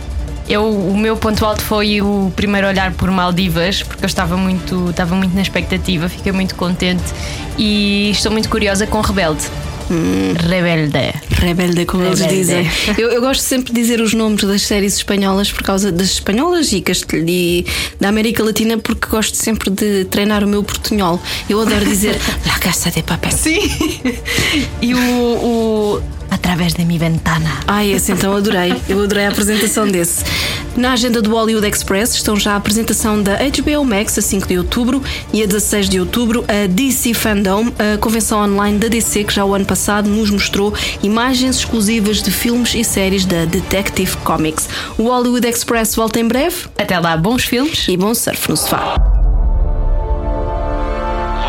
Eu, 0.48 0.70
o 0.70 0.98
meu 0.98 1.18
ponto 1.18 1.46
alto 1.46 1.62
foi 1.62 2.02
o 2.02 2.32
primeiro 2.36 2.68
olhar 2.68 2.94
por 2.94 3.12
Maldivas, 3.12 3.84
porque 3.84 4.06
eu 4.06 4.08
estava 4.08 4.38
muito, 4.38 4.90
estava 4.90 5.16
muito 5.16 5.36
na 5.36 5.42
expectativa, 5.42 6.08
fiquei 6.08 6.32
muito 6.32 6.56
contente 6.56 7.04
e 7.58 8.12
estou 8.12 8.32
muito 8.32 8.48
curiosa 8.48 8.88
com 8.88 9.02
Rebelde. 9.02 9.44
Rebelde. 10.48 11.14
Rebelde, 11.30 11.86
como 11.86 12.04
eles 12.04 12.20
Rebelde. 12.20 12.40
dizem. 12.40 12.72
Eu, 12.98 13.10
eu 13.10 13.22
gosto 13.22 13.42
sempre 13.42 13.74
de 13.74 13.82
dizer 13.82 14.02
os 14.02 14.14
nomes 14.14 14.44
das 14.44 14.62
séries 14.62 14.96
espanholas 14.96 15.52
por 15.52 15.64
causa 15.64 15.92
das 15.92 16.12
espanholas 16.12 16.72
e, 16.74 16.84
e 17.14 17.66
da 18.00 18.10
América 18.10 18.44
Latina, 18.44 18.78
porque 18.78 19.08
gosto 19.08 19.36
sempre 19.36 19.70
de 19.70 20.06
treinar 20.06 20.44
o 20.44 20.48
meu 20.48 20.64
portunhol. 20.64 21.22
Eu 21.50 21.62
adoro 21.62 21.86
dizer 21.86 22.20
La 22.46 22.60
Casa 22.60 22.92
de 22.92 23.04
Papel. 23.04 23.32
Sim. 23.32 23.60
E 24.82 24.94
o, 24.94 25.00
o 25.00 26.04
Através 26.30 26.74
de 26.74 26.84
mi 26.86 26.98
ventana. 26.98 27.50
Ai, 27.68 27.92
esse 27.92 28.12
então 28.12 28.36
adorei. 28.36 28.76
Eu 28.88 29.04
adorei 29.04 29.26
a 29.26 29.30
apresentação 29.30 29.88
desse. 29.88 30.24
Na 30.76 30.94
agenda 30.94 31.22
do 31.22 31.32
Hollywood 31.32 31.68
Express 31.68 32.14
estão 32.14 32.36
já 32.36 32.54
a 32.54 32.56
apresentação 32.58 33.22
da 33.22 33.38
HBO 33.38 33.84
Max 33.84 34.18
a 34.18 34.22
5 34.22 34.48
de 34.48 34.58
outubro 34.58 35.02
e 35.34 35.42
a 35.42 35.46
16 35.48 35.90
de 35.90 36.00
outubro 36.00 36.46
a 36.48 36.68
DC 36.68 37.14
Fandom, 37.14 37.68
a 37.80 37.98
convenção 37.98 38.40
online 38.44 38.78
da 38.78 38.88
DC 38.88 39.24
que 39.24 39.34
já 39.34 39.44
o 39.44 39.56
ano 39.56 39.66
passado 39.66 40.10
nos 40.10 40.30
mostrou 40.30 40.74
imagens 41.02 41.58
exclusivas 41.58 42.22
de 42.22 42.32
filmes 42.32 42.76
e 42.76 42.84
séries 42.84 43.26
da 43.26 43.46
Detective 43.46 44.16
Comics. 44.18 44.70
O 44.98 45.04
Hollywood 45.04 45.48
Express 45.48 45.96
volta 45.96 46.20
em 46.20 46.28
breve. 46.28 46.68
Até 46.78 47.00
lá, 47.00 47.18
bons 47.18 47.46
filmes 47.46 47.88
e 47.88 47.98
bom 47.98 48.14
surf 48.14 48.50
no 48.50 48.58
sofá. 48.58 48.96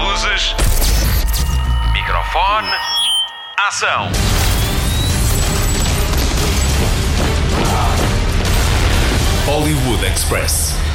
Luzes. 0.01 0.55
Microfone. 1.93 2.69
Ação. 3.69 4.38
Hollywood 9.51 10.05
Express. 10.05 10.88